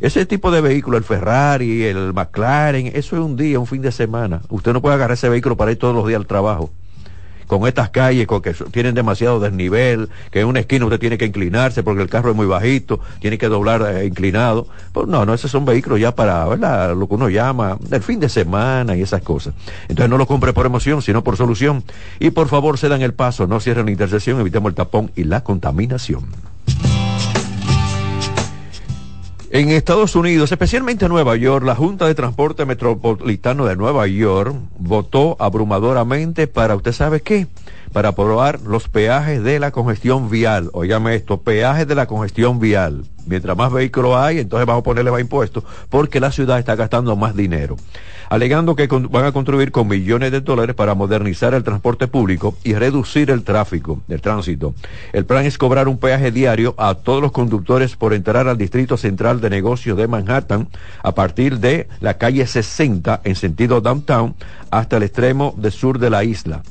Ese 0.00 0.26
tipo 0.26 0.50
de 0.50 0.60
vehículo, 0.60 0.98
el 0.98 1.04
Ferrari, 1.04 1.84
el 1.84 2.12
McLaren, 2.12 2.88
eso 2.88 3.16
es 3.16 3.22
un 3.22 3.36
día, 3.36 3.60
un 3.60 3.66
fin 3.66 3.82
de 3.82 3.92
semana. 3.92 4.42
Usted 4.48 4.72
no 4.72 4.82
puede 4.82 4.96
agarrar 4.96 5.14
ese 5.14 5.28
vehículo 5.28 5.56
para 5.56 5.70
ir 5.70 5.78
todos 5.78 5.94
los 5.94 6.06
días 6.06 6.18
al 6.18 6.26
trabajo. 6.26 6.70
Con 7.52 7.68
estas 7.68 7.90
calles 7.90 8.26
con 8.26 8.40
que 8.40 8.54
tienen 8.70 8.94
demasiado 8.94 9.38
desnivel, 9.38 10.08
que 10.30 10.40
en 10.40 10.46
una 10.46 10.60
esquina 10.60 10.86
usted 10.86 10.98
tiene 10.98 11.18
que 11.18 11.26
inclinarse 11.26 11.82
porque 11.82 12.00
el 12.00 12.08
carro 12.08 12.30
es 12.30 12.34
muy 12.34 12.46
bajito, 12.46 12.98
tiene 13.20 13.36
que 13.36 13.46
doblar 13.46 13.82
eh, 13.82 14.06
inclinado. 14.06 14.68
Pues 14.94 15.06
no, 15.06 15.26
no, 15.26 15.34
esos 15.34 15.50
son 15.50 15.66
vehículos 15.66 16.00
ya 16.00 16.14
para. 16.14 16.46
Lo 16.94 17.06
que 17.06 17.14
uno 17.14 17.28
llama 17.28 17.76
el 17.90 18.02
fin 18.02 18.20
de 18.20 18.30
semana 18.30 18.96
y 18.96 19.02
esas 19.02 19.20
cosas. 19.20 19.52
Entonces 19.82 20.08
no 20.08 20.16
lo 20.16 20.26
compre 20.26 20.54
por 20.54 20.64
emoción, 20.64 21.02
sino 21.02 21.22
por 21.22 21.36
solución. 21.36 21.84
Y 22.18 22.30
por 22.30 22.48
favor, 22.48 22.78
se 22.78 22.88
dan 22.88 23.02
el 23.02 23.12
paso, 23.12 23.46
no 23.46 23.60
cierren 23.60 23.84
la 23.84 23.92
intersección, 23.92 24.40
evitemos 24.40 24.70
el 24.70 24.74
tapón 24.74 25.10
y 25.14 25.24
la 25.24 25.44
contaminación. 25.44 26.51
En 29.54 29.68
Estados 29.68 30.16
Unidos, 30.16 30.50
especialmente 30.50 31.04
en 31.04 31.10
Nueva 31.10 31.36
York, 31.36 31.66
la 31.66 31.74
Junta 31.74 32.06
de 32.06 32.14
Transporte 32.14 32.64
Metropolitano 32.64 33.66
de 33.66 33.76
Nueva 33.76 34.06
York 34.06 34.56
votó 34.78 35.36
abrumadoramente 35.38 36.46
para, 36.46 36.74
¿usted 36.74 36.92
sabe 36.92 37.20
qué? 37.20 37.46
Para 37.92 38.10
aprobar 38.10 38.60
los 38.62 38.88
peajes 38.88 39.42
de 39.42 39.58
la 39.58 39.70
congestión 39.70 40.30
vial. 40.30 40.70
Óigame 40.72 41.14
esto, 41.14 41.42
peajes 41.42 41.86
de 41.86 41.94
la 41.94 42.06
congestión 42.06 42.58
vial. 42.58 43.04
Mientras 43.26 43.56
más 43.56 43.72
vehículos 43.72 44.16
hay, 44.16 44.38
entonces 44.38 44.66
vamos 44.66 44.80
a 44.80 44.84
ponerle 44.84 45.10
más 45.10 45.20
impuestos 45.20 45.64
porque 45.88 46.18
la 46.18 46.32
ciudad 46.32 46.58
está 46.58 46.74
gastando 46.74 47.14
más 47.16 47.36
dinero. 47.36 47.76
Alegando 48.30 48.74
que 48.74 48.86
van 48.86 49.26
a 49.26 49.32
contribuir 49.32 49.72
con 49.72 49.88
millones 49.88 50.32
de 50.32 50.40
dólares 50.40 50.74
para 50.74 50.94
modernizar 50.94 51.52
el 51.52 51.64
transporte 51.64 52.08
público 52.08 52.56
y 52.64 52.72
reducir 52.72 53.30
el 53.30 53.44
tráfico, 53.44 54.00
el 54.08 54.22
tránsito. 54.22 54.74
El 55.12 55.26
plan 55.26 55.44
es 55.44 55.58
cobrar 55.58 55.86
un 55.86 55.98
peaje 55.98 56.32
diario 56.32 56.74
a 56.78 56.94
todos 56.94 57.20
los 57.20 57.30
conductores 57.30 57.94
por 57.94 58.14
entrar 58.14 58.48
al 58.48 58.56
Distrito 58.56 58.96
Central 58.96 59.42
de 59.42 59.50
Negocios 59.50 59.98
de 59.98 60.08
Manhattan 60.08 60.68
a 61.02 61.14
partir 61.14 61.58
de 61.58 61.88
la 62.00 62.14
calle 62.16 62.46
60 62.46 63.20
en 63.22 63.36
sentido 63.36 63.82
downtown 63.82 64.34
hasta 64.70 64.96
el 64.96 65.02
extremo 65.02 65.54
de 65.58 65.70
sur 65.70 65.98
de 65.98 66.08
la 66.08 66.24
isla. 66.24 66.62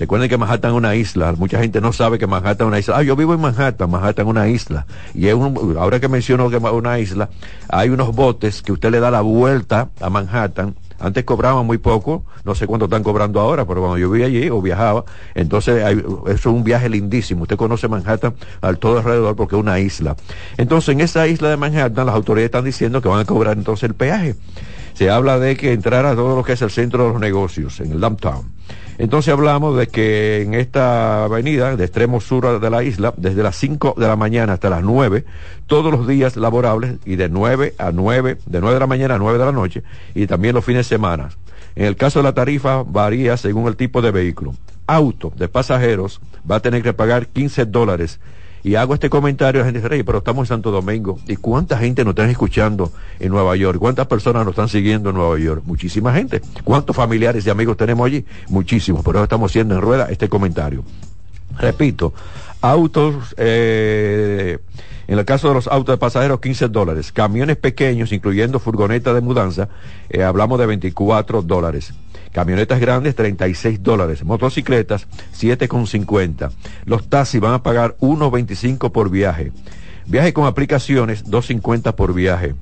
Recuerden 0.00 0.30
que 0.30 0.38
Manhattan 0.38 0.70
es 0.70 0.76
una 0.78 0.94
isla. 0.94 1.34
Mucha 1.36 1.58
gente 1.58 1.78
no 1.82 1.92
sabe 1.92 2.18
que 2.18 2.26
Manhattan 2.26 2.66
es 2.66 2.68
una 2.68 2.78
isla. 2.78 2.96
Ah, 2.96 3.02
yo 3.02 3.16
vivo 3.16 3.34
en 3.34 3.40
Manhattan. 3.42 3.90
Manhattan 3.90 4.26
es 4.26 4.30
una 4.30 4.48
isla. 4.48 4.86
Y 5.12 5.28
ahora 5.28 6.00
que 6.00 6.08
menciono 6.08 6.48
que 6.48 6.56
es 6.56 6.62
una 6.62 6.98
isla, 6.98 7.28
hay 7.68 7.90
unos 7.90 8.16
botes 8.16 8.62
que 8.62 8.72
usted 8.72 8.90
le 8.90 8.98
da 8.98 9.10
la 9.10 9.20
vuelta 9.20 9.90
a 10.00 10.08
Manhattan. 10.08 10.74
Antes 10.98 11.24
cobraban 11.24 11.66
muy 11.66 11.76
poco, 11.76 12.24
no 12.44 12.54
sé 12.54 12.66
cuánto 12.66 12.86
están 12.86 13.02
cobrando 13.02 13.40
ahora, 13.40 13.66
pero 13.66 13.80
cuando 13.80 13.98
yo 13.98 14.10
vivía 14.10 14.26
allí 14.26 14.48
o 14.48 14.62
viajaba, 14.62 15.04
entonces 15.34 15.84
eso 15.84 16.24
es 16.26 16.46
un 16.46 16.64
viaje 16.64 16.88
lindísimo. 16.88 17.42
Usted 17.42 17.56
conoce 17.56 17.86
Manhattan 17.86 18.34
al 18.62 18.78
todo 18.78 18.98
alrededor 18.98 19.36
porque 19.36 19.54
es 19.54 19.60
una 19.60 19.80
isla. 19.80 20.16
Entonces 20.56 20.94
en 20.94 21.02
esa 21.02 21.26
isla 21.28 21.50
de 21.50 21.58
Manhattan 21.58 22.06
las 22.06 22.14
autoridades 22.14 22.46
están 22.46 22.64
diciendo 22.64 23.02
que 23.02 23.08
van 23.08 23.20
a 23.20 23.24
cobrar 23.26 23.58
entonces 23.58 23.84
el 23.84 23.94
peaje. 23.94 24.34
Se 24.94 25.10
habla 25.10 25.38
de 25.38 25.58
que 25.58 25.74
entrar 25.74 26.06
a 26.06 26.14
todo 26.14 26.36
lo 26.36 26.42
que 26.42 26.54
es 26.54 26.62
el 26.62 26.70
centro 26.70 27.04
de 27.04 27.12
los 27.12 27.20
negocios, 27.20 27.80
en 27.80 27.92
el 27.92 28.00
downtown. 28.00 28.50
Entonces 29.00 29.32
hablamos 29.32 29.78
de 29.78 29.86
que 29.86 30.42
en 30.42 30.52
esta 30.52 31.24
avenida 31.24 31.74
de 31.74 31.84
extremo 31.84 32.20
sur 32.20 32.60
de 32.60 32.70
la 32.70 32.82
isla, 32.82 33.14
desde 33.16 33.42
las 33.42 33.56
5 33.56 33.94
de 33.96 34.06
la 34.06 34.14
mañana 34.14 34.52
hasta 34.52 34.68
las 34.68 34.82
9, 34.82 35.24
todos 35.66 35.90
los 35.90 36.06
días 36.06 36.36
laborables 36.36 36.96
y 37.06 37.16
de 37.16 37.30
9 37.30 37.76
a 37.78 37.92
9, 37.92 38.36
de 38.44 38.60
9 38.60 38.74
de 38.74 38.80
la 38.80 38.86
mañana 38.86 39.14
a 39.14 39.18
9 39.18 39.38
de 39.38 39.44
la 39.46 39.52
noche 39.52 39.82
y 40.14 40.26
también 40.26 40.54
los 40.54 40.66
fines 40.66 40.86
de 40.86 40.96
semana. 40.96 41.30
En 41.76 41.86
el 41.86 41.96
caso 41.96 42.18
de 42.18 42.24
la 42.24 42.34
tarifa 42.34 42.82
varía 42.82 43.38
según 43.38 43.68
el 43.68 43.76
tipo 43.76 44.02
de 44.02 44.10
vehículo. 44.10 44.52
Auto 44.86 45.32
de 45.34 45.48
pasajeros 45.48 46.20
va 46.48 46.56
a 46.56 46.60
tener 46.60 46.82
que 46.82 46.92
pagar 46.92 47.26
15 47.26 47.64
dólares 47.64 48.20
y 48.62 48.74
hago 48.74 48.94
este 48.94 49.08
comentario, 49.08 49.62
a 49.62 49.64
gente 49.64 49.80
Rey, 49.80 50.02
pero 50.02 50.18
estamos 50.18 50.46
en 50.46 50.48
Santo 50.48 50.70
Domingo. 50.70 51.18
¿Y 51.26 51.36
cuánta 51.36 51.78
gente 51.78 52.04
nos 52.04 52.12
están 52.12 52.30
escuchando 52.30 52.92
en 53.18 53.30
Nueva 53.30 53.56
York? 53.56 53.78
¿Cuántas 53.78 54.06
personas 54.06 54.44
nos 54.44 54.52
están 54.52 54.68
siguiendo 54.68 55.10
en 55.10 55.16
Nueva 55.16 55.38
York? 55.38 55.62
Muchísima 55.64 56.12
gente. 56.12 56.42
¿Cuántos 56.64 56.94
familiares 56.94 57.46
y 57.46 57.50
amigos 57.50 57.76
tenemos 57.76 58.06
allí? 58.06 58.24
Muchísimos. 58.48 59.02
Por 59.02 59.16
eso 59.16 59.24
estamos 59.24 59.50
haciendo 59.50 59.74
en 59.74 59.80
rueda 59.80 60.08
este 60.10 60.28
comentario. 60.28 60.84
Repito, 61.58 62.12
autos, 62.60 63.34
eh, 63.36 64.58
en 65.06 65.18
el 65.18 65.24
caso 65.24 65.48
de 65.48 65.54
los 65.54 65.66
autos 65.66 65.94
de 65.94 65.98
pasajeros, 65.98 66.40
15 66.40 66.68
dólares. 66.68 67.12
Camiones 67.12 67.56
pequeños, 67.56 68.12
incluyendo 68.12 68.58
furgonetas 68.58 69.14
de 69.14 69.20
mudanza, 69.20 69.68
eh, 70.08 70.22
hablamos 70.22 70.58
de 70.58 70.66
24 70.66 71.42
dólares. 71.42 71.92
Camionetas 72.32 72.78
grandes, 72.80 73.16
36 73.16 73.82
dólares. 73.82 74.24
Motocicletas, 74.24 75.08
7,50. 75.32 76.52
Los 76.84 77.08
taxis 77.08 77.40
van 77.40 77.54
a 77.54 77.62
pagar 77.62 77.96
1,25 78.00 78.92
por 78.92 79.10
viaje. 79.10 79.52
Viaje 80.06 80.32
con 80.32 80.46
aplicaciones, 80.46 81.24
2,50 81.26 81.94
por 81.94 82.14
viaje. 82.14 82.54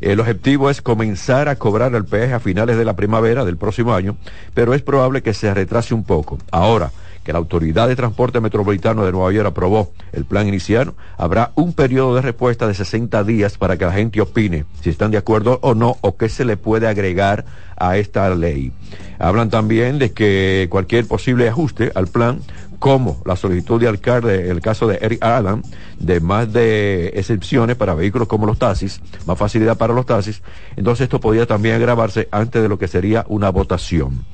El 0.00 0.20
objetivo 0.20 0.70
es 0.70 0.80
comenzar 0.80 1.48
a 1.48 1.56
cobrar 1.56 1.94
el 1.94 2.04
peaje 2.04 2.32
a 2.32 2.40
finales 2.40 2.76
de 2.76 2.84
la 2.84 2.94
primavera 2.94 3.44
del 3.44 3.56
próximo 3.56 3.94
año, 3.94 4.16
pero 4.54 4.74
es 4.74 4.82
probable 4.82 5.22
que 5.22 5.34
se 5.34 5.52
retrase 5.52 5.94
un 5.94 6.04
poco. 6.04 6.38
Ahora, 6.52 6.92
que 7.28 7.34
la 7.34 7.40
Autoridad 7.40 7.88
de 7.88 7.94
Transporte 7.94 8.40
Metropolitano 8.40 9.04
de 9.04 9.12
Nueva 9.12 9.30
York 9.30 9.48
aprobó 9.48 9.92
el 10.12 10.24
plan 10.24 10.48
inicial, 10.48 10.94
habrá 11.18 11.52
un 11.56 11.74
periodo 11.74 12.14
de 12.14 12.22
respuesta 12.22 12.66
de 12.66 12.72
60 12.72 13.22
días 13.24 13.58
para 13.58 13.76
que 13.76 13.84
la 13.84 13.92
gente 13.92 14.22
opine 14.22 14.64
si 14.80 14.88
están 14.88 15.10
de 15.10 15.18
acuerdo 15.18 15.58
o 15.60 15.74
no 15.74 15.98
o 16.00 16.16
qué 16.16 16.30
se 16.30 16.46
le 16.46 16.56
puede 16.56 16.88
agregar 16.88 17.44
a 17.76 17.98
esta 17.98 18.34
ley. 18.34 18.72
Hablan 19.18 19.50
también 19.50 19.98
de 19.98 20.12
que 20.12 20.68
cualquier 20.70 21.06
posible 21.06 21.46
ajuste 21.50 21.92
al 21.94 22.06
plan 22.06 22.40
como 22.78 23.20
la 23.26 23.36
solicitud 23.36 23.78
de 23.78 23.88
alcalde, 23.88 24.50
el 24.50 24.62
caso 24.62 24.86
de 24.86 24.98
Eric 25.02 25.22
Adam, 25.22 25.60
de 25.98 26.20
más 26.20 26.50
de 26.50 27.08
excepciones 27.08 27.76
para 27.76 27.92
vehículos 27.92 28.26
como 28.26 28.46
los 28.46 28.58
taxis, 28.58 29.02
más 29.26 29.36
facilidad 29.36 29.76
para 29.76 29.92
los 29.92 30.06
taxis, 30.06 30.40
entonces 30.76 31.04
esto 31.04 31.20
podría 31.20 31.44
también 31.44 31.74
agravarse 31.74 32.26
antes 32.30 32.62
de 32.62 32.70
lo 32.70 32.78
que 32.78 32.88
sería 32.88 33.26
una 33.28 33.50
votación. 33.50 34.24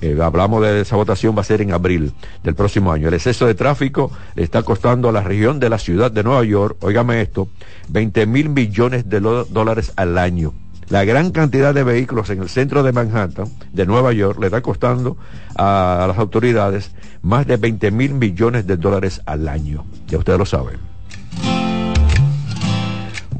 Eh, 0.00 0.18
hablamos 0.22 0.62
de 0.62 0.80
esa 0.80 0.96
votación, 0.96 1.36
va 1.36 1.40
a 1.40 1.44
ser 1.44 1.60
en 1.60 1.72
abril 1.72 2.12
del 2.42 2.54
próximo 2.54 2.92
año. 2.92 3.08
El 3.08 3.14
exceso 3.14 3.46
de 3.46 3.54
tráfico 3.54 4.10
le 4.34 4.42
está 4.42 4.62
costando 4.62 5.08
a 5.08 5.12
la 5.12 5.22
región 5.22 5.60
de 5.60 5.68
la 5.68 5.78
ciudad 5.78 6.10
de 6.10 6.22
Nueva 6.22 6.44
York, 6.44 6.76
óigame 6.80 7.20
esto, 7.20 7.48
20 7.88 8.26
mil 8.26 8.48
millones 8.48 9.08
de 9.08 9.20
dólares 9.20 9.92
al 9.96 10.18
año. 10.18 10.52
La 10.88 11.04
gran 11.04 11.30
cantidad 11.30 11.72
de 11.72 11.84
vehículos 11.84 12.28
en 12.28 12.42
el 12.42 12.48
centro 12.48 12.82
de 12.82 12.92
Manhattan, 12.92 13.48
de 13.72 13.86
Nueva 13.86 14.12
York, 14.12 14.38
le 14.38 14.46
está 14.48 14.60
costando 14.60 15.16
a, 15.56 16.04
las 16.06 16.18
autoridades 16.18 16.90
más 17.22 17.46
de 17.46 17.56
20 17.56 17.90
mil 17.92 18.14
millones 18.14 18.66
de 18.66 18.76
dólares 18.76 19.22
al 19.24 19.48
año. 19.48 19.86
Ya 20.08 20.18
ustedes 20.18 20.38
lo 20.38 20.44
saben. 20.44 20.91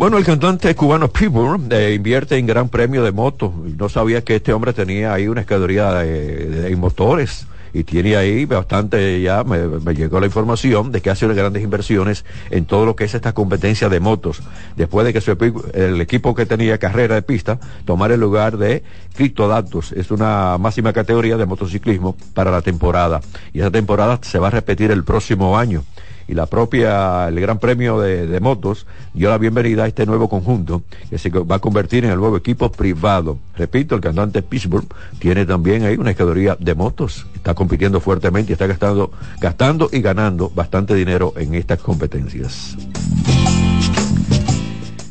Bueno, 0.02 0.18
el 0.18 0.24
cantante 0.24 0.74
cubano 0.74 1.06
Pitbull 1.06 1.72
eh, 1.72 1.94
invierte 1.94 2.36
en 2.36 2.44
gran 2.44 2.68
premio 2.68 3.04
de 3.04 3.12
motos. 3.12 3.54
No 3.54 3.88
sabía 3.88 4.24
que 4.24 4.34
este 4.34 4.52
hombre 4.52 4.72
tenía 4.72 5.14
ahí 5.14 5.28
una 5.28 5.42
escadería 5.42 5.92
de, 5.92 6.74
motores 6.74 7.46
y 7.72 7.84
tiene 7.84 8.16
ahí 8.16 8.44
bastante, 8.44 9.22
ya 9.22 9.44
me, 9.44 9.94
llegó 9.94 10.18
la 10.18 10.26
información 10.26 10.90
de 10.90 11.00
que 11.00 11.10
hace 11.10 11.28
grandes 11.28 11.62
inversiones 11.62 12.24
en 12.50 12.64
todo 12.64 12.84
lo 12.84 12.96
que 12.96 13.04
es 13.04 13.14
esta 13.14 13.32
competencia 13.32 13.88
de 13.88 14.00
motos, 14.00 14.42
después 14.74 15.06
de 15.06 15.12
que 15.12 15.20
su, 15.20 15.30
el 15.72 16.00
equipo 16.00 16.34
que 16.34 16.46
tenía 16.46 16.78
carrera 16.78 17.14
de 17.14 17.22
pista 17.22 17.60
tomara 17.84 18.14
el 18.14 18.20
lugar 18.20 18.58
de 18.58 18.82
Criptodactus, 19.14 19.92
es 19.92 20.10
una 20.10 20.58
máxima 20.58 20.92
categoría 20.92 21.36
de 21.36 21.46
motociclismo 21.46 22.16
para 22.34 22.50
la 22.50 22.60
temporada, 22.60 23.20
y 23.52 23.60
esa 23.60 23.70
temporada 23.70 24.18
se 24.22 24.40
va 24.40 24.48
a 24.48 24.50
repetir 24.50 24.90
el 24.90 25.04
próximo 25.04 25.56
año 25.56 25.84
y 26.32 26.34
la 26.34 26.46
propia, 26.46 27.28
el 27.28 27.38
Gran 27.38 27.58
Premio 27.58 28.00
de, 28.00 28.40
Motos 28.40 28.86
dio 29.12 29.28
la 29.28 29.36
bienvenida 29.36 29.84
a 29.84 29.86
este 29.86 30.06
nuevo 30.06 30.30
conjunto 30.30 30.82
que 31.10 31.18
se 31.18 31.28
va 31.28 31.56
a 31.56 31.58
convertir 31.58 32.06
en 32.06 32.10
el 32.10 32.18
nuevo 32.18 32.38
equipo 32.38 32.72
privado. 32.72 33.38
Repito, 33.54 33.94
el 33.94 34.00
cantante 34.00 34.40
Pittsburgh 34.40 34.86
tiene 35.18 35.44
también 35.44 35.84
ahí 35.84 35.96
una 35.96 36.12
escadería 36.12 36.56
de 36.58 36.74
motos, 36.74 37.26
está 37.34 37.52
compitiendo 37.52 38.00
fuertemente 38.00 38.50
y 38.50 38.54
está 38.54 38.66
gastando, 38.66 39.12
gastando 39.40 39.90
y 39.92 40.00
ganando 40.00 40.48
bastante 40.48 40.94
dinero 40.94 41.34
en 41.36 41.54
estas 41.54 41.80
competencias. 41.80 42.78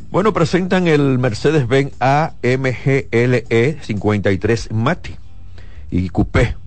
Bueno, 0.09 0.33
presentan 0.33 0.87
el 0.87 1.19
Mercedes-Benz 1.19 1.93
AMGLE 1.99 3.77
53 3.79 4.71
Mati 4.71 5.15
y 5.91 6.09
Coupé 6.09 6.60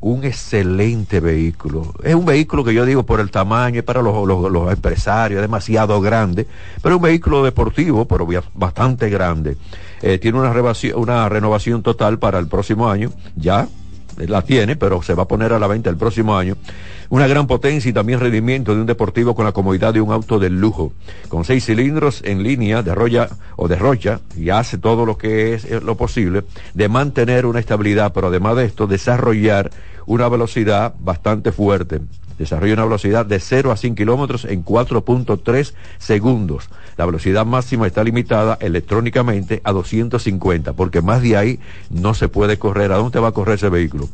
un 0.00 0.24
excelente 0.24 1.20
vehículo. 1.20 1.94
Es 2.02 2.14
un 2.14 2.24
vehículo 2.24 2.64
que 2.64 2.74
yo 2.74 2.84
digo 2.84 3.04
por 3.04 3.20
el 3.20 3.30
tamaño, 3.30 3.80
es 3.80 3.84
para 3.84 4.02
los, 4.02 4.26
los, 4.26 4.72
empresarios, 4.72 5.38
es 5.38 5.42
demasiado 5.42 6.00
grande, 6.00 6.46
pero 6.82 6.94
es 6.94 6.96
un 6.96 7.02
vehículo 7.02 7.42
deportivo, 7.42 8.04
pero 8.04 8.26
bastante 8.54 9.08
grande. 9.08 9.56
Eh, 10.02 10.18
tiene 10.18 10.38
una, 10.38 10.52
una 10.94 11.28
renovación 11.28 11.82
total 11.82 12.18
para 12.18 12.38
el 12.38 12.46
próximo 12.46 12.88
año, 12.88 13.10
ya 13.34 13.68
la 14.18 14.42
tiene, 14.42 14.76
pero 14.76 15.02
se 15.02 15.14
va 15.14 15.24
a 15.24 15.28
poner 15.28 15.52
a 15.52 15.58
la 15.58 15.66
venta 15.66 15.90
el 15.90 15.96
próximo 15.96 16.36
año. 16.36 16.56
Una 17.08 17.28
gran 17.28 17.46
potencia 17.46 17.88
y 17.88 17.92
también 17.92 18.18
rendimiento 18.18 18.74
de 18.74 18.80
un 18.80 18.86
deportivo 18.86 19.34
con 19.34 19.44
la 19.44 19.52
comodidad 19.52 19.94
de 19.94 20.00
un 20.00 20.12
auto 20.12 20.38
de 20.40 20.50
lujo. 20.50 20.92
Con 21.28 21.44
seis 21.44 21.64
cilindros 21.64 22.20
en 22.24 22.42
línea 22.42 22.82
de 22.82 22.94
roya 22.94 23.28
o 23.54 23.68
de 23.68 23.76
rocha 23.76 24.20
y 24.36 24.50
hace 24.50 24.76
todo 24.78 25.06
lo 25.06 25.16
que 25.16 25.54
es 25.54 25.64
eh, 25.64 25.80
lo 25.80 25.96
posible 25.96 26.42
de 26.74 26.88
mantener 26.88 27.46
una 27.46 27.60
estabilidad, 27.60 28.12
pero 28.12 28.28
además 28.28 28.56
de 28.56 28.64
esto, 28.64 28.86
desarrollar 28.86 29.70
una 30.06 30.28
velocidad 30.28 30.94
bastante 30.98 31.52
fuerte. 31.52 32.00
Desarrolla 32.38 32.74
una 32.74 32.84
velocidad 32.84 33.24
de 33.24 33.40
0 33.40 33.72
a 33.72 33.76
100 33.76 33.94
kilómetros 33.94 34.44
en 34.44 34.64
4.3 34.64 35.72
segundos. 35.98 36.68
La 36.96 37.06
velocidad 37.06 37.46
máxima 37.46 37.86
está 37.86 38.04
limitada 38.04 38.58
electrónicamente 38.60 39.60
a 39.64 39.72
250, 39.72 40.72
porque 40.74 41.00
más 41.00 41.22
de 41.22 41.36
ahí 41.36 41.60
no 41.88 42.14
se 42.14 42.28
puede 42.28 42.58
correr. 42.58 42.92
¿A 42.92 42.96
dónde 42.96 43.20
va 43.20 43.28
a 43.28 43.32
correr 43.32 43.54
ese 43.54 43.68
vehículo? 43.68 44.08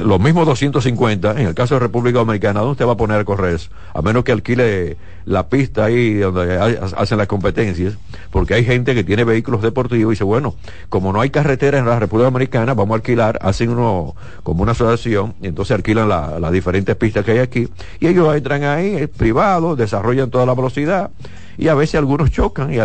Los 0.00 0.20
mismos 0.20 0.46
250, 0.46 1.32
en 1.32 1.46
el 1.48 1.54
caso 1.54 1.74
de 1.74 1.80
República 1.80 2.18
Dominicana, 2.18 2.60
¿dónde 2.60 2.72
usted 2.72 2.86
va 2.86 2.92
a 2.92 2.96
poner 2.96 3.20
a 3.20 3.24
correr? 3.24 3.60
A 3.92 4.02
menos 4.02 4.24
que 4.24 4.32
alquile 4.32 4.96
la 5.24 5.48
pista 5.48 5.86
ahí 5.86 6.14
donde 6.14 6.58
hacen 6.96 7.18
las 7.18 7.26
competencias, 7.26 7.96
porque 8.30 8.54
hay 8.54 8.64
gente 8.64 8.94
que 8.94 9.04
tiene 9.04 9.24
vehículos 9.24 9.62
deportivos 9.62 10.12
y 10.12 10.14
dice, 10.14 10.24
bueno, 10.24 10.54
como 10.88 11.12
no 11.12 11.20
hay 11.20 11.30
carretera 11.30 11.78
en 11.78 11.86
la 11.86 11.98
República 11.98 12.30
Dominicana, 12.30 12.74
vamos 12.74 12.94
a 12.94 12.96
alquilar, 12.96 13.38
hacen 13.42 13.70
uno 13.70 14.14
como 14.42 14.62
una 14.62 14.72
asociación, 14.72 15.34
y 15.40 15.48
entonces 15.48 15.74
alquilan 15.74 16.08
las 16.08 16.52
diferentes 16.52 16.94
pistas 16.96 17.24
que 17.24 17.32
hay 17.32 17.38
aquí, 17.38 17.68
y 18.00 18.06
ellos 18.06 18.34
entran 18.36 18.64
ahí, 18.64 19.06
privados, 19.06 19.76
desarrollan 19.78 20.30
toda 20.30 20.46
la 20.46 20.54
velocidad, 20.54 21.10
y 21.56 21.68
a 21.68 21.74
veces 21.74 21.96
algunos 21.96 22.30
chocan 22.30 22.72
y, 22.72 22.78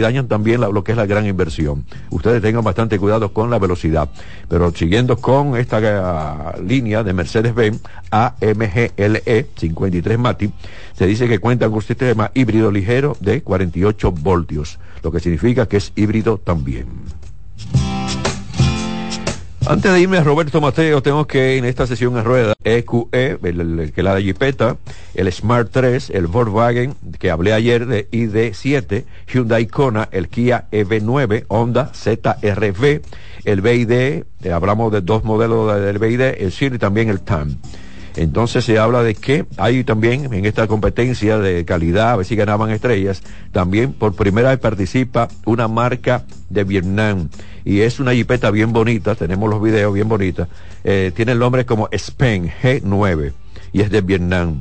dañan 0.00 0.28
también 0.28 0.60
lo 0.60 0.84
que 0.84 0.92
es 0.92 0.98
la 0.98 1.06
gran 1.06 1.26
inversión. 1.26 1.84
Ustedes 2.10 2.42
tengan 2.42 2.64
bastante 2.64 2.98
cuidado 2.98 3.32
con 3.32 3.50
la 3.50 3.58
velocidad. 3.58 4.08
Pero 4.48 4.72
siguiendo 4.72 5.16
con 5.16 5.56
esta 5.56 6.54
uh, 6.56 6.62
línea 6.62 7.02
de 7.02 7.12
Mercedes-Benz 7.12 7.80
AMGLE 8.10 9.46
53 9.56 10.18
Mati, 10.18 10.52
se 10.96 11.06
dice 11.06 11.28
que 11.28 11.38
cuenta 11.38 11.66
con 11.66 11.76
un 11.76 11.82
sistema 11.82 12.30
híbrido 12.34 12.70
ligero 12.70 13.16
de 13.20 13.42
48 13.42 14.12
voltios, 14.12 14.78
lo 15.02 15.10
que 15.10 15.20
significa 15.20 15.66
que 15.66 15.78
es 15.78 15.92
híbrido 15.96 16.38
también. 16.38 16.86
Antes 19.70 19.92
de 19.92 20.00
irme 20.00 20.18
a 20.18 20.24
Roberto 20.24 20.60
Mateo, 20.60 21.00
tengo 21.00 21.28
que 21.28 21.56
en 21.56 21.64
esta 21.64 21.86
sesión 21.86 22.18
en 22.18 22.24
rueda 22.24 22.54
EQE, 22.64 23.06
e, 23.12 23.38
el, 23.44 23.92
que 23.94 24.02
la 24.02 24.16
de 24.16 24.24
Jeepeta, 24.24 24.78
el 25.14 25.32
Smart 25.32 25.68
3, 25.70 26.10
el 26.10 26.26
Volkswagen, 26.26 26.96
que 27.20 27.30
hablé 27.30 27.52
ayer 27.52 27.86
de 27.86 28.10
ID7, 28.10 29.04
Hyundai 29.32 29.68
Kona, 29.68 30.08
el 30.10 30.28
Kia 30.28 30.64
EV9, 30.72 31.44
Honda 31.46 31.92
ZRV, 31.94 33.00
el 33.44 33.60
BID, 33.60 33.92
eh, 33.92 34.24
hablamos 34.52 34.90
de 34.90 35.02
dos 35.02 35.22
modelos 35.22 35.80
del 35.80 36.00
BID, 36.00 36.20
el 36.20 36.50
CIR 36.50 36.74
y 36.74 36.78
también 36.78 37.08
el 37.08 37.20
TAM. 37.20 37.54
Entonces 38.16 38.64
se 38.64 38.76
habla 38.76 39.04
de 39.04 39.14
que 39.14 39.46
hay 39.56 39.84
también 39.84 40.34
en 40.34 40.46
esta 40.46 40.66
competencia 40.66 41.38
de 41.38 41.64
calidad, 41.64 42.10
a 42.10 42.16
ver 42.16 42.26
si 42.26 42.34
ganaban 42.34 42.70
estrellas, 42.70 43.22
también 43.52 43.92
por 43.92 44.16
primera 44.16 44.50
vez 44.50 44.58
participa 44.58 45.28
una 45.44 45.68
marca 45.68 46.24
de 46.48 46.64
Vietnam 46.64 47.28
y 47.70 47.82
es 47.82 48.00
una 48.00 48.12
jipeta 48.12 48.50
bien 48.50 48.72
bonita, 48.72 49.14
tenemos 49.14 49.48
los 49.48 49.62
videos 49.62 49.94
bien 49.94 50.08
bonitas, 50.08 50.48
eh, 50.82 51.12
tiene 51.14 51.30
el 51.30 51.38
nombre 51.38 51.64
como 51.64 51.88
Spen 51.92 52.50
G9 52.60 53.32
y 53.72 53.82
es 53.82 53.90
de 53.90 54.00
Vietnam 54.00 54.60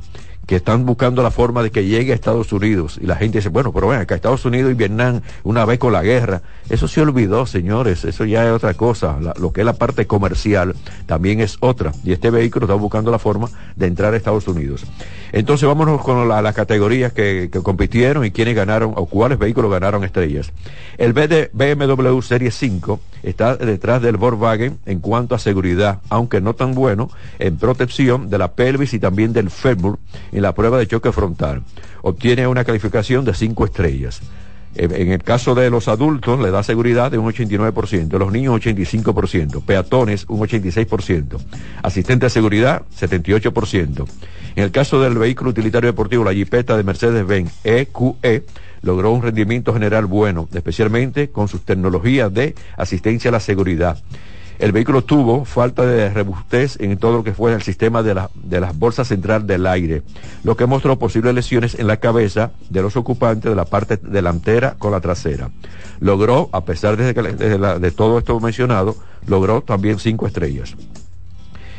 que 0.49 0.55
están 0.55 0.83
buscando 0.83 1.21
la 1.21 1.29
forma 1.29 1.61
de 1.61 1.69
que 1.69 1.85
llegue 1.85 2.11
a 2.11 2.15
Estados 2.15 2.51
Unidos. 2.51 2.97
Y 2.99 3.05
la 3.05 3.15
gente 3.15 3.37
dice, 3.37 3.49
bueno, 3.49 3.71
pero 3.71 3.87
ven 3.87 3.99
acá, 3.99 4.15
Estados 4.15 4.45
Unidos 4.45 4.71
y 4.71 4.73
Vietnam, 4.73 5.21
una 5.43 5.63
vez 5.63 5.77
con 5.77 5.93
la 5.93 6.01
guerra. 6.01 6.41
Eso 6.71 6.87
se 6.87 7.01
olvidó, 7.01 7.45
señores, 7.45 8.03
eso 8.03 8.25
ya 8.25 8.47
es 8.47 8.51
otra 8.51 8.73
cosa. 8.73 9.19
lo 9.39 9.53
que 9.53 9.61
es 9.61 9.65
la 9.65 9.73
parte 9.73 10.07
comercial 10.07 10.75
también 11.05 11.39
es 11.39 11.57
otra. 11.59 11.91
Y 12.03 12.13
este 12.13 12.31
vehículo 12.31 12.65
está 12.65 12.73
buscando 12.73 13.11
la 13.11 13.19
forma 13.19 13.47
de 13.75 13.85
entrar 13.85 14.11
a 14.11 14.17
Estados 14.17 14.47
Unidos. 14.47 14.87
Entonces 15.31 15.67
vámonos 15.67 16.01
con 16.01 16.27
las 16.27 16.55
categorías 16.55 17.13
que, 17.13 17.51
compitieron 17.61 18.25
y 18.25 18.31
quiénes 18.31 18.55
ganaron 18.55 18.93
o 18.95 19.05
cuáles 19.05 19.37
vehículos 19.37 19.69
ganaron 19.69 20.03
estrellas. 20.03 20.51
El 20.97 21.13
BMW 21.13 22.21
Serie 22.21 22.49
5 22.49 22.99
está 23.21 23.55
detrás 23.55 24.01
del 24.01 24.17
Volkswagen 24.17 24.79
en 24.87 24.99
cuanto 24.99 25.35
a 25.35 25.39
seguridad, 25.39 25.99
aunque 26.09 26.41
no 26.41 26.55
tan 26.55 26.73
bueno 26.73 27.11
en 27.37 27.57
protección 27.57 28.31
de 28.31 28.39
la 28.39 28.53
pelvis 28.53 28.95
y 28.95 28.99
también 28.99 29.31
del 29.31 29.51
fémur 29.51 29.99
en 30.39 30.43
la 30.43 30.55
prueba 30.55 30.77
de 30.79 30.87
choque 30.87 31.11
frontal. 31.11 31.63
Obtiene 32.01 32.47
una 32.47 32.63
calificación 32.63 33.25
de 33.25 33.33
5 33.33 33.65
estrellas. 33.65 34.21
En 34.75 35.11
el 35.11 35.23
caso 35.23 35.55
de 35.55 35.69
los 35.69 35.87
adultos 35.87 36.39
le 36.39 36.51
da 36.51 36.61
seguridad 36.63 37.11
de 37.11 37.17
un 37.17 37.31
89%, 37.31 38.17
los 38.17 38.31
niños 38.31 38.61
85%, 38.61 39.63
peatones 39.65 40.25
un 40.29 40.39
86%, 40.39 41.37
asistente 41.81 42.27
de 42.27 42.29
seguridad 42.29 42.83
78%. 42.97 44.05
En 44.55 44.63
el 44.63 44.71
caso 44.71 45.01
del 45.01 45.17
vehículo 45.17 45.49
utilitario 45.49 45.89
deportivo, 45.89 46.23
la 46.23 46.33
Jeepeta 46.33 46.77
de 46.77 46.83
Mercedes-Benz 46.83 47.51
EQE 47.63 48.15
e, 48.21 48.43
logró 48.81 49.11
un 49.11 49.23
rendimiento 49.23 49.73
general 49.73 50.05
bueno, 50.05 50.47
especialmente 50.53 51.29
con 51.29 51.47
sus 51.47 51.61
tecnologías 51.65 52.33
de 52.33 52.55
asistencia 52.77 53.29
a 53.29 53.31
la 53.33 53.39
seguridad. 53.39 53.97
El 54.59 54.73
vehículo 54.73 55.01
tuvo 55.03 55.45
falta 55.45 55.85
de 55.85 56.09
robustez 56.09 56.77
en 56.81 56.97
todo 56.97 57.13
lo 57.13 57.23
que 57.23 57.33
fue 57.33 57.53
el 57.53 57.61
sistema 57.61 58.03
de, 58.03 58.13
la, 58.13 58.29
las 58.49 58.77
bolsas 58.77 59.07
central 59.07 59.47
del 59.47 59.65
aire, 59.65 60.03
lo 60.43 60.57
que 60.57 60.65
mostró 60.65 60.99
posibles 60.99 61.33
lesiones 61.33 61.79
en 61.79 61.87
la 61.87 61.97
cabeza 61.97 62.51
de 62.69 62.81
los 62.81 62.97
ocupantes 62.97 63.49
de 63.49 63.55
la 63.55 63.63
parte 63.63 63.95
delantera 63.95 64.75
con 64.77 64.91
la 64.91 64.99
trasera. 64.99 65.49
Logró, 66.01 66.49
a 66.51 66.65
pesar 66.65 66.97
de, 66.97 67.13
de 67.13 67.91
todo 67.91 68.17
esto 68.17 68.37
mencionado, 68.41 68.97
logró 69.25 69.61
también 69.61 69.97
cinco 69.97 70.27
estrellas. 70.27 70.75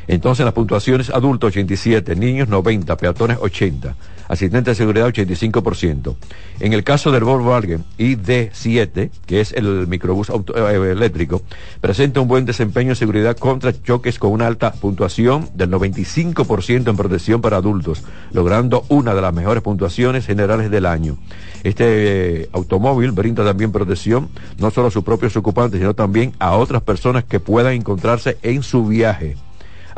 Entonces 0.09 0.45
las 0.45 0.55
puntuaciones 0.55 1.11
adultos 1.11 1.49
87, 1.49 2.17
niños 2.17 2.49
90, 2.49 2.97
peatones 2.97 3.39
80, 3.41 3.95
asistente 4.31 4.71
de 4.71 4.75
seguridad 4.77 5.09
85%. 5.09 6.15
En 6.61 6.73
el 6.73 6.85
caso 6.85 7.11
del 7.11 7.25
Volkswagen 7.25 7.85
ID7, 7.99 9.11
que 9.27 9.41
es 9.41 9.53
el 9.53 9.89
microbús 9.89 10.31
auto, 10.31 10.55
eh, 10.57 10.93
eléctrico, 10.93 11.43
presenta 11.81 12.21
un 12.21 12.29
buen 12.29 12.45
desempeño 12.45 12.91
en 12.91 12.97
seguridad 12.97 13.37
contra 13.37 13.73
choques 13.83 14.21
con 14.21 14.31
una 14.31 14.47
alta 14.47 14.73
puntuación 14.73 15.51
del 15.55 15.71
95% 15.71 16.91
en 16.91 16.97
protección 16.97 17.41
para 17.41 17.57
adultos, 17.57 18.05
logrando 18.33 18.85
una 18.89 19.15
de 19.15 19.21
las 19.21 19.35
mejores 19.35 19.65
puntuaciones 19.65 20.27
generales 20.27 20.71
del 20.71 20.87
año. 20.87 21.19
Este 21.65 22.43
eh, 22.43 22.49
automóvil 22.53 23.11
brinda 23.11 23.45
también 23.45 23.73
protección 23.73 24.29
no 24.59 24.71
solo 24.71 24.89
a 24.89 24.91
sus 24.93 25.03
propios 25.03 25.37
ocupantes, 25.37 25.81
sino 25.81 25.95
también 25.95 26.33
a 26.39 26.57
otras 26.57 26.83
personas 26.83 27.25
que 27.25 27.41
puedan 27.41 27.73
encontrarse 27.73 28.39
en 28.43 28.63
su 28.63 28.87
viaje 28.87 29.37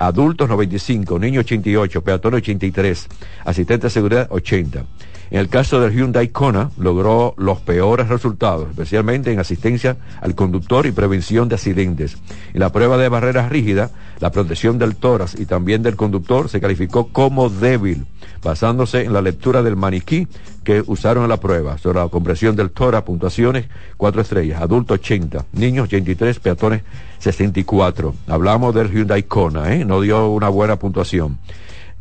adultos 0.07 0.49
95, 0.49 1.19
niños 1.19 1.45
88, 1.45 2.03
peatones 2.03 2.39
83, 2.39 3.09
asistente 3.45 3.87
de 3.87 3.91
seguridad 3.91 4.27
80. 4.31 4.85
En 5.33 5.39
el 5.39 5.49
caso 5.49 5.81
del 5.81 5.95
Hyundai 5.95 6.29
Kona, 6.29 6.71
logró 6.77 7.33
los 7.39 7.59
peores 7.63 8.09
resultados, 8.09 8.69
especialmente 8.69 9.33
en 9.33 9.41
asistencia 9.41 9.97
al 10.21 10.35
conductor 10.35 10.85
y 10.85 10.93
prevención 10.93 11.49
de 11.49 11.55
accidentes. 11.55 12.19
En 12.53 12.61
la 12.61 12.71
prueba 12.71 12.99
de 12.99 13.09
barreras 13.09 13.49
rígidas, 13.49 13.93
la 14.21 14.31
protección 14.31 14.79
del 14.79 14.95
tórax 14.95 15.41
y 15.41 15.47
también 15.47 15.83
del 15.83 15.97
conductor 15.97 16.51
se 16.51 16.61
calificó 16.61 17.09
como 17.09 17.49
débil, 17.49 18.05
basándose 18.43 19.05
en 19.05 19.15
la 19.15 19.23
lectura 19.23 19.63
del 19.63 19.75
maniquí 19.75 20.29
que 20.65 20.85
usaron 20.87 21.25
en 21.25 21.31
la 21.31 21.39
prueba. 21.39 21.79
Sobre 21.79 22.01
la 22.01 22.09
compresión 22.09 22.55
del 22.55 22.71
tórax, 22.71 23.07
puntuaciones, 23.07 23.69
4 23.97 24.21
estrellas, 24.21 24.61
adultos 24.61 24.99
80, 24.99 25.47
niños 25.53 25.85
83, 25.85 26.41
peatones 26.41 26.83
64. 27.21 28.15
Hablamos 28.27 28.75
del 28.75 28.93
Hyundai 28.93 29.23
Kona, 29.23 29.75
¿eh? 29.75 29.87
no 29.87 30.03
dio 30.03 30.29
una 30.29 30.51
buena 30.51 30.77
puntuación. 30.79 31.39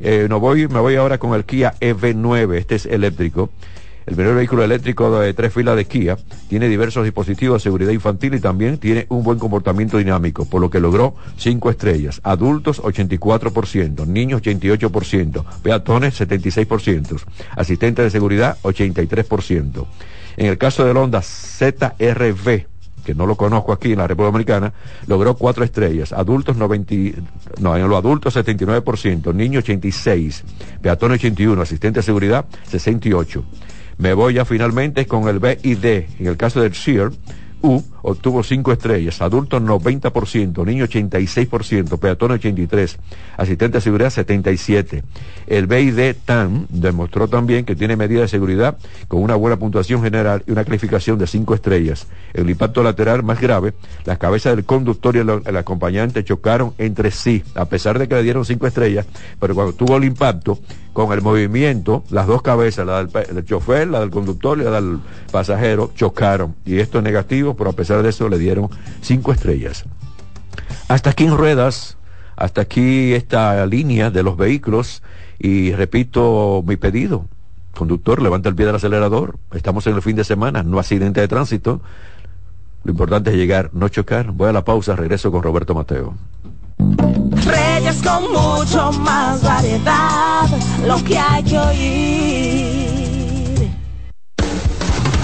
Eh, 0.03 0.27
no 0.29 0.39
voy, 0.39 0.67
me 0.67 0.79
voy 0.79 0.95
ahora 0.95 1.19
con 1.19 1.33
el 1.35 1.45
Kia 1.45 1.75
EV9, 1.79 2.55
este 2.55 2.75
es 2.75 2.85
eléctrico. 2.85 3.51
El 4.07 4.15
primer 4.15 4.33
vehículo 4.33 4.63
eléctrico 4.63 5.19
de 5.19 5.33
tres 5.33 5.53
filas 5.53 5.75
de 5.75 5.85
Kia 5.85 6.17
tiene 6.49 6.67
diversos 6.67 7.03
dispositivos 7.03 7.61
de 7.61 7.63
seguridad 7.63 7.91
infantil 7.91 8.33
y 8.33 8.39
también 8.39 8.79
tiene 8.79 9.05
un 9.09 9.23
buen 9.23 9.37
comportamiento 9.37 9.99
dinámico, 9.99 10.45
por 10.45 10.59
lo 10.59 10.71
que 10.71 10.79
logró 10.79 11.13
cinco 11.37 11.69
estrellas. 11.69 12.19
Adultos 12.23 12.81
84%, 12.81 14.07
niños 14.07 14.41
88%, 14.41 15.45
peatones 15.61 16.19
76%, 16.19 17.21
asistentes 17.55 18.03
de 18.03 18.09
seguridad 18.09 18.57
83%. 18.63 19.85
En 20.37 20.45
el 20.47 20.57
caso 20.57 20.83
del 20.83 20.97
Honda 20.97 21.21
ZRV, 21.21 22.70
que 23.05 23.15
no 23.15 23.25
lo 23.25 23.35
conozco 23.35 23.73
aquí 23.73 23.91
en 23.91 23.99
la 23.99 24.07
República 24.07 24.31
Dominicana, 24.31 24.73
logró 25.07 25.35
cuatro 25.35 25.63
estrellas. 25.63 26.13
Adultos 26.13 26.57
90, 26.57 27.21
no, 27.59 27.75
en 27.75 27.87
los 27.87 27.97
adultos 27.97 28.35
79%, 28.35 29.33
niños 29.33 29.63
86, 29.63 30.43
peatones 30.81 31.19
81, 31.19 31.61
asistente 31.61 31.99
de 31.99 32.03
seguridad 32.03 32.45
68. 32.67 33.43
Me 33.97 34.13
voy 34.13 34.35
ya 34.35 34.45
finalmente 34.45 35.05
con 35.05 35.27
el 35.27 35.39
BID. 35.39 35.85
En 36.19 36.27
el 36.27 36.37
caso 36.37 36.61
del 36.61 36.73
SEAR, 36.73 37.11
U 37.61 37.81
obtuvo 38.01 38.43
5 38.43 38.71
estrellas, 38.71 39.21
adultos 39.21 39.61
90%, 39.61 40.65
niños 40.65 40.89
86%, 40.89 41.99
peatones 41.99 42.39
83, 42.39 42.97
asistente 43.37 43.77
de 43.77 43.81
seguridad 43.81 44.09
77. 44.09 45.03
El 45.47 45.67
BID 45.67 46.15
TAN 46.25 46.65
demostró 46.69 47.27
también 47.27 47.65
que 47.65 47.75
tiene 47.75 47.95
medidas 47.95 48.23
de 48.23 48.27
seguridad 48.29 48.77
con 49.07 49.21
una 49.21 49.35
buena 49.35 49.57
puntuación 49.57 50.01
general 50.01 50.43
y 50.47 50.51
una 50.51 50.65
calificación 50.65 51.19
de 51.19 51.27
5 51.27 51.53
estrellas. 51.53 52.07
El 52.33 52.49
impacto 52.49 52.81
lateral 52.83 53.23
más 53.23 53.39
grave, 53.39 53.73
las 54.05 54.17
cabezas 54.17 54.55
del 54.55 54.65
conductor 54.65 55.15
y 55.15 55.19
el, 55.19 55.41
el 55.45 55.57
acompañante 55.57 56.23
chocaron 56.23 56.73
entre 56.77 57.11
sí, 57.11 57.43
a 57.55 57.65
pesar 57.65 57.99
de 57.99 58.07
que 58.07 58.15
le 58.15 58.23
dieron 58.23 58.45
5 58.45 58.65
estrellas, 58.67 59.05
pero 59.39 59.53
cuando 59.53 59.73
tuvo 59.73 59.97
el 59.97 60.05
impacto, 60.05 60.59
con 60.93 61.13
el 61.13 61.21
movimiento, 61.21 62.03
las 62.09 62.27
dos 62.27 62.41
cabezas, 62.41 62.85
la 62.85 63.03
del, 63.03 63.35
del 63.35 63.45
chofer, 63.45 63.87
la 63.87 64.01
del 64.01 64.09
conductor 64.09 64.59
y 64.59 64.63
la 64.63 64.71
del 64.71 64.99
pasajero, 65.31 65.91
chocaron. 65.95 66.55
Y 66.65 66.79
esto 66.79 66.97
es 66.97 67.03
negativo, 67.03 67.50
pero 67.55 67.69
a 67.69 67.73
pesar 67.73 68.03
de 68.03 68.09
eso 68.09 68.29
le 68.29 68.37
dieron 68.37 68.69
cinco 69.01 69.31
estrellas. 69.31 69.85
Hasta 70.87 71.11
aquí 71.11 71.25
en 71.25 71.37
ruedas, 71.37 71.97
hasta 72.35 72.61
aquí 72.61 73.13
esta 73.13 73.65
línea 73.65 74.11
de 74.11 74.23
los 74.23 74.37
vehículos 74.37 75.03
y 75.39 75.71
repito 75.73 76.63
mi 76.65 76.77
pedido. 76.77 77.25
Conductor, 77.75 78.21
levanta 78.21 78.49
el 78.49 78.55
pie 78.55 78.65
del 78.65 78.75
acelerador. 78.75 79.37
Estamos 79.53 79.87
en 79.87 79.95
el 79.95 80.01
fin 80.01 80.15
de 80.15 80.23
semana, 80.23 80.63
no 80.63 80.79
accidente 80.79 81.21
de 81.21 81.27
tránsito. 81.27 81.81
Lo 82.83 82.91
importante 82.91 83.31
es 83.31 83.37
llegar, 83.37 83.69
no 83.73 83.89
chocar. 83.89 84.31
Voy 84.31 84.49
a 84.49 84.53
la 84.53 84.65
pausa, 84.65 84.95
regreso 84.95 85.31
con 85.31 85.43
Roberto 85.43 85.73
Mateo. 85.73 86.15
Reyes 87.45 88.01
con 88.01 88.23
mucho 88.31 88.91
más 89.01 89.41
variedad, 89.43 90.47
lo 90.85 91.03
que 91.03 91.17
hay 91.17 91.43
que 91.43 91.57
oír. 91.57 92.80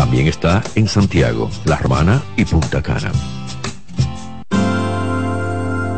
También 0.00 0.28
está 0.28 0.62
en 0.76 0.88
Santiago, 0.88 1.50
La 1.66 1.76
Romana 1.76 2.22
y 2.34 2.46
Punta 2.46 2.80
Cana. 2.80 3.12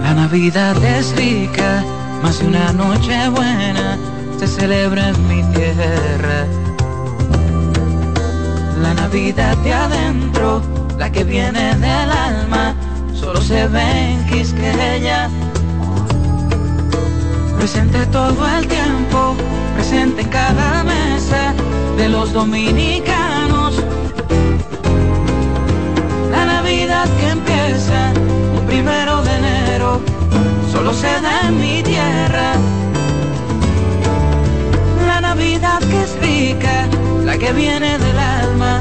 La 0.03 0.12
Navidad 0.12 0.76
es 0.84 1.14
rica, 1.14 1.84
más 2.20 2.40
de 2.40 2.48
una 2.48 2.72
noche 2.72 3.28
buena 3.28 3.96
se 4.40 4.48
celebra 4.48 5.11
en 5.11 5.28
mi 5.28 5.40
tierra. 5.55 6.46
La 8.82 8.92
Navidad 8.94 9.57
de 9.59 9.72
adentro, 9.72 10.61
la 10.98 11.12
que 11.12 11.22
viene 11.22 11.76
del 11.76 12.11
alma, 12.11 12.74
solo 13.14 13.40
se 13.40 13.68
ve 13.68 14.14
en 14.14 14.26
Quisqueya. 14.26 15.30
Presente 17.57 18.05
todo 18.07 18.48
el 18.59 18.66
tiempo, 18.66 19.36
presente 19.76 20.22
en 20.22 20.28
cada 20.28 20.82
mesa 20.82 21.55
de 21.96 22.09
los 22.09 22.32
dominicanos. 22.32 23.32
Que 27.03 27.28
empieza 27.30 28.12
un 28.57 28.64
primero 28.66 29.22
de 29.22 29.36
enero, 29.36 30.00
solo 30.70 30.94
se 30.94 31.20
da 31.20 31.48
en 31.48 31.59
mi 31.59 31.82
tierra. 31.82 32.55
La 35.05 35.20
Navidad 35.20 35.80
que 35.80 36.00
es 36.00 36.16
rica, 36.20 36.88
la 37.24 37.36
que 37.38 37.53
viene 37.53 37.98
del 37.98 38.18
alma, 38.18 38.80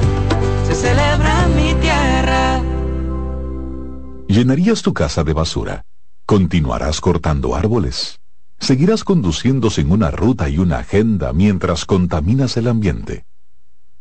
se 0.67 0.75
celebra 0.75 1.45
en 1.45 1.55
mi 1.55 1.73
tierra. 1.81 2.61
¿Llenarías 4.27 4.83
tu 4.83 4.93
casa 4.93 5.23
de 5.23 5.33
basura? 5.33 5.83
¿Continuarás 6.27 7.01
cortando 7.01 7.55
árboles? 7.55 8.19
¿Seguirás 8.59 9.03
conduciendo 9.03 9.71
sin 9.71 9.91
una 9.91 10.11
ruta 10.11 10.47
y 10.47 10.59
una 10.59 10.77
agenda 10.77 11.33
mientras 11.33 11.85
contaminas 11.85 12.55
el 12.55 12.67
ambiente? 12.67 13.25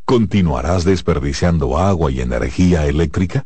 ¿Continuarás 0.05 0.83
desperdiciando 0.83 1.79
agua 1.79 2.11
y 2.11 2.21
energía 2.21 2.85
eléctrica? 2.85 3.45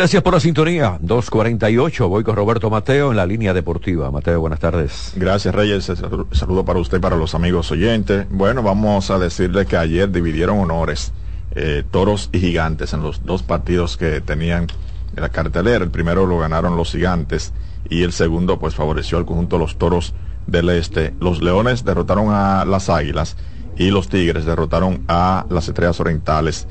Gracias 0.00 0.22
por 0.22 0.32
la 0.32 0.40
sintonía. 0.40 0.96
248. 1.02 2.08
Voy 2.08 2.24
con 2.24 2.34
Roberto 2.34 2.70
Mateo 2.70 3.10
en 3.10 3.18
la 3.18 3.26
línea 3.26 3.52
deportiva. 3.52 4.10
Mateo, 4.10 4.40
buenas 4.40 4.58
tardes. 4.58 5.12
Gracias, 5.14 5.54
Reyes. 5.54 5.92
Saludo 6.32 6.64
para 6.64 6.78
usted 6.78 7.02
para 7.02 7.16
los 7.16 7.34
amigos 7.34 7.70
oyentes. 7.70 8.26
Bueno, 8.30 8.62
vamos 8.62 9.10
a 9.10 9.18
decirle 9.18 9.66
que 9.66 9.76
ayer 9.76 10.10
dividieron 10.10 10.58
honores 10.58 11.12
eh, 11.54 11.84
toros 11.90 12.30
y 12.32 12.38
gigantes 12.38 12.94
en 12.94 13.02
los 13.02 13.26
dos 13.26 13.42
partidos 13.42 13.98
que 13.98 14.22
tenían 14.22 14.68
en 15.14 15.20
la 15.20 15.28
cartelera. 15.28 15.84
El 15.84 15.90
primero 15.90 16.24
lo 16.24 16.38
ganaron 16.38 16.78
los 16.78 16.92
gigantes 16.92 17.52
y 17.90 18.02
el 18.02 18.12
segundo 18.12 18.58
pues 18.58 18.74
favoreció 18.74 19.18
al 19.18 19.26
conjunto 19.26 19.56
de 19.56 19.64
los 19.64 19.76
toros 19.76 20.14
del 20.46 20.70
este. 20.70 21.12
Los 21.20 21.42
leones 21.42 21.84
derrotaron 21.84 22.28
a 22.30 22.64
las 22.64 22.88
águilas 22.88 23.36
y 23.76 23.90
los 23.90 24.08
tigres 24.08 24.46
derrotaron 24.46 25.04
a 25.08 25.44
las 25.50 25.68
estrellas 25.68 26.00
orientales 26.00 26.66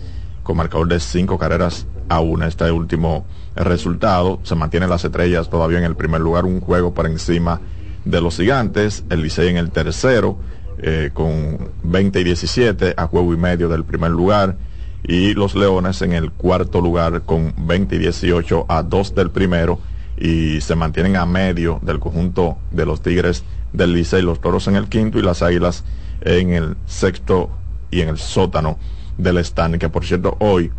con 0.50 0.58
marcador 0.58 0.88
de 0.88 1.00
cinco 1.00 1.38
carreras 1.38 1.86
a 2.08 2.22
una. 2.22 2.48
Este 2.48 2.72
último 2.72 3.28
resultado 3.56 4.40
se 4.42 4.56
mantienen 4.56 4.90
las 4.90 5.06
estrellas 5.06 5.48
todavía 5.48 5.78
en 5.78 5.84
el 5.84 5.96
primer 5.96 6.22
lugar, 6.22 6.46
un 6.46 6.60
juego 6.60 6.92
por 6.92 7.06
encima 7.06 7.62
de 8.04 8.20
los 8.20 8.38
gigantes, 8.38 9.04
el 9.12 9.22
Licey 9.22 9.50
en 9.50 9.58
el 9.58 9.70
tercero, 9.70 10.40
eh, 10.80 11.12
con 11.14 11.70
20 11.84 12.20
y 12.20 12.24
17 12.24 12.96
a 12.98 13.06
juego 13.06 13.32
y 13.32 13.38
medio 13.38 13.70
del 13.70 13.84
primer 13.84 14.10
lugar, 14.10 14.58
y 15.04 15.36
los 15.36 15.54
Leones 15.54 16.02
en 16.02 16.14
el 16.14 16.32
cuarto 16.32 16.82
lugar 16.82 17.22
con 17.28 17.54
20 17.56 17.98
y 17.98 18.00
18 18.00 18.66
a 18.68 18.82
2 18.82 19.14
del 19.14 19.30
primero, 19.30 19.80
y 20.18 20.62
se 20.62 20.74
mantienen 20.74 21.16
a 21.16 21.28
medio 21.28 21.80
del 21.84 22.00
conjunto 22.00 22.58
de 22.72 22.88
los 22.88 23.04
Tigres 23.04 23.44
del 23.72 23.94
Licey, 23.94 24.24
los 24.24 24.42
Toros 24.42 24.68
en 24.68 24.78
el 24.78 24.90
quinto 24.90 25.20
y 25.20 25.22
las 25.22 25.44
Águilas 25.44 25.84
en 26.22 26.54
el 26.54 26.76
sexto 26.88 27.52
y 27.92 28.02
en 28.02 28.10
el 28.10 28.18
sótano 28.18 28.80
del 29.20 29.38
stand, 29.38 29.78
que 29.78 29.90
por 29.90 30.06
cierto 30.06 30.36
hoy 30.40 30.72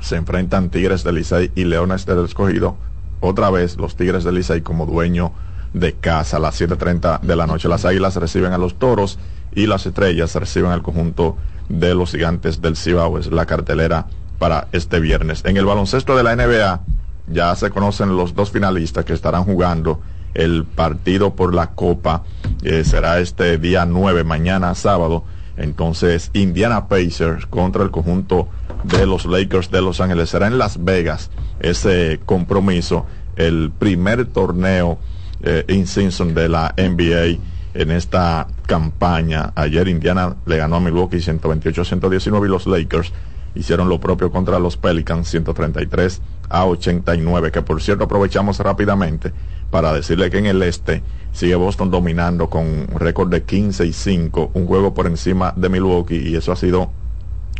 se 0.00 0.16
enfrentan 0.16 0.70
Tigres 0.70 1.02
del 1.02 1.16
Licey 1.16 1.50
y 1.54 1.64
Leones 1.64 2.06
del 2.06 2.24
Escogido. 2.24 2.76
Otra 3.20 3.50
vez 3.50 3.76
los 3.76 3.96
Tigres 3.96 4.22
del 4.22 4.36
Licey 4.36 4.60
como 4.60 4.86
dueño 4.86 5.32
de 5.72 5.94
casa 5.94 6.36
a 6.36 6.40
las 6.40 6.60
7.30 6.60 7.20
de 7.20 7.36
la 7.36 7.46
noche. 7.46 7.68
Las 7.68 7.84
Águilas 7.84 8.16
reciben 8.16 8.52
a 8.52 8.58
los 8.58 8.78
Toros 8.78 9.18
y 9.54 9.66
las 9.66 9.86
Estrellas 9.86 10.34
reciben 10.34 10.70
al 10.70 10.82
conjunto 10.82 11.36
de 11.68 11.94
los 11.94 12.12
Gigantes 12.12 12.60
del 12.60 12.76
Cibao. 12.76 13.18
Es 13.18 13.28
la 13.28 13.46
cartelera 13.46 14.06
para 14.38 14.68
este 14.72 15.00
viernes. 15.00 15.42
En 15.44 15.56
el 15.56 15.64
baloncesto 15.64 16.16
de 16.16 16.22
la 16.22 16.36
NBA 16.36 16.80
ya 17.28 17.56
se 17.56 17.70
conocen 17.70 18.16
los 18.16 18.34
dos 18.34 18.50
finalistas 18.50 19.04
que 19.04 19.14
estarán 19.14 19.44
jugando 19.44 20.00
el 20.34 20.64
partido 20.64 21.34
por 21.34 21.54
la 21.54 21.70
Copa. 21.70 22.24
Eh, 22.62 22.84
será 22.84 23.20
este 23.20 23.56
día 23.56 23.86
9, 23.86 24.24
mañana 24.24 24.74
sábado. 24.74 25.24
Entonces, 25.56 26.30
Indiana 26.32 26.88
Pacers 26.88 27.46
contra 27.46 27.82
el 27.82 27.90
conjunto 27.90 28.48
de 28.82 29.06
los 29.06 29.24
Lakers 29.24 29.70
de 29.70 29.82
Los 29.82 30.00
Ángeles. 30.00 30.30
Será 30.30 30.46
en 30.46 30.58
Las 30.58 30.84
Vegas 30.84 31.30
ese 31.60 32.20
compromiso, 32.24 33.06
el 33.36 33.70
primer 33.76 34.26
torneo 34.26 34.98
eh, 35.42 35.64
in 35.68 35.86
season 35.86 36.34
de 36.34 36.48
la 36.48 36.74
NBA 36.76 37.38
en 37.74 37.90
esta 37.90 38.46
campaña. 38.66 39.52
Ayer 39.54 39.88
Indiana 39.88 40.36
le 40.46 40.56
ganó 40.56 40.76
a 40.76 40.80
Milwaukee 40.80 41.18
128-119 41.18 42.46
y 42.46 42.48
los 42.48 42.66
Lakers 42.66 43.12
hicieron 43.54 43.88
lo 43.88 44.00
propio 44.00 44.30
contra 44.30 44.58
los 44.58 44.76
Pelicans 44.76 45.28
133 45.28 46.20
a 46.48 46.66
89, 46.66 47.50
que 47.50 47.62
por 47.62 47.82
cierto 47.82 48.04
aprovechamos 48.04 48.58
rápidamente 48.58 49.32
para 49.70 49.92
decirle 49.92 50.30
que 50.30 50.38
en 50.38 50.46
el 50.46 50.62
este 50.62 51.02
sigue 51.32 51.56
Boston 51.56 51.90
dominando 51.90 52.48
con 52.48 52.64
un 52.64 52.86
récord 52.96 53.28
de 53.30 53.42
15 53.42 53.86
y 53.86 53.92
5, 53.92 54.52
un 54.54 54.66
juego 54.66 54.94
por 54.94 55.06
encima 55.06 55.52
de 55.56 55.68
Milwaukee 55.68 56.28
y 56.28 56.36
eso 56.36 56.52
ha 56.52 56.56
sido 56.56 56.90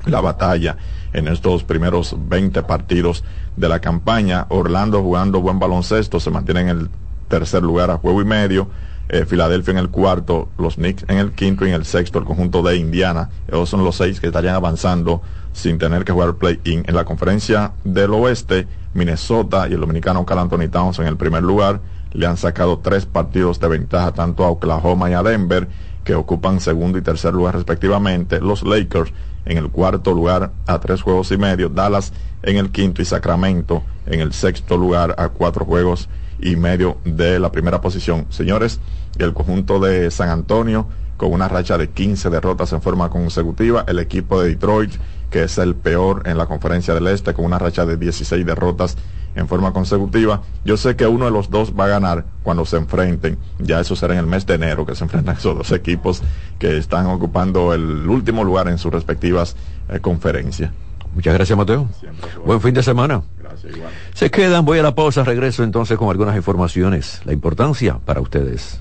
la 0.07 0.21
batalla 0.21 0.77
en 1.13 1.29
estos 1.29 1.65
primeros 1.65 2.15
20 2.29 2.63
partidos 2.63 3.25
de 3.57 3.69
la 3.69 3.81
campaña. 3.81 4.47
Orlando 4.51 5.03
jugando 5.03 5.41
buen 5.41 5.59
baloncesto, 5.59 6.21
se 6.21 6.31
mantiene 6.31 6.63
en 6.63 6.69
el 6.69 6.91
tercer 7.29 7.63
lugar 7.63 7.91
a 7.91 7.99
juego 7.99 8.21
y 8.21 8.25
medio. 8.25 8.69
Eh, 9.09 9.27
Filadelfia 9.27 9.73
en 9.73 9.79
el 9.79 9.91
cuarto, 9.91 10.49
los 10.57 10.77
Knicks 10.77 11.05
en 11.09 11.19
el 11.19 11.33
quinto 11.33 11.67
y 11.67 11.69
en 11.69 11.75
el 11.75 11.85
sexto 11.85 12.19
el 12.19 12.25
conjunto 12.25 12.63
de 12.63 12.77
Indiana. 12.77 13.31
Esos 13.49 13.69
son 13.69 13.85
los 13.85 13.97
seis 13.97 14.19
que 14.19 14.29
estarían 14.29 14.55
avanzando 14.55 15.21
sin 15.55 15.79
tener 15.79 16.05
que 16.05 16.13
jugar 16.13 16.35
play-in. 16.35 16.85
En 16.87 16.95
la 16.95 17.07
conferencia 17.07 17.73
del 17.85 18.13
oeste, 18.13 18.67
Minnesota 18.93 19.67
y 19.69 19.73
el 19.73 19.81
dominicano 19.81 20.27
Cal 20.27 20.41
Anthony 20.41 20.69
Towns 20.71 20.99
en 20.99 21.07
el 21.07 21.17
primer 21.17 21.43
lugar. 21.43 21.81
Le 22.13 22.27
han 22.27 22.37
sacado 22.37 22.81
tres 22.81 23.07
partidos 23.07 23.59
de 23.61 23.69
ventaja 23.69 24.13
tanto 24.13 24.45
a 24.45 24.51
Oklahoma 24.51 25.11
y 25.11 25.15
a 25.15 25.23
Denver, 25.23 25.69
que 26.05 26.15
ocupan 26.15 26.61
segundo 26.61 26.99
y 26.99 27.03
tercer 27.03 27.33
lugar 27.33 27.55
respectivamente. 27.55 28.41
Los 28.41 28.63
Lakers 28.63 29.13
en 29.47 29.59
el 29.59 29.71
cuarto 29.71 30.13
lugar 30.13 30.53
a 30.67 30.81
tres 30.81 31.03
juegos 31.03 31.31
y 31.31 31.39
medio. 31.39 31.69
Dallas 31.69 32.13
en 32.43 32.57
el 32.57 32.71
quinto 32.71 33.01
y 33.01 33.05
Sacramento 33.05 33.83
en 34.07 34.21
el 34.21 34.33
sexto 34.33 34.77
lugar 34.77 35.15
a 35.19 35.29
cuatro 35.29 35.65
juegos 35.65 36.09
y 36.41 36.57
medio 36.57 36.99
de 37.05 37.39
la 37.39 37.53
primera 37.53 37.81
posición. 37.81 38.27
Señores, 38.31 38.81
el 39.19 39.33
conjunto 39.33 39.79
de 39.79 40.11
San 40.11 40.29
Antonio 40.29 40.89
con 41.17 41.33
una 41.33 41.49
racha 41.49 41.79
de 41.79 41.91
15 41.91 42.31
derrotas 42.31 42.73
en 42.73 42.83
forma 42.83 43.09
consecutiva. 43.09 43.85
El 43.87 43.99
equipo 43.99 44.41
de 44.41 44.49
Detroit, 44.51 44.95
que 45.35 45.43
es 45.43 45.59
el 45.59 45.75
peor 45.75 46.23
en 46.27 46.39
la 46.39 46.47
conferencia 46.47 46.95
del 46.95 47.09
Este, 47.09 47.35
con 47.35 47.45
una 47.45 47.59
racha 47.59 47.85
de 47.85 47.97
16 47.97 48.47
derrotas 48.47 48.97
en 49.35 49.49
forma 49.49 49.73
consecutiva. 49.73 50.43
Yo 50.65 50.77
sé 50.77 50.95
que 50.95 51.09
uno 51.09 51.25
de 51.25 51.33
los 51.33 51.51
dos 51.51 51.73
va 51.77 51.87
a 51.87 51.89
ganar 51.89 52.25
cuando 52.45 52.65
se 52.65 52.77
enfrenten. 52.77 53.37
Ya 53.59 53.81
eso 53.81 53.97
será 53.97 54.15
en 54.15 54.21
el 54.21 54.27
mes 54.29 54.47
de 54.47 54.55
enero 54.55 54.87
que 54.87 54.95
se 54.95 55.03
enfrentan 55.03 55.37
esos 55.37 55.59
dos 55.59 55.73
equipos 55.73 56.23
que 56.61 56.79
están 56.79 57.07
ocupando 57.07 57.75
el 57.75 58.09
último 58.09 58.45
lugar 58.45 58.69
en 58.69 58.79
sus 58.79 58.93
respectivas 58.93 59.57
eh, 59.89 59.99
conferencias. 59.99 60.71
Muchas 61.17 61.35
gracias, 61.35 61.59
Mateo. 61.59 61.89
Buen 62.47 62.61
fin 62.61 62.73
de 62.73 62.85
semana. 62.85 63.25
Se 64.15 64.31
quedan, 64.31 64.65
voy 64.65 64.79
a 64.79 64.85
la 64.85 64.95
pausa, 64.95 65.25
regreso 65.25 65.65
entonces 65.65 65.99
con 65.99 66.11
algunas 66.11 66.37
informaciones. 66.37 67.23
La 67.25 67.33
importancia 67.33 67.99
para 68.05 68.21
ustedes. 68.21 68.81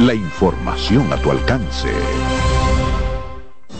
La 0.00 0.12
información 0.12 1.10
a 1.10 1.16
tu 1.16 1.30
alcance. 1.30 1.88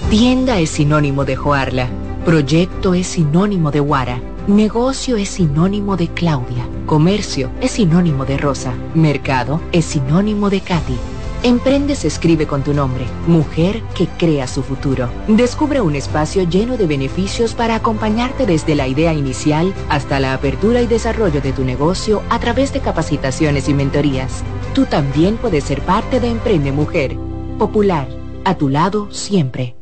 Tienda 0.08 0.58
es 0.58 0.70
sinónimo 0.70 1.26
de 1.26 1.36
Joarla. 1.36 1.90
Proyecto 2.24 2.94
es 2.94 3.06
sinónimo 3.06 3.70
de 3.70 3.80
Guara. 3.80 4.18
Negocio 4.46 5.18
es 5.18 5.28
sinónimo 5.28 5.98
de 5.98 6.08
Claudia. 6.08 6.66
Comercio 6.86 7.50
es 7.60 7.72
sinónimo 7.72 8.24
de 8.24 8.38
Rosa. 8.38 8.72
Mercado 8.94 9.60
es 9.72 9.84
sinónimo 9.84 10.48
de 10.48 10.62
Katy. 10.62 10.96
Emprende 11.42 11.94
se 11.94 12.08
escribe 12.08 12.46
con 12.46 12.64
tu 12.64 12.72
nombre, 12.72 13.04
mujer 13.26 13.82
que 13.94 14.06
crea 14.06 14.46
su 14.46 14.62
futuro. 14.62 15.10
Descubre 15.28 15.82
un 15.82 15.96
espacio 15.96 16.44
lleno 16.44 16.78
de 16.78 16.86
beneficios 16.86 17.52
para 17.52 17.74
acompañarte 17.74 18.46
desde 18.46 18.74
la 18.74 18.88
idea 18.88 19.12
inicial 19.12 19.74
hasta 19.90 20.18
la 20.18 20.32
apertura 20.32 20.80
y 20.80 20.86
desarrollo 20.86 21.42
de 21.42 21.52
tu 21.52 21.62
negocio 21.62 22.22
a 22.30 22.40
través 22.40 22.72
de 22.72 22.80
capacitaciones 22.80 23.68
y 23.68 23.74
mentorías. 23.74 24.42
Tú 24.76 24.84
también 24.84 25.38
puedes 25.38 25.64
ser 25.64 25.80
parte 25.80 26.20
de 26.20 26.28
Emprende 26.28 26.70
Mujer. 26.70 27.16
Popular, 27.58 28.06
a 28.44 28.56
tu 28.56 28.68
lado 28.68 29.10
siempre. 29.10 29.74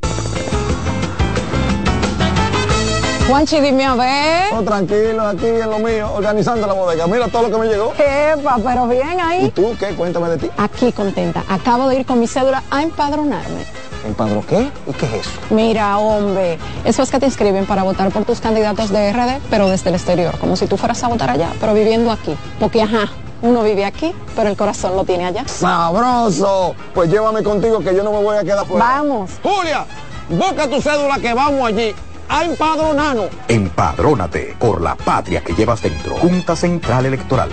Juanchi, 3.26 3.60
dime 3.60 3.86
a 3.86 3.96
ver. 3.96 4.54
Oh, 4.54 4.62
tranquilo, 4.62 5.26
aquí 5.26 5.46
en 5.46 5.68
lo 5.68 5.80
mío, 5.80 6.12
organizando 6.14 6.64
la 6.68 6.74
bodega. 6.74 7.08
Mira 7.08 7.26
todo 7.26 7.42
lo 7.42 7.50
que 7.50 7.58
me 7.58 7.66
llegó. 7.66 7.92
Epa, 7.94 8.56
pero 8.64 8.86
bien 8.86 9.18
ahí. 9.20 9.46
¿Y 9.46 9.50
tú 9.50 9.74
qué? 9.80 9.96
Cuéntame 9.96 10.28
de 10.28 10.36
ti. 10.36 10.50
Aquí 10.58 10.92
contenta. 10.92 11.42
Acabo 11.48 11.88
de 11.88 11.98
ir 11.98 12.06
con 12.06 12.20
mi 12.20 12.28
cédula 12.28 12.62
a 12.70 12.84
empadronarme. 12.84 13.64
¿Empadro 14.06 14.44
qué? 14.46 14.70
¿Y 14.86 14.92
qué 14.92 15.06
es 15.06 15.14
eso? 15.26 15.30
Mira, 15.50 15.98
hombre, 15.98 16.56
eso 16.84 17.02
es 17.02 17.10
que 17.10 17.18
te 17.18 17.26
inscriben 17.26 17.66
para 17.66 17.82
votar 17.82 18.12
por 18.12 18.24
tus 18.24 18.40
candidatos 18.40 18.90
de 18.90 19.12
RD, 19.12 19.40
pero 19.50 19.68
desde 19.68 19.88
el 19.88 19.96
exterior, 19.96 20.38
como 20.38 20.54
si 20.54 20.68
tú 20.68 20.76
fueras 20.76 21.02
a 21.02 21.08
votar 21.08 21.30
allá, 21.30 21.50
pero 21.58 21.74
viviendo 21.74 22.12
aquí. 22.12 22.36
Porque, 22.60 22.80
ajá, 22.82 23.10
uno 23.44 23.62
vive 23.62 23.84
aquí, 23.84 24.12
pero 24.34 24.48
el 24.48 24.56
corazón 24.56 24.96
lo 24.96 25.04
tiene 25.04 25.26
allá. 25.26 25.46
¡Sabroso! 25.46 26.74
Pues 26.94 27.10
llévame 27.10 27.42
contigo 27.42 27.80
que 27.80 27.94
yo 27.94 28.02
no 28.02 28.10
me 28.10 28.22
voy 28.22 28.38
a 28.38 28.42
quedar 28.42 28.66
fuera. 28.66 28.84
Vamos. 28.84 29.32
Julia, 29.42 29.84
busca 30.30 30.68
tu 30.68 30.80
cédula 30.80 31.18
que 31.18 31.34
vamos 31.34 31.68
allí 31.68 31.94
a 32.26 32.44
empadronarnos. 32.44 33.26
Empadrónate 33.48 34.56
por 34.58 34.80
la 34.80 34.96
patria 34.96 35.44
que 35.44 35.52
llevas 35.52 35.82
dentro. 35.82 36.16
Junta 36.16 36.56
Central 36.56 37.04
Electoral. 37.04 37.50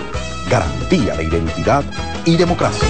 Garantía 0.49 1.13
de 1.15 1.25
identidad 1.25 1.83
y 2.23 2.37
democracia. 2.37 2.87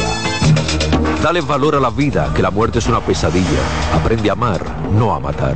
Dale 1.24 1.42
valor 1.42 1.76
a 1.76 1.80
la 1.80 1.90
vida, 1.90 2.32
que 2.36 2.44
la 2.44 2.52
muerte 2.52 2.80
es 2.80 2.88
una 2.88 3.00
pesadilla. 3.00 3.60
Aprende 3.96 4.30
a 4.30 4.34
amar, 4.34 4.62
no 4.92 5.14
a 5.14 5.20
matar. 5.20 5.56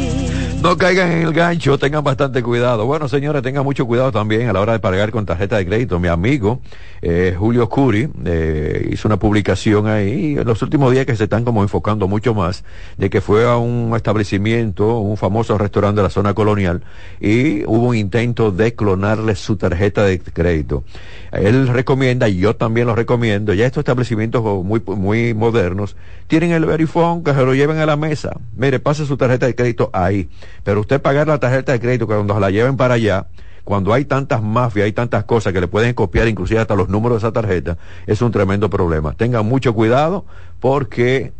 No 0.61 0.77
caigan 0.77 1.11
en 1.11 1.23
el 1.23 1.33
gancho, 1.33 1.79
tengan 1.79 2.03
bastante 2.03 2.43
cuidado. 2.43 2.85
Bueno, 2.85 3.07
señores, 3.07 3.41
tengan 3.41 3.63
mucho 3.63 3.87
cuidado 3.87 4.11
también 4.11 4.47
a 4.47 4.53
la 4.53 4.61
hora 4.61 4.73
de 4.73 4.79
pagar 4.79 5.09
con 5.09 5.25
tarjeta 5.25 5.57
de 5.57 5.65
crédito. 5.65 5.99
Mi 5.99 6.07
amigo 6.07 6.61
eh, 7.01 7.35
Julio 7.35 7.67
Curi 7.67 8.07
eh, 8.25 8.89
hizo 8.91 9.07
una 9.07 9.17
publicación 9.17 9.87
ahí 9.87 10.37
en 10.37 10.45
los 10.45 10.61
últimos 10.61 10.91
días 10.91 11.07
que 11.07 11.15
se 11.15 11.23
están 11.23 11.43
como 11.43 11.63
enfocando 11.63 12.07
mucho 12.07 12.35
más 12.35 12.63
de 12.97 13.09
que 13.09 13.21
fue 13.21 13.43
a 13.49 13.57
un 13.57 13.95
establecimiento, 13.95 14.99
un 14.99 15.17
famoso 15.17 15.57
restaurante 15.57 15.97
de 15.97 16.03
la 16.03 16.11
zona 16.11 16.35
colonial 16.35 16.83
y 17.19 17.65
hubo 17.65 17.87
un 17.87 17.95
intento 17.95 18.51
de 18.51 18.75
clonarle 18.75 19.33
su 19.33 19.55
tarjeta 19.55 20.03
de 20.03 20.19
crédito. 20.19 20.83
Él 21.31 21.69
recomienda, 21.69 22.29
y 22.29 22.37
yo 22.37 22.55
también 22.55 22.85
lo 22.85 22.95
recomiendo, 22.95 23.53
ya 23.53 23.65
estos 23.65 23.81
establecimientos 23.81 24.43
muy, 24.63 24.81
muy 24.85 25.33
modernos 25.33 25.95
tienen 26.27 26.51
el 26.51 26.65
verifone 26.65 27.23
que 27.23 27.33
se 27.33 27.43
lo 27.43 27.55
lleven 27.55 27.77
a 27.77 27.85
la 27.85 27.95
mesa. 27.95 28.37
Mire, 28.55 28.79
pase 28.79 29.05
su 29.05 29.17
tarjeta 29.17 29.47
de 29.47 29.55
crédito 29.55 29.89
ahí. 29.91 30.29
Pero 30.63 30.81
usted 30.81 31.01
pagar 31.01 31.27
la 31.27 31.39
tarjeta 31.39 31.71
de 31.71 31.79
crédito 31.79 32.07
cuando 32.07 32.39
la 32.39 32.49
lleven 32.49 32.77
para 32.77 32.95
allá, 32.95 33.27
cuando 33.63 33.93
hay 33.93 34.05
tantas 34.05 34.41
mafias, 34.41 34.85
hay 34.85 34.91
tantas 34.91 35.23
cosas 35.25 35.53
que 35.53 35.61
le 35.61 35.67
pueden 35.67 35.93
copiar 35.93 36.27
inclusive 36.27 36.59
hasta 36.59 36.75
los 36.75 36.89
números 36.89 37.21
de 37.21 37.27
esa 37.27 37.33
tarjeta, 37.33 37.77
es 38.07 38.21
un 38.21 38.31
tremendo 38.31 38.69
problema. 38.69 39.13
Tengan 39.13 39.45
mucho 39.45 39.73
cuidado 39.73 40.25
porque 40.59 41.33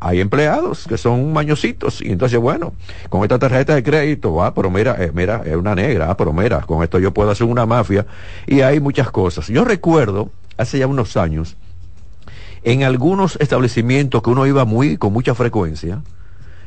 hay 0.00 0.20
empleados 0.20 0.86
que 0.88 0.96
son 0.96 1.32
mañositos 1.32 2.00
y 2.00 2.10
entonces 2.10 2.38
bueno 2.40 2.72
con 3.10 3.22
esta 3.22 3.38
tarjeta 3.38 3.74
de 3.74 3.82
crédito 3.82 4.42
ah 4.42 4.54
pero 4.54 4.70
mira 4.70 4.96
eh, 4.98 5.12
mira 5.14 5.42
es 5.44 5.54
una 5.54 5.74
negra 5.74 6.10
ah 6.10 6.16
pero 6.16 6.32
mira 6.32 6.62
con 6.62 6.82
esto 6.82 6.98
yo 6.98 7.12
puedo 7.12 7.30
hacer 7.30 7.46
una 7.46 7.66
mafia 7.66 8.06
y 8.46 8.62
hay 8.62 8.80
muchas 8.80 9.10
cosas 9.10 9.48
yo 9.48 9.62
recuerdo 9.62 10.30
hace 10.56 10.78
ya 10.78 10.86
unos 10.86 11.18
años 11.18 11.58
en 12.62 12.82
algunos 12.82 13.36
establecimientos 13.40 14.22
que 14.22 14.30
uno 14.30 14.46
iba 14.46 14.64
muy 14.64 14.96
con 14.96 15.12
mucha 15.12 15.34
frecuencia 15.34 16.00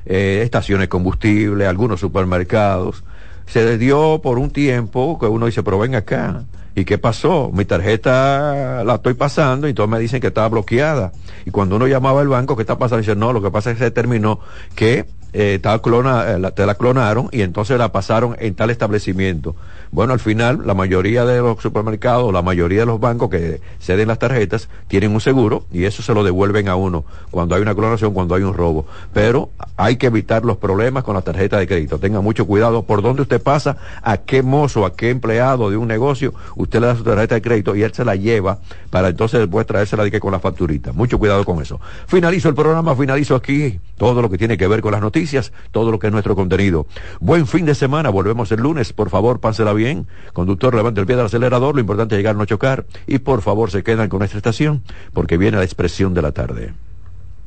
eh, 0.05 0.41
estaciones 0.43 0.85
de 0.85 0.89
combustible 0.89 1.65
algunos 1.65 1.99
supermercados 1.99 3.03
se 3.45 3.77
dio 3.77 4.21
por 4.21 4.39
un 4.39 4.51
tiempo 4.51 5.17
que 5.19 5.27
uno 5.27 5.45
dice 5.45 5.63
pero 5.63 5.79
ven 5.79 5.95
acá 5.95 6.43
¿Y 6.75 6.85
qué 6.85 6.97
pasó? 6.97 7.51
Mi 7.53 7.65
tarjeta 7.65 8.83
la 8.83 8.95
estoy 8.95 9.13
pasando 9.13 9.67
y 9.67 9.75
todos 9.75 9.89
me 9.89 9.99
dicen 9.99 10.19
que 10.19 10.27
estaba 10.27 10.49
bloqueada. 10.49 11.11
Y 11.45 11.51
cuando 11.51 11.75
uno 11.75 11.85
llamaba 11.85 12.21
al 12.21 12.27
banco, 12.27 12.55
¿qué 12.55 12.63
está 12.63 12.79
pasando? 12.79 13.01
Dice, 13.01 13.15
no, 13.15 13.31
lo 13.31 13.43
que 13.43 13.51
pasa 13.51 13.69
es 13.69 13.75
que 13.75 13.79
se 13.79 13.85
determinó 13.85 14.39
que 14.75 15.05
eh, 15.33 15.59
clona, 15.81 16.31
eh, 16.31 16.51
te 16.55 16.65
la 16.65 16.75
clonaron 16.75 17.29
y 17.31 17.41
entonces 17.41 17.77
la 17.77 17.91
pasaron 17.91 18.35
en 18.39 18.55
tal 18.55 18.69
establecimiento. 18.69 19.55
Bueno, 19.91 20.13
al 20.13 20.19
final, 20.19 20.61
la 20.65 20.73
mayoría 20.73 21.25
de 21.25 21.39
los 21.39 21.61
supermercados, 21.61 22.33
la 22.33 22.41
mayoría 22.41 22.79
de 22.81 22.85
los 22.85 22.99
bancos 22.99 23.29
que 23.29 23.61
ceden 23.79 24.07
las 24.07 24.19
tarjetas, 24.19 24.69
tienen 24.87 25.11
un 25.11 25.21
seguro 25.21 25.65
y 25.71 25.85
eso 25.85 26.01
se 26.01 26.13
lo 26.13 26.23
devuelven 26.23 26.67
a 26.67 26.75
uno 26.75 27.05
cuando 27.29 27.55
hay 27.55 27.61
una 27.61 27.75
clonación, 27.75 28.13
cuando 28.13 28.35
hay 28.35 28.43
un 28.43 28.53
robo. 28.53 28.85
Pero 29.13 29.49
hay 29.77 29.97
que 29.97 30.07
evitar 30.07 30.45
los 30.45 30.57
problemas 30.57 31.03
con 31.03 31.15
la 31.15 31.21
tarjeta 31.21 31.57
de 31.57 31.67
crédito. 31.67 31.99
Tenga 31.99 32.21
mucho 32.21 32.47
cuidado 32.47 32.83
por 32.83 33.01
dónde 33.01 33.21
usted 33.21 33.41
pasa, 33.41 33.77
a 34.01 34.17
qué 34.17 34.41
mozo, 34.41 34.85
a 34.85 34.95
qué 34.95 35.09
empleado 35.09 35.69
de 35.69 35.77
un 35.77 35.87
negocio, 35.87 36.33
usted 36.55 36.79
le 36.79 36.87
da 36.87 36.95
su 36.95 37.03
tarjeta 37.03 37.35
de 37.35 37.41
crédito 37.41 37.75
y 37.75 37.83
él 37.83 37.93
se 37.93 38.05
la 38.05 38.15
lleva 38.15 38.59
para 38.89 39.09
entonces 39.09 39.39
después 39.39 39.65
traérsela 39.65 40.03
con 40.19 40.31
la 40.31 40.39
facturita. 40.39 40.91
Mucho 40.93 41.17
cuidado 41.17 41.43
con 41.45 41.61
eso. 41.61 41.79
Finalizo 42.07 42.49
el 42.49 42.55
programa, 42.55 42.95
finalizo 42.95 43.35
aquí 43.35 43.79
todo 43.97 44.21
lo 44.21 44.29
que 44.29 44.37
tiene 44.37 44.57
que 44.57 44.67
ver 44.67 44.81
con 44.81 44.91
las 44.91 45.01
noticias, 45.01 45.22
todo 45.71 45.91
lo 45.91 45.99
que 45.99 46.07
es 46.07 46.13
nuestro 46.13 46.35
contenido. 46.35 46.85
Buen 47.19 47.47
fin 47.47 47.65
de 47.65 47.75
semana, 47.75 48.09
volvemos 48.09 48.51
el 48.51 48.61
lunes, 48.61 48.93
por 48.93 49.09
favor, 49.09 49.39
pásela 49.39 49.73
bien. 49.73 50.07
Conductor, 50.33 50.75
levante 50.75 51.01
el 51.01 51.07
pie 51.07 51.15
del 51.15 51.25
acelerador. 51.25 51.75
Lo 51.75 51.81
importante 51.81 52.15
es 52.15 52.19
llegar, 52.19 52.35
no 52.35 52.45
chocar. 52.45 52.85
Y 53.07 53.19
por 53.19 53.41
favor, 53.41 53.71
se 53.71 53.83
quedan 53.83 54.09
con 54.09 54.23
esta 54.23 54.37
estación 54.37 54.83
porque 55.13 55.37
viene 55.37 55.57
la 55.57 55.63
expresión 55.63 56.13
de 56.13 56.21
la 56.21 56.31
tarde. 56.31 56.73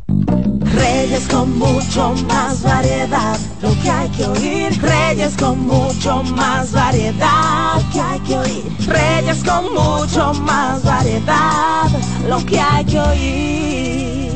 Reyes 0.09 1.27
con 1.29 1.59
mucho 1.59 2.15
más 2.29 2.63
variedad, 2.63 3.39
lo 3.61 3.71
que 3.83 3.91
hay 3.91 4.09
que 4.11 4.25
oír. 4.27 4.81
Reyes 4.81 5.37
con 5.37 5.67
mucho 5.67 6.23
más 6.23 6.71
variedad, 6.71 7.81
lo 7.81 7.93
que 7.93 8.01
hay 8.01 8.21
que 8.21 8.39
oír. 8.39 8.65
Reyes 8.87 9.43
con 9.43 9.65
mucho 9.75 10.33
más 10.43 10.83
variedad, 10.85 11.89
lo 12.29 12.45
que 12.47 12.61
hay 12.61 12.85
que 12.85 13.01
oír. 13.01 14.36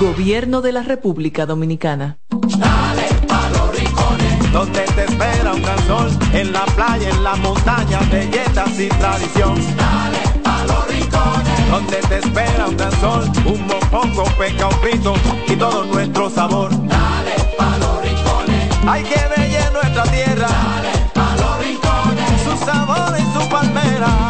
Gobierno 0.00 0.60
de 0.60 0.72
la 0.72 0.82
República 0.82 1.46
Dominicana. 1.46 2.18
Dale 2.30 3.08
pa 3.28 3.48
los 3.50 3.78
rincones, 3.78 4.52
donde 4.52 4.80
te 4.80 5.04
espera 5.04 5.54
un 5.54 5.62
gran 5.62 5.86
sol, 5.86 6.10
en 6.32 6.52
la 6.52 6.64
playa, 6.66 7.08
en 7.08 7.22
la 7.22 7.36
montaña, 7.36 8.00
belletas 8.10 8.80
y 8.80 8.88
tradición. 8.88 9.54
Dale 9.76 10.40
pa 10.42 10.64
los 10.64 10.88
rincones, 10.88 11.70
donde 11.70 11.96
te 12.08 12.18
espera 12.18 12.66
un 12.66 12.76
gran 12.76 12.92
sol, 13.00 13.30
un 13.44 13.66
mopongo, 13.66 14.24
peca, 14.38 14.68
un 14.68 14.74
frito 14.80 15.14
y 15.46 15.56
todo 15.56 15.84
nuestro 15.84 16.28
sabor. 16.28 16.70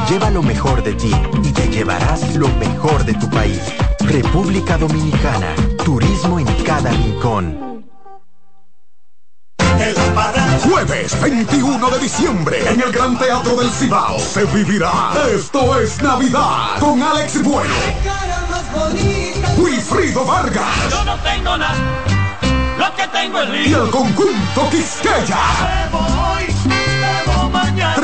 Lleva 0.08 0.30
lo 0.30 0.42
mejor 0.42 0.84
de 0.84 0.94
ti 0.94 1.10
y 1.42 1.52
te 1.52 1.68
llevarás 1.68 2.36
lo 2.36 2.48
mejor 2.58 3.04
de 3.04 3.14
tu 3.14 3.28
país. 3.28 3.60
República 4.00 4.78
Dominicana. 4.78 5.54
Turismo 5.84 6.38
en 6.38 6.46
cada 6.62 6.90
rincón. 6.90 7.66
Jueves 10.62 11.20
21 11.20 11.90
de 11.90 11.98
diciembre 11.98 12.70
en 12.70 12.80
el 12.80 12.92
Gran 12.92 13.18
Teatro 13.18 13.56
del 13.56 13.70
Cibao 13.70 14.18
se 14.18 14.44
vivirá 14.46 15.12
Esto 15.32 15.78
es 15.78 16.02
Navidad 16.02 16.78
con 16.80 17.02
Alex 17.02 17.42
Bueno, 17.42 17.74
Wilfrido 19.58 20.24
Vargas 20.24 20.90
Yo 20.90 21.04
no 21.04 21.16
tengo 21.18 21.56
nada, 21.56 21.76
lo 22.78 22.94
que 22.96 23.06
tengo 23.08 23.42
es 23.42 23.68
y 23.68 23.74
el 23.74 23.90
conjunto 23.90 24.70
Quisqueya. 24.70 26.55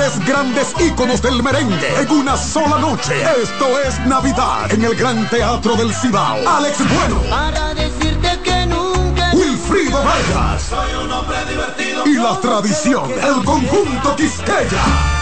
Tres 0.03 0.27
grandes 0.27 0.75
íconos 0.81 1.23
del 1.23 1.41
merengue 1.45 2.01
en 2.01 2.11
una 2.11 2.37
sola 2.37 2.77
noche. 2.81 3.15
Esto 3.41 3.79
es 3.87 4.01
Navidad 4.01 4.69
en 4.73 4.83
el 4.83 4.97
Gran 4.97 5.31
Teatro 5.31 5.77
del 5.77 5.95
Cibao. 5.95 6.39
Alex 6.45 6.79
Bueno. 6.93 7.21
Para 7.31 7.73
decirte 7.73 8.41
que 8.43 8.67
nunca. 8.67 9.31
Wilfrido 9.33 10.03
Vargas. 10.03 10.63
Soy 10.63 11.05
un 11.05 11.13
hombre 11.13 11.37
divertido. 11.49 12.05
Y 12.05 12.15
la 12.15 12.37
tradición, 12.41 13.13
el 13.13 13.45
conjunto 13.45 14.17
Quisqueya. 14.17 15.22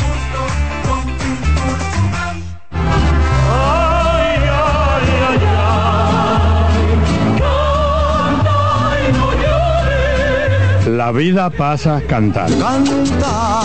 La 11.11 11.17
vida 11.17 11.49
pasa 11.49 12.01
cantando. 12.07 12.57
Canta, 12.57 13.63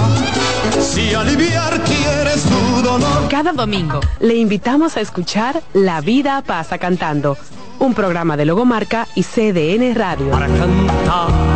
si 0.81 1.15
aliviar 1.15 1.81
quieres 1.85 2.43
tu 2.43 2.83
dolor. 2.83 3.29
Cada 3.31 3.53
domingo 3.53 4.01
le 4.19 4.35
invitamos 4.35 4.97
a 4.97 5.01
escuchar 5.01 5.63
La 5.73 6.01
vida 6.01 6.43
pasa 6.45 6.79
cantando, 6.79 7.37
un 7.79 7.95
programa 7.95 8.37
de 8.37 8.47
Logomarca 8.47 9.07
y 9.15 9.23
CDN 9.23 9.95
Radio. 9.95 10.31
Para 10.33 10.49
cantar 10.49 11.56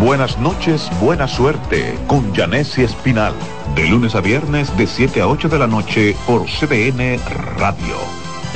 Buenas 0.00 0.38
noches, 0.38 0.90
buena 1.00 1.28
suerte 1.28 1.96
con 2.06 2.34
Janessi 2.34 2.82
Espinal. 2.82 3.34
De 3.74 3.86
lunes 3.86 4.14
a 4.14 4.20
viernes 4.20 4.76
de 4.76 4.86
7 4.86 5.20
a 5.20 5.28
8 5.28 5.48
de 5.48 5.58
la 5.58 5.66
noche 5.66 6.16
por 6.26 6.46
CDN 6.46 7.18
Radio. 7.58 7.96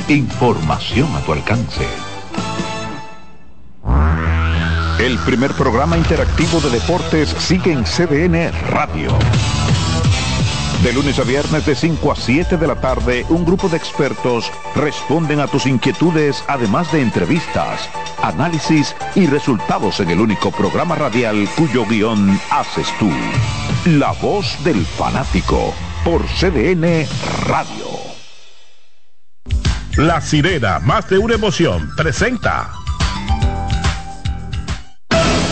Información 0.09 1.07
a 1.15 1.21
tu 1.21 1.33
alcance. 1.33 1.85
El 4.99 5.17
primer 5.19 5.51
programa 5.53 5.97
interactivo 5.97 6.59
de 6.59 6.71
deportes 6.71 7.29
sigue 7.29 7.71
en 7.71 7.85
CDN 7.85 8.51
Radio. 8.69 9.09
De 10.83 10.93
lunes 10.93 11.17
a 11.17 11.23
viernes 11.23 11.65
de 11.65 11.75
5 11.75 12.11
a 12.11 12.15
7 12.15 12.55
de 12.55 12.67
la 12.67 12.75
tarde, 12.75 13.25
un 13.29 13.43
grupo 13.43 13.67
de 13.67 13.77
expertos 13.77 14.51
responden 14.75 15.39
a 15.39 15.47
tus 15.47 15.65
inquietudes, 15.65 16.43
además 16.47 16.91
de 16.91 17.01
entrevistas, 17.01 17.89
análisis 18.21 18.95
y 19.15 19.25
resultados 19.25 19.99
en 19.99 20.11
el 20.11 20.19
único 20.19 20.51
programa 20.51 20.95
radial 20.95 21.49
cuyo 21.57 21.83
guion 21.85 22.39
haces 22.51 22.87
tú. 22.99 23.09
La 23.85 24.11
voz 24.13 24.63
del 24.63 24.85
fanático 24.85 25.73
por 26.03 26.23
CDN 26.25 27.07
Radio. 27.47 27.87
La 29.97 30.21
sirena, 30.21 30.79
más 30.79 31.09
de 31.09 31.17
una 31.17 31.33
emoción, 31.33 31.89
presenta. 31.97 32.71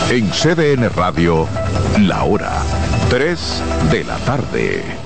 En 0.08 0.30
CDN 0.30 0.88
Radio, 0.94 1.48
la 1.98 2.22
hora 2.22 2.62
3 3.10 3.62
de 3.90 4.04
la 4.04 4.16
tarde. 4.18 5.05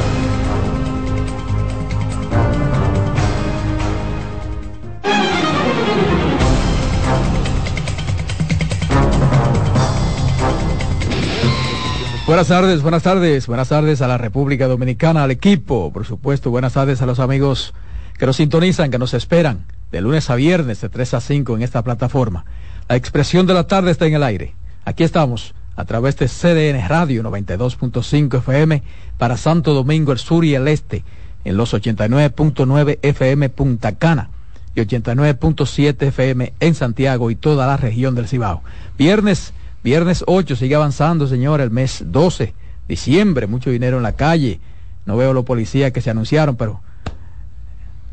Buenas 12.31 12.47
tardes, 12.47 12.81
buenas 12.81 13.03
tardes, 13.03 13.47
buenas 13.47 13.67
tardes 13.67 14.01
a 14.01 14.07
la 14.07 14.17
República 14.17 14.65
Dominicana, 14.65 15.25
al 15.25 15.31
equipo, 15.31 15.91
por 15.91 16.05
supuesto, 16.05 16.49
buenas 16.49 16.71
tardes 16.71 17.01
a 17.01 17.05
los 17.05 17.19
amigos 17.19 17.73
que 18.17 18.25
nos 18.25 18.37
sintonizan, 18.37 18.89
que 18.89 18.97
nos 18.97 19.13
esperan 19.13 19.65
de 19.91 19.99
lunes 19.99 20.29
a 20.29 20.35
viernes 20.35 20.79
de 20.79 20.87
3 20.87 21.15
a 21.15 21.19
5 21.19 21.57
en 21.57 21.61
esta 21.61 21.81
plataforma. 21.81 22.45
La 22.87 22.95
expresión 22.95 23.47
de 23.47 23.53
la 23.53 23.67
tarde 23.67 23.91
está 23.91 24.05
en 24.05 24.13
el 24.13 24.23
aire. 24.23 24.55
Aquí 24.85 25.03
estamos 25.03 25.53
a 25.75 25.83
través 25.83 26.15
de 26.15 26.29
CDN 26.29 26.87
Radio 26.87 27.21
92.5 27.21 28.37
FM 28.37 28.81
para 29.17 29.35
Santo 29.35 29.73
Domingo, 29.73 30.13
el 30.13 30.19
sur 30.19 30.45
y 30.45 30.55
el 30.55 30.69
este, 30.69 31.03
en 31.43 31.57
los 31.57 31.73
89.9 31.73 32.99
FM 33.01 33.49
Punta 33.49 33.97
Cana 33.97 34.29
y 34.73 34.79
89.7 34.79 36.01
FM 36.03 36.53
en 36.61 36.75
Santiago 36.75 37.29
y 37.29 37.35
toda 37.35 37.67
la 37.67 37.75
región 37.75 38.15
del 38.15 38.29
Cibao. 38.29 38.63
Viernes 38.97 39.53
Viernes 39.83 40.23
8 40.27 40.55
sigue 40.55 40.75
avanzando, 40.75 41.25
señor, 41.25 41.59
el 41.59 41.71
mes 41.71 42.03
12, 42.05 42.53
diciembre, 42.87 43.47
mucho 43.47 43.71
dinero 43.71 43.97
en 43.97 44.03
la 44.03 44.13
calle. 44.13 44.59
No 45.05 45.17
veo 45.17 45.33
los 45.33 45.43
policías 45.43 45.91
que 45.91 46.01
se 46.01 46.11
anunciaron, 46.11 46.55
pero 46.55 46.81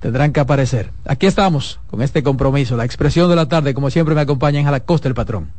tendrán 0.00 0.32
que 0.32 0.40
aparecer. 0.40 0.92
Aquí 1.04 1.26
estamos 1.26 1.78
con 1.90 2.00
este 2.00 2.22
compromiso. 2.22 2.76
La 2.76 2.86
expresión 2.86 3.28
de 3.28 3.36
la 3.36 3.48
tarde, 3.48 3.74
como 3.74 3.90
siempre, 3.90 4.14
me 4.14 4.22
acompañan 4.22 4.66
a 4.66 4.70
la 4.70 4.80
costa 4.80 5.08
el 5.08 5.14
patrón. 5.14 5.50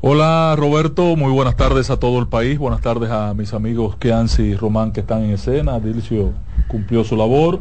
Hola 0.00 0.54
Roberto, 0.58 1.16
muy 1.16 1.32
buenas 1.32 1.56
tardes 1.56 1.88
a 1.88 1.96
todo 1.96 2.18
el 2.18 2.26
país, 2.26 2.58
buenas 2.58 2.82
tardes 2.82 3.10
a 3.10 3.32
mis 3.32 3.54
amigos 3.54 3.96
Keansi 3.96 4.42
y 4.42 4.54
Román 4.54 4.92
que 4.92 5.00
están 5.00 5.22
en 5.22 5.30
escena, 5.30 5.80
Dilcio 5.80 6.34
cumplió 6.68 7.04
su 7.04 7.16
labor, 7.16 7.60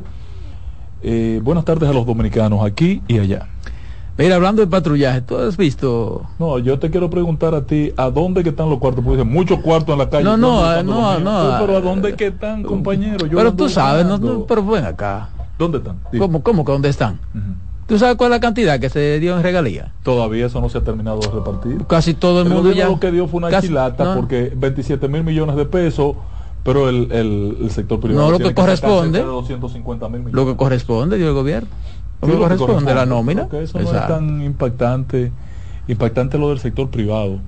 eh, 1.04 1.40
buenas 1.42 1.64
tardes 1.64 1.90
a 1.90 1.94
los 1.94 2.06
dominicanos 2.06 2.66
aquí 2.66 3.02
y 3.08 3.20
allá. 3.20 3.53
Mira, 4.16 4.36
hablando 4.36 4.62
de 4.62 4.68
patrullaje, 4.68 5.22
¿tú 5.22 5.38
has 5.38 5.58
visto? 5.58 6.24
No, 6.38 6.60
yo 6.60 6.78
te 6.78 6.92
quiero 6.92 7.10
preguntar 7.10 7.56
a 7.56 7.66
ti, 7.66 7.92
¿a 7.98 8.12
dónde 8.12 8.44
que 8.44 8.50
están 8.50 8.70
los 8.70 8.78
cuartos? 8.78 9.04
Porque 9.04 9.18
dicen, 9.18 9.34
muchos 9.34 9.60
cuartos 9.60 9.94
en 9.94 10.00
la 10.00 10.10
calle. 10.10 10.24
No, 10.24 10.38
no, 10.38 10.64
ah, 10.64 10.84
no, 10.84 11.20
no. 11.20 11.58
pero 11.60 11.78
¿a 11.78 11.82
dónde 11.82 12.16
que 12.16 12.28
están, 12.28 12.62
compañeros? 12.62 13.28
pero 13.34 13.54
tú 13.54 13.70
sabes, 13.70 14.06
no, 14.06 14.46
pero 14.46 14.64
ven 14.66 14.86
acá. 14.86 15.30
¿Dónde 15.58 15.80
están? 15.80 16.00
¿Cómo, 16.18 16.44
cómo 16.44 16.64
que 16.64 16.72
dónde 16.72 16.90
están? 16.90 17.20
¿Tú 17.88 17.98
sabes 18.00 18.16
cuál 18.16 18.32
es 18.32 18.38
la 18.38 18.40
cantidad 18.40 18.80
que 18.80 18.90
se 18.90 19.20
dio 19.20 19.36
en 19.36 19.44
regalía? 19.44 19.94
Todavía 20.04 20.46
eso 20.46 20.62
no 20.62 20.70
se 20.70 20.78
ha 20.78 20.82
terminado 20.82 21.20
de 21.20 21.28
repartir. 21.28 21.86
Casi 21.86 22.14
todo 22.14 22.42
el 22.42 22.50
mundo 22.50 22.70
el 22.70 22.76
ya. 22.76 22.88
Lo 22.88 23.00
que 23.00 23.12
dio 23.12 23.28
fue 23.28 23.40
una 23.40 23.50
casi, 23.50 23.68
chilata 23.68 24.04
no. 24.04 24.16
porque 24.16 24.54
27 24.56 25.08
mil 25.10 25.24
millones 25.24 25.56
de 25.58 25.66
pesos, 25.66 26.16
pero 26.64 26.88
el, 26.88 27.12
el, 27.12 27.58
el 27.62 27.72
sector 27.72 28.00
privado. 28.00 28.26
No, 28.26 28.32
lo 28.32 28.38
tiene 28.38 28.52
que 28.54 28.62
corresponde. 28.62 29.20
sacar 29.20 29.26
cerca 29.26 29.28
de 29.28 29.34
250 29.34 30.10
mil 30.10 30.20
millones. 30.20 30.34
Lo 30.34 30.46
que 30.46 30.56
corresponde, 30.56 31.18
dio 31.18 31.28
el 31.28 31.34
gobierno. 31.34 31.70
Lo 32.28 32.34
que 32.34 32.40
corresponde, 32.40 32.94
la 32.94 33.06
nómina. 33.06 33.48
Eso 33.52 33.78
no 33.78 33.84
es 33.84 33.92
Exacto. 33.92 34.14
tan 34.16 34.42
impactante. 34.42 35.32
Impactante 35.88 36.38
lo 36.38 36.50
del 36.50 36.60
sector 36.60 36.90
privado, 36.90 37.40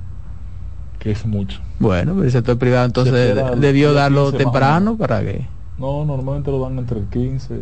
que 0.99 1.11
es 1.11 1.26
mucho. 1.26 1.61
Bueno, 1.80 2.21
el 2.21 2.32
sector 2.32 2.57
privado 2.57 2.86
entonces 2.86 3.13
Se 3.13 3.55
debió 3.57 3.89
10, 3.89 3.95
darlo 3.95 4.32
15 4.32 4.38
más 4.38 4.47
o 4.47 4.51
temprano 4.51 4.97
para 4.97 5.21
que. 5.21 5.45
No, 5.78 6.05
normalmente 6.05 6.51
lo 6.51 6.59
dan 6.59 6.78
entre 6.78 6.99
el 6.99 7.05
15, 7.05 7.61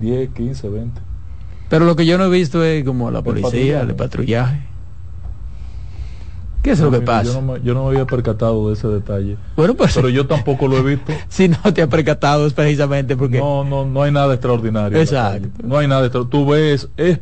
10, 0.00 0.30
15, 0.30 0.68
20. 0.68 1.00
Pero 1.68 1.84
lo 1.84 1.96
que 1.96 2.06
yo 2.06 2.18
no 2.18 2.24
he 2.24 2.30
visto 2.30 2.64
es 2.64 2.84
como 2.84 3.10
la 3.10 3.22
policía, 3.22 3.50
patrullaje. 3.50 3.90
el 3.90 3.94
patrullaje. 3.96 4.60
¿Qué 6.62 6.72
es 6.72 6.80
lo 6.80 6.90
que 6.90 6.98
mira, 7.00 7.12
pasa? 7.12 7.32
Yo 7.32 7.40
no, 7.40 7.52
me, 7.52 7.60
yo 7.62 7.74
no 7.74 7.84
me 7.84 7.90
había 7.90 8.06
percatado 8.06 8.68
de 8.68 8.74
ese 8.74 8.86
detalle. 8.88 9.36
Bueno, 9.56 9.74
pues 9.74 9.94
Pero 9.94 10.08
yo 10.10 10.26
tampoco 10.26 10.68
lo 10.68 10.78
he 10.78 10.82
visto. 10.82 11.12
si 11.28 11.48
no 11.48 11.58
te 11.72 11.82
has 11.82 11.88
percatado 11.88 12.46
es 12.46 12.52
precisamente 12.52 13.16
porque 13.16 13.38
No, 13.38 13.64
no, 13.64 13.86
no 13.86 14.02
hay 14.02 14.12
nada 14.12 14.34
extraordinario. 14.34 14.98
Exacto. 14.98 15.48
No 15.64 15.78
hay 15.78 15.88
nada 15.88 16.04
extraordinario. 16.04 16.44
Tú 16.44 16.50
ves, 16.50 16.88
es 16.96 17.20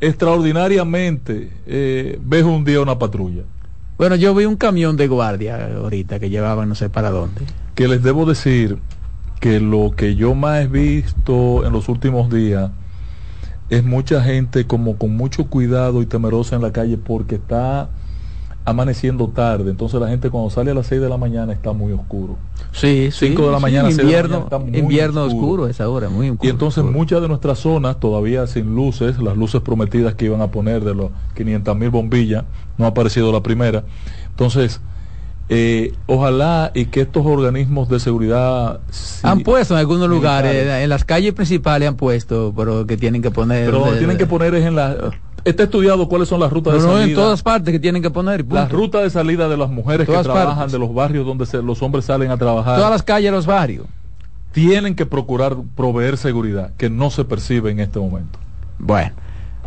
extraordinariamente, 0.00 1.50
eh, 1.66 2.18
ves 2.22 2.44
un 2.44 2.64
día 2.64 2.80
una 2.80 2.98
patrulla. 2.98 3.42
bueno, 3.98 4.16
yo 4.16 4.34
vi 4.34 4.44
un 4.44 4.56
camión 4.56 4.96
de 4.96 5.08
guardia 5.08 5.76
ahorita 5.76 6.18
que 6.18 6.30
llevaban 6.30 6.68
no 6.68 6.74
sé 6.74 6.90
para 6.90 7.10
dónde. 7.10 7.42
Que 7.74 7.88
les 7.88 8.02
debo 8.02 8.26
decir 8.26 8.78
que 9.40 9.60
lo 9.60 9.92
que 9.96 10.14
yo 10.14 10.34
más 10.34 10.62
he 10.62 10.68
visto 10.68 11.66
en 11.66 11.72
los 11.72 11.88
últimos 11.88 12.30
días 12.30 12.70
es 13.68 13.84
mucha 13.84 14.22
gente 14.22 14.66
como 14.66 14.96
con 14.98 15.16
mucho 15.16 15.46
cuidado 15.46 16.02
y 16.02 16.06
temerosa 16.06 16.56
en 16.56 16.62
la 16.62 16.72
calle 16.72 16.96
porque 16.98 17.36
está 17.36 17.88
amaneciendo 18.64 19.28
tarde. 19.28 19.70
Entonces 19.70 20.00
la 20.00 20.08
gente 20.08 20.30
cuando 20.30 20.48
sale 20.50 20.70
a 20.70 20.74
las 20.74 20.86
6 20.86 21.00
de 21.00 21.08
la 21.08 21.16
mañana 21.18 21.52
está 21.52 21.72
muy 21.72 21.92
oscuro. 21.92 22.36
Sí, 22.72 23.10
sí. 23.12 23.28
5 23.28 23.46
de 23.46 23.50
la 23.52 23.58
sí, 23.58 23.62
mañana, 23.62 23.84
seis 23.88 23.96
de 23.98 24.02
la 24.02 24.08
invierno, 24.08 24.28
mañana, 24.40 24.44
está 24.44 24.58
muy 24.58 24.78
invierno 24.78 25.24
oscuro. 25.24 25.42
oscuro. 25.44 25.66
esa 25.68 25.88
hora, 25.88 26.08
muy 26.08 26.30
oscuro. 26.30 26.46
Y 26.48 26.50
entonces 26.50 26.84
muchas 26.84 27.20
de 27.20 27.28
nuestras 27.28 27.58
zonas 27.58 28.00
todavía 28.00 28.46
sin 28.46 28.74
luces, 28.74 29.18
las 29.18 29.36
luces 29.36 29.60
prometidas 29.60 30.14
que 30.14 30.24
iban 30.26 30.40
a 30.40 30.48
poner 30.50 30.82
de 30.82 30.94
los 30.94 31.10
500 31.34 31.76
mil 31.76 31.90
bombillas, 31.90 32.44
no 32.78 32.86
ha 32.86 32.88
aparecido 32.88 33.30
la 33.32 33.42
primera. 33.42 33.84
Entonces, 34.30 34.80
eh, 35.50 35.92
ojalá 36.06 36.70
y 36.74 36.86
que 36.86 37.02
estos 37.02 37.26
organismos 37.26 37.90
de 37.90 38.00
seguridad... 38.00 38.80
sí- 38.90 39.20
han 39.24 39.40
puesto 39.40 39.74
en 39.74 39.80
algunos 39.80 40.08
lugares, 40.08 40.66
en 40.82 40.88
las 40.88 41.04
calles 41.04 41.34
principales 41.34 41.86
han 41.86 41.96
puesto, 41.96 42.54
pero 42.56 42.86
que 42.86 42.96
tienen 42.96 43.20
que 43.20 43.30
poner. 43.30 43.66
pero 43.66 43.92
tienen 43.98 44.16
que 44.16 44.26
poner 44.26 44.54
es 44.54 44.64
en 44.64 44.74
la... 44.74 45.10
Está 45.44 45.64
estudiado 45.64 46.08
cuáles 46.08 46.28
son 46.28 46.40
las 46.40 46.50
rutas 46.50 46.72
No, 46.74 46.80
de 46.80 46.86
no, 46.86 46.92
salida. 46.94 47.08
en 47.10 47.14
todas 47.14 47.42
partes 47.42 47.72
que 47.72 47.78
tienen 47.78 48.00
que 48.02 48.10
poner. 48.10 48.44
las 48.50 48.70
rutas 48.72 49.02
de 49.02 49.10
salida 49.10 49.48
de 49.48 49.56
las 49.58 49.68
mujeres 49.70 50.06
que 50.08 50.12
trabajan, 50.22 50.56
partes. 50.56 50.72
de 50.72 50.78
los 50.78 50.94
barrios 50.94 51.26
donde 51.26 51.44
se- 51.46 51.62
los 51.62 51.82
hombres 51.82 52.06
salen 52.06 52.30
a 52.30 52.36
trabajar. 52.38 52.76
Todas 52.76 52.90
las 52.90 53.02
calles, 53.02 53.30
los 53.30 53.44
barrios. 53.46 53.86
Tienen 54.52 54.94
que 54.94 55.04
procurar 55.04 55.56
proveer 55.76 56.16
seguridad, 56.16 56.70
que 56.78 56.88
no 56.88 57.10
se 57.10 57.24
percibe 57.24 57.70
en 57.72 57.80
este 57.80 57.98
momento. 57.98 58.38
Bueno, 58.78 59.12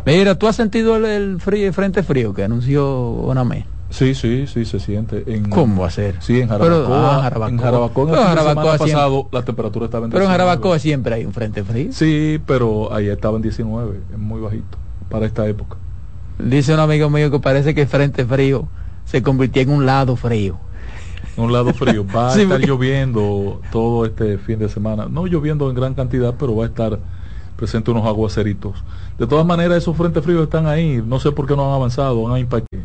mira, 0.06 0.34
¿tú 0.36 0.48
has 0.48 0.56
sentido 0.56 0.96
el, 0.96 1.04
el 1.04 1.40
frío, 1.40 1.66
el 1.66 1.72
frente 1.74 2.02
frío 2.02 2.32
que 2.34 2.42
anunció 2.42 2.88
Onamé? 2.98 3.66
Sí, 3.90 4.14
sí, 4.14 4.46
sí, 4.46 4.64
se 4.64 4.80
siente. 4.80 5.24
En, 5.32 5.48
¿Cómo 5.48 5.82
va 5.82 5.88
a 5.88 5.90
ser? 5.90 6.16
Sí, 6.20 6.40
en 6.40 6.48
Pero, 6.48 6.58
Jarabacoa. 6.64 7.16
ah, 7.18 7.22
Jarabacoa. 7.22 7.48
En 7.50 7.58
Jarabacoa, 7.58 8.02
en 8.04 8.10
Pero 8.10 8.20
de 8.22 8.26
Jarabacoa 8.28 8.62
siempre- 8.78 8.92
pasado, 8.94 9.28
la 9.32 9.42
temperatura 9.42 9.84
estaba 9.86 10.04
en 10.06 10.10
Pero 10.10 10.24
en 10.24 10.28
19. 10.28 10.32
Jarabacoa 10.50 10.78
siempre 10.78 11.14
hay 11.14 11.24
un 11.24 11.32
frente 11.32 11.62
frío. 11.64 11.88
Sí, 11.92 12.38
pero 12.46 12.92
ahí 12.92 13.08
estaba 13.08 13.36
en 13.36 13.42
19, 13.42 14.00
es 14.12 14.18
muy 14.18 14.40
bajito 14.40 14.76
para 15.08 15.26
esta 15.26 15.46
época. 15.46 15.76
Dice 16.38 16.72
un 16.74 16.80
amigo 16.80 17.10
mío 17.10 17.30
que 17.30 17.40
parece 17.40 17.74
que 17.74 17.82
el 17.82 17.88
frente 17.88 18.24
frío 18.24 18.68
se 19.04 19.22
convirtió 19.22 19.62
en 19.62 19.70
un 19.70 19.86
lado 19.86 20.16
frío. 20.16 20.58
Un 21.36 21.52
lado 21.52 21.72
frío. 21.72 22.04
Va 22.06 22.28
a 22.28 22.30
Sí, 22.34 22.42
estar 22.42 22.56
porque- 22.58 22.66
lloviendo 22.66 23.60
todo 23.72 24.04
este 24.04 24.38
fin 24.38 24.58
de 24.58 24.68
semana. 24.68 25.06
No 25.10 25.26
lloviendo 25.26 25.68
en 25.68 25.74
gran 25.76 25.94
cantidad, 25.94 26.34
pero 26.38 26.54
va 26.56 26.64
a 26.64 26.68
estar 26.68 26.98
presente 27.56 27.90
unos 27.90 28.06
aguaceritos. 28.06 28.84
De 29.18 29.26
todas 29.26 29.44
maneras, 29.46 29.78
esos 29.78 29.96
frentes 29.96 30.22
fríos 30.24 30.42
están 30.44 30.66
ahí. 30.66 31.02
No 31.04 31.18
sé 31.18 31.32
por 31.32 31.46
qué 31.46 31.56
no 31.56 31.66
han 31.68 31.74
avanzado, 31.74 32.32
han 32.32 32.38
impactado. 32.40 32.82